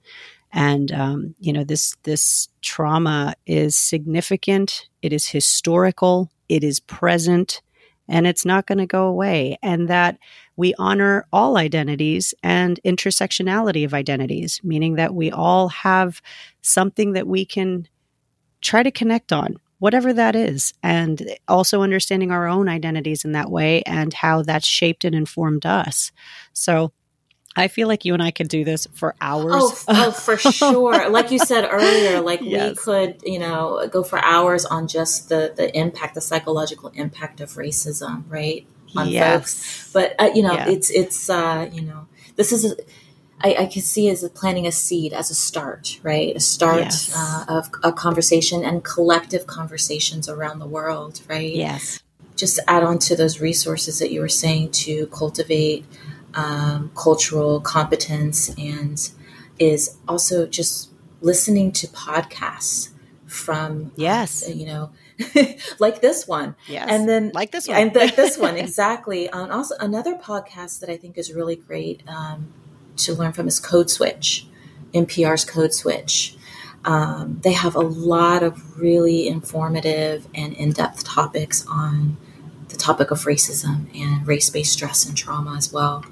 And 0.52 0.92
um, 0.92 1.36
you 1.40 1.52
know, 1.52 1.64
this 1.64 1.96
this 2.04 2.48
trauma 2.62 3.36
is 3.46 3.76
significant. 3.76 4.88
It 5.02 5.12
is 5.12 5.28
historical. 5.28 6.32
It 6.48 6.64
is 6.64 6.80
present, 6.80 7.62
and 8.08 8.26
it's 8.26 8.46
not 8.46 8.66
going 8.66 8.78
to 8.78 8.86
go 8.86 9.08
away. 9.08 9.58
And 9.62 9.90
that 9.90 10.18
we 10.56 10.74
honor 10.80 11.28
all 11.34 11.58
identities 11.58 12.34
and 12.42 12.80
intersectionality 12.86 13.84
of 13.84 13.94
identities, 13.94 14.62
meaning 14.64 14.96
that 14.96 15.14
we 15.14 15.30
all 15.30 15.68
have 15.70 16.22
something 16.62 17.14
that 17.14 17.28
we 17.28 17.44
can 17.44 17.88
try 18.62 18.82
to 18.82 18.92
connect 18.92 19.34
on 19.34 19.58
whatever 19.80 20.14
that 20.14 20.36
is. 20.36 20.74
And 20.84 21.38
also 21.48 21.82
understanding 21.82 22.32
our 22.32 22.48
own 22.48 22.70
identities 22.70 23.26
in 23.26 23.34
that 23.34 23.52
way 23.52 23.82
and 23.84 24.14
how 24.14 24.42
that's 24.42 24.68
shaped 24.68 25.04
and 25.04 25.16
informed 25.16 25.66
us. 25.66 26.12
So 26.54 26.92
I 27.56 27.70
feel 27.70 27.88
like 27.88 28.04
you 28.04 28.14
and 28.14 28.22
I 28.22 28.32
could 28.32 28.50
do 28.50 28.66
this 28.66 28.88
for 28.94 29.16
hours. 29.22 29.54
Oh, 29.56 29.84
oh 29.88 30.12
for 30.12 30.38
sure. 30.38 31.10
like 31.10 31.32
you 31.32 31.40
said 31.40 31.68
earlier, 31.70 32.20
like 32.22 32.42
yes. 32.42 32.72
we 32.72 32.84
could, 32.84 33.22
you 33.24 33.40
know, 33.40 33.88
go 33.92 34.04
for 34.04 34.20
hours 34.24 34.66
on 34.66 34.88
just 34.88 35.30
the 35.30 35.54
the 35.56 35.76
impact, 35.78 36.16
the 36.16 36.22
psychological 36.22 36.90
impact 36.96 37.40
of 37.40 37.52
racism, 37.54 38.24
right? 38.28 38.68
On 38.96 39.08
yes. 39.08 39.34
folks. 39.34 39.94
But 39.94 40.16
uh, 40.20 40.32
you 40.36 40.44
know, 40.44 40.54
yeah. 40.54 40.70
it's 40.70 40.90
it's 40.90 41.30
uh, 41.30 41.70
you 41.72 41.82
know, 41.82 42.08
this 42.36 42.52
is 42.52 42.66
a, 42.66 42.76
I, 43.46 43.56
I 43.60 43.66
can 43.68 43.84
see 43.84 44.10
as 44.10 44.28
planting 44.30 44.66
a 44.66 44.72
seed 44.72 45.14
as 45.14 45.30
a 45.30 45.36
start, 45.36 46.00
right? 46.02 46.36
A 46.36 46.39
start 46.39 46.80
yes. 46.80 47.14
uh, 47.16 47.46
of 47.48 47.70
a 47.84 47.93
conversation 47.93 48.64
and 48.64 48.84
collective 48.84 49.46
conversations 49.46 50.28
around 50.28 50.58
the 50.58 50.66
world, 50.66 51.22
right? 51.28 51.54
Yes. 51.54 52.02
Just 52.36 52.60
add 52.68 52.84
on 52.84 52.98
to 53.00 53.16
those 53.16 53.39
resources 53.39 54.00
that 54.00 54.12
you 54.12 54.20
were 54.20 54.30
saying 54.30 54.72
to 54.86 55.06
cultivate 55.08 55.86
um, 56.34 56.89
cultural 56.96 57.62
competence 57.62 58.50
and 58.58 59.12
is 59.60 59.96
also 60.08 60.48
just 60.48 60.89
listening 61.22 61.72
to 61.74 61.88
podcasts 61.88 62.89
from 63.28 63.91
yes 63.96 64.48
uh, 64.48 64.52
you 64.52 64.66
know 64.66 64.91
like 65.80 66.00
this 66.00 66.28
one 66.28 66.56
yes 66.68 66.88
and 66.89 67.10
then 67.10 67.32
like 67.34 67.52
this 67.52 67.68
one 67.68 67.78
and 67.78 67.96
like 67.96 68.16
this 68.16 68.38
one 68.48 68.56
exactly 68.56 69.28
um, 69.30 69.50
also 69.50 69.76
another 69.80 70.14
podcast 70.14 70.80
that 70.80 70.89
i 70.89 70.96
think 70.96 71.18
is 71.18 71.34
really 71.34 71.56
great 71.56 72.04
um, 72.08 72.54
to 72.98 73.14
learn 73.14 73.34
from 73.34 73.48
is 73.48 73.60
Code 73.60 73.89
Switch, 73.89 74.48
NPR's 74.93 75.46
Code 75.46 75.74
Switch. 75.74 76.36
Um, 76.84 77.39
they 77.43 77.54
have 77.54 77.76
a 77.76 77.82
lot 77.82 78.43
of 78.43 78.80
really 78.80 79.28
informative 79.28 80.28
and 80.36 80.54
in 80.54 80.72
depth 80.72 81.04
topics 81.04 81.66
on 81.68 82.18
the 82.70 82.76
topic 82.78 83.12
of 83.12 83.20
racism 83.24 83.93
and 83.96 84.28
race 84.28 84.50
based 84.50 84.74
stress 84.74 85.06
and 85.06 85.18
trauma 85.18 85.56
as 85.56 85.74
well. 85.74 86.06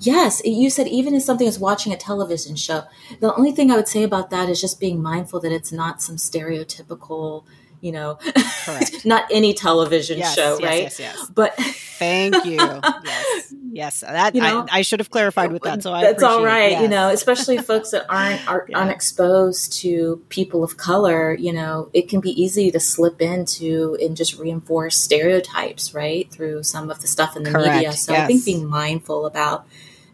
Yes, 0.00 0.42
you 0.44 0.70
said 0.70 0.88
even 0.88 1.14
as 1.14 1.24
something 1.24 1.46
as 1.46 1.58
watching 1.58 1.92
a 1.92 1.96
television 1.96 2.56
show. 2.56 2.84
The 3.20 3.34
only 3.34 3.52
thing 3.52 3.70
I 3.70 3.76
would 3.76 3.88
say 3.88 4.02
about 4.02 4.30
that 4.30 4.48
is 4.48 4.60
just 4.60 4.80
being 4.80 5.02
mindful 5.02 5.40
that 5.40 5.52
it's 5.52 5.72
not 5.72 6.02
some 6.02 6.16
stereotypical 6.16 7.44
you 7.84 7.92
know, 7.92 8.18
not 9.04 9.26
any 9.30 9.52
television 9.52 10.16
yes, 10.16 10.34
show, 10.34 10.58
yes, 10.58 10.62
right? 10.62 10.82
Yes, 10.84 10.98
yes, 10.98 11.30
But 11.34 11.54
thank 11.54 12.34
you. 12.46 12.56
yes, 13.04 13.54
yes. 13.72 14.00
That 14.00 14.34
you 14.34 14.40
know, 14.40 14.66
I, 14.70 14.78
I, 14.78 14.82
should 14.82 15.00
have 15.00 15.10
clarified 15.10 15.52
with 15.52 15.62
that. 15.64 15.82
So 15.82 15.92
I 15.92 16.00
that's 16.00 16.22
all 16.22 16.42
right. 16.42 16.72
Yes. 16.72 16.82
You 16.82 16.88
know, 16.88 17.10
especially 17.10 17.58
folks 17.58 17.90
that 17.90 18.06
aren't 18.08 18.48
are, 18.48 18.64
yeah. 18.70 18.78
aren't 18.78 18.90
exposed 18.90 19.74
to 19.80 20.22
people 20.30 20.64
of 20.64 20.78
color. 20.78 21.34
You 21.34 21.52
know, 21.52 21.90
it 21.92 22.08
can 22.08 22.20
be 22.20 22.30
easy 22.30 22.70
to 22.70 22.80
slip 22.80 23.20
into 23.20 23.98
and 24.00 24.16
just 24.16 24.38
reinforce 24.38 24.96
stereotypes, 24.96 25.92
right, 25.92 26.30
through 26.30 26.62
some 26.62 26.90
of 26.90 27.02
the 27.02 27.06
stuff 27.06 27.36
in 27.36 27.42
the 27.42 27.50
Correct. 27.50 27.74
media. 27.74 27.92
So 27.92 28.14
I 28.14 28.26
think 28.26 28.46
being 28.46 28.66
mindful 28.66 29.26
about 29.26 29.66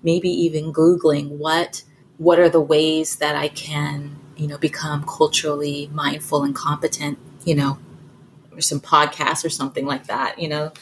maybe 0.03 0.29
even 0.29 0.73
googling 0.73 1.39
what 1.39 1.85
what 2.19 2.41
are 2.41 2.49
the 2.49 2.61
ways 2.61 3.17
that 3.17 3.37
I 3.37 3.47
can 3.47 4.17
you 4.37 4.49
know 4.49 4.59
become 4.59 5.05
culturally 5.07 5.89
mindful 5.93 6.43
and 6.43 6.53
competent 6.53 7.19
you 7.45 7.55
know, 7.55 7.79
or 8.53 8.61
some 8.61 8.81
podcasts 8.81 9.45
or 9.45 9.51
something 9.51 9.87
like 9.87 10.07
that, 10.07 10.39
you 10.39 10.49
know. 10.49 10.73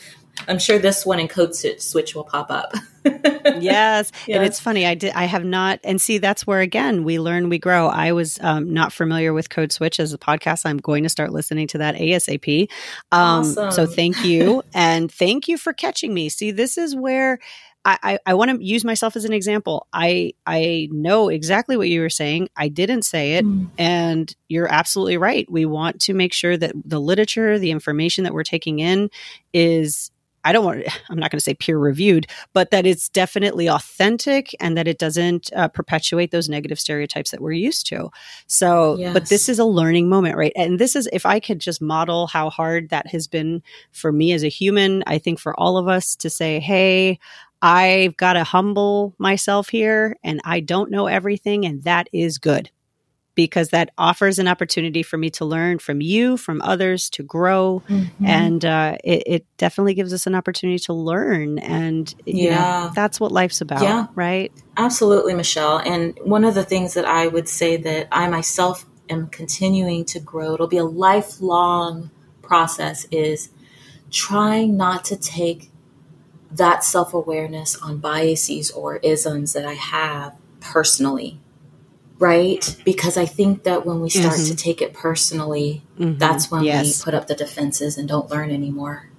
I'm 0.46 0.58
sure 0.58 0.78
this 0.78 1.04
one 1.04 1.18
in 1.18 1.26
Code 1.26 1.54
Switch 1.56 2.14
will 2.14 2.24
pop 2.24 2.50
up. 2.50 2.72
yes. 3.04 4.12
And 4.28 4.44
it's 4.44 4.60
funny. 4.60 4.86
I 4.86 4.94
did, 4.94 5.12
I 5.14 5.24
have 5.24 5.44
not, 5.44 5.80
and 5.82 6.00
see, 6.00 6.18
that's 6.18 6.46
where 6.46 6.60
again, 6.60 7.02
we 7.02 7.18
learn, 7.18 7.48
we 7.48 7.58
grow. 7.58 7.88
I 7.88 8.12
was 8.12 8.38
um, 8.40 8.72
not 8.72 8.92
familiar 8.92 9.32
with 9.32 9.50
Code 9.50 9.72
Switch 9.72 9.98
as 9.98 10.12
a 10.12 10.18
podcast. 10.18 10.64
I'm 10.64 10.78
going 10.78 11.02
to 11.02 11.08
start 11.08 11.32
listening 11.32 11.66
to 11.68 11.78
that 11.78 11.96
ASAP. 11.96 12.70
Um, 13.10 13.40
awesome. 13.40 13.72
So 13.72 13.86
thank 13.86 14.24
you. 14.24 14.62
and 14.74 15.10
thank 15.10 15.48
you 15.48 15.58
for 15.58 15.72
catching 15.72 16.14
me. 16.14 16.28
See, 16.28 16.50
this 16.50 16.78
is 16.78 16.94
where 16.94 17.40
I, 17.84 18.18
I, 18.26 18.34
want 18.34 18.50
to 18.50 18.62
use 18.62 18.84
myself 18.84 19.16
as 19.16 19.24
an 19.24 19.32
example. 19.32 19.86
I 19.94 20.34
I 20.46 20.88
know 20.90 21.30
exactly 21.30 21.76
what 21.76 21.88
you 21.88 22.02
were 22.02 22.10
saying. 22.10 22.50
I 22.56 22.68
didn't 22.68 23.02
say 23.02 23.34
it, 23.34 23.46
mm. 23.46 23.68
and 23.78 24.34
you're 24.48 24.70
absolutely 24.70 25.16
right. 25.16 25.50
We 25.50 25.64
want 25.64 26.00
to 26.02 26.12
make 26.12 26.34
sure 26.34 26.56
that 26.56 26.72
the 26.84 27.00
literature, 27.00 27.58
the 27.58 27.70
information 27.70 28.24
that 28.24 28.34
we're 28.34 28.42
taking 28.42 28.80
in, 28.80 29.08
is 29.54 30.10
I 30.44 30.52
don't 30.52 30.64
want. 30.64 30.84
I'm 31.10 31.18
not 31.18 31.30
going 31.30 31.38
to 31.38 31.44
say 31.44 31.54
peer 31.54 31.78
reviewed, 31.78 32.26
but 32.52 32.70
that 32.70 32.86
it's 32.86 33.08
definitely 33.08 33.68
authentic 33.68 34.54
and 34.60 34.76
that 34.76 34.88
it 34.88 34.98
doesn't 34.98 35.50
uh, 35.54 35.68
perpetuate 35.68 36.30
those 36.30 36.48
negative 36.48 36.80
stereotypes 36.80 37.30
that 37.30 37.40
we're 37.40 37.52
used 37.52 37.86
to. 37.88 38.10
So, 38.46 38.96
yes. 38.96 39.12
but 39.12 39.28
this 39.28 39.48
is 39.48 39.58
a 39.58 39.64
learning 39.64 40.08
moment, 40.08 40.36
right? 40.36 40.52
And 40.56 40.78
this 40.78 40.96
is 40.96 41.08
if 41.12 41.26
I 41.26 41.40
could 41.40 41.60
just 41.60 41.82
model 41.82 42.26
how 42.26 42.50
hard 42.50 42.90
that 42.90 43.08
has 43.08 43.26
been 43.26 43.62
for 43.92 44.12
me 44.12 44.32
as 44.32 44.42
a 44.42 44.48
human. 44.48 45.02
I 45.06 45.18
think 45.18 45.38
for 45.38 45.58
all 45.58 45.76
of 45.76 45.88
us 45.88 46.16
to 46.16 46.30
say, 46.30 46.60
"Hey, 46.60 47.18
I've 47.60 48.16
got 48.16 48.34
to 48.34 48.44
humble 48.44 49.14
myself 49.18 49.68
here 49.68 50.16
and 50.22 50.40
I 50.44 50.60
don't 50.60 50.90
know 50.90 51.06
everything. 51.06 51.64
And 51.64 51.82
that 51.84 52.08
is 52.12 52.38
good 52.38 52.70
because 53.38 53.68
that 53.68 53.90
offers 53.96 54.40
an 54.40 54.48
opportunity 54.48 55.00
for 55.04 55.16
me 55.16 55.30
to 55.30 55.44
learn 55.44 55.78
from 55.78 56.00
you, 56.00 56.36
from 56.36 56.60
others, 56.60 57.08
to 57.08 57.22
grow. 57.22 57.84
Mm-hmm. 57.88 58.26
And 58.26 58.64
uh, 58.64 58.96
it, 59.04 59.22
it, 59.26 59.46
definitely 59.58 59.94
gives 59.94 60.12
us 60.12 60.26
an 60.26 60.34
opportunity 60.34 60.80
to 60.80 60.92
learn. 60.92 61.60
And 61.60 62.12
yeah, 62.26 62.56
know, 62.56 62.90
that's 62.96 63.20
what 63.20 63.30
life's 63.30 63.60
about, 63.60 63.82
yeah. 63.82 64.06
right? 64.16 64.50
Absolutely, 64.76 65.34
Michelle. 65.34 65.78
And 65.78 66.18
one 66.24 66.44
of 66.44 66.56
the 66.56 66.64
things 66.64 66.94
that 66.94 67.04
I 67.04 67.28
would 67.28 67.48
say 67.48 67.76
that 67.76 68.08
I 68.10 68.28
myself 68.28 68.84
am 69.08 69.28
continuing 69.28 70.04
to 70.06 70.18
grow, 70.18 70.54
it'll 70.54 70.66
be 70.66 70.78
a 70.78 70.84
lifelong 70.84 72.10
process, 72.42 73.06
is 73.12 73.50
trying 74.10 74.76
not 74.76 75.04
to 75.04 75.16
take 75.16 75.70
that 76.50 76.84
self 76.84 77.14
awareness 77.14 77.76
on 77.76 77.98
biases 77.98 78.70
or 78.70 78.96
isms 78.96 79.52
that 79.52 79.64
I 79.64 79.74
have 79.74 80.34
personally, 80.60 81.40
right? 82.18 82.76
Because 82.84 83.16
I 83.16 83.26
think 83.26 83.64
that 83.64 83.86
when 83.86 84.00
we 84.00 84.10
start 84.10 84.34
mm-hmm. 84.34 84.50
to 84.50 84.56
take 84.56 84.82
it 84.82 84.94
personally, 84.94 85.82
mm-hmm. 85.98 86.18
that's 86.18 86.50
when 86.50 86.64
yes. 86.64 86.86
we 86.86 87.04
put 87.04 87.14
up 87.14 87.26
the 87.26 87.34
defenses 87.34 87.98
and 87.98 88.08
don't 88.08 88.30
learn 88.30 88.50
anymore. 88.50 89.10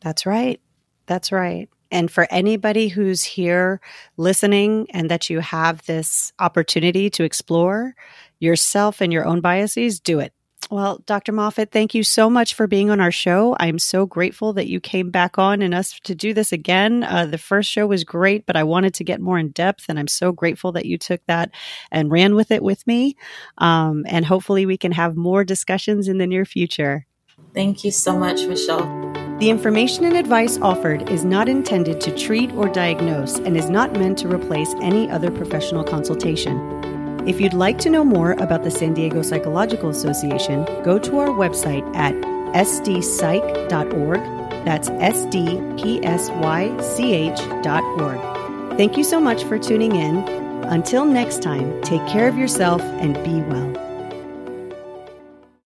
That's 0.00 0.26
right. 0.26 0.60
That's 1.06 1.32
right. 1.32 1.68
And 1.90 2.10
for 2.10 2.26
anybody 2.30 2.88
who's 2.88 3.22
here 3.22 3.80
listening 4.16 4.88
and 4.90 5.10
that 5.10 5.30
you 5.30 5.40
have 5.40 5.84
this 5.86 6.32
opportunity 6.38 7.10
to 7.10 7.24
explore 7.24 7.94
yourself 8.40 9.00
and 9.00 9.12
your 9.12 9.24
own 9.24 9.40
biases, 9.40 10.00
do 10.00 10.18
it 10.18 10.32
Well, 10.70 11.00
Dr. 11.06 11.32
Moffett, 11.32 11.70
thank 11.70 11.94
you 11.94 12.02
so 12.02 12.28
much 12.28 12.54
for 12.54 12.66
being 12.66 12.90
on 12.90 13.00
our 13.00 13.12
show. 13.12 13.56
I'm 13.60 13.78
so 13.78 14.04
grateful 14.04 14.52
that 14.54 14.66
you 14.66 14.80
came 14.80 15.10
back 15.10 15.38
on 15.38 15.62
and 15.62 15.72
us 15.72 16.00
to 16.04 16.14
do 16.14 16.34
this 16.34 16.50
again. 16.50 17.04
Uh, 17.04 17.26
the 17.26 17.38
first 17.38 17.70
show 17.70 17.86
was 17.86 18.02
great, 18.02 18.46
but 18.46 18.56
I 18.56 18.64
wanted 18.64 18.94
to 18.94 19.04
get 19.04 19.20
more 19.20 19.38
in 19.38 19.50
depth, 19.50 19.84
and 19.88 19.96
I'm 19.98 20.08
so 20.08 20.32
grateful 20.32 20.72
that 20.72 20.86
you 20.86 20.98
took 20.98 21.20
that 21.26 21.52
and 21.92 22.10
ran 22.10 22.34
with 22.34 22.50
it 22.50 22.64
with 22.64 22.84
me. 22.86 23.16
Um, 23.58 24.04
and 24.08 24.24
hopefully, 24.24 24.66
we 24.66 24.76
can 24.76 24.92
have 24.92 25.16
more 25.16 25.44
discussions 25.44 26.08
in 26.08 26.18
the 26.18 26.26
near 26.26 26.44
future. 26.44 27.06
Thank 27.54 27.84
you 27.84 27.92
so 27.92 28.18
much, 28.18 28.46
Michelle. 28.46 29.06
The 29.38 29.50
information 29.50 30.04
and 30.04 30.16
advice 30.16 30.58
offered 30.58 31.10
is 31.10 31.24
not 31.24 31.48
intended 31.48 32.00
to 32.00 32.16
treat 32.16 32.50
or 32.52 32.68
diagnose 32.68 33.38
and 33.38 33.56
is 33.56 33.70
not 33.70 33.92
meant 33.92 34.18
to 34.18 34.28
replace 34.28 34.74
any 34.80 35.10
other 35.10 35.30
professional 35.30 35.84
consultation. 35.84 36.95
If 37.26 37.40
you'd 37.40 37.54
like 37.54 37.78
to 37.78 37.90
know 37.90 38.04
more 38.04 38.32
about 38.32 38.62
the 38.62 38.70
San 38.70 38.94
Diego 38.94 39.20
Psychological 39.20 39.90
Association, 39.90 40.64
go 40.84 40.96
to 40.96 41.18
our 41.18 41.26
website 41.28 41.84
at 41.96 42.14
sdpsych.org. 42.54 44.20
That's 44.64 44.88
sdpsych.org. 44.90 45.56
Thank 48.76 48.96
you 48.96 49.02
so 49.04 49.20
much 49.20 49.42
for 49.42 49.58
tuning 49.58 49.96
in. 49.96 50.18
Until 50.66 51.04
next 51.04 51.42
time, 51.42 51.82
take 51.82 52.06
care 52.06 52.28
of 52.28 52.38
yourself 52.38 52.80
and 52.80 53.14
be 53.24 53.40
well. 53.42 53.85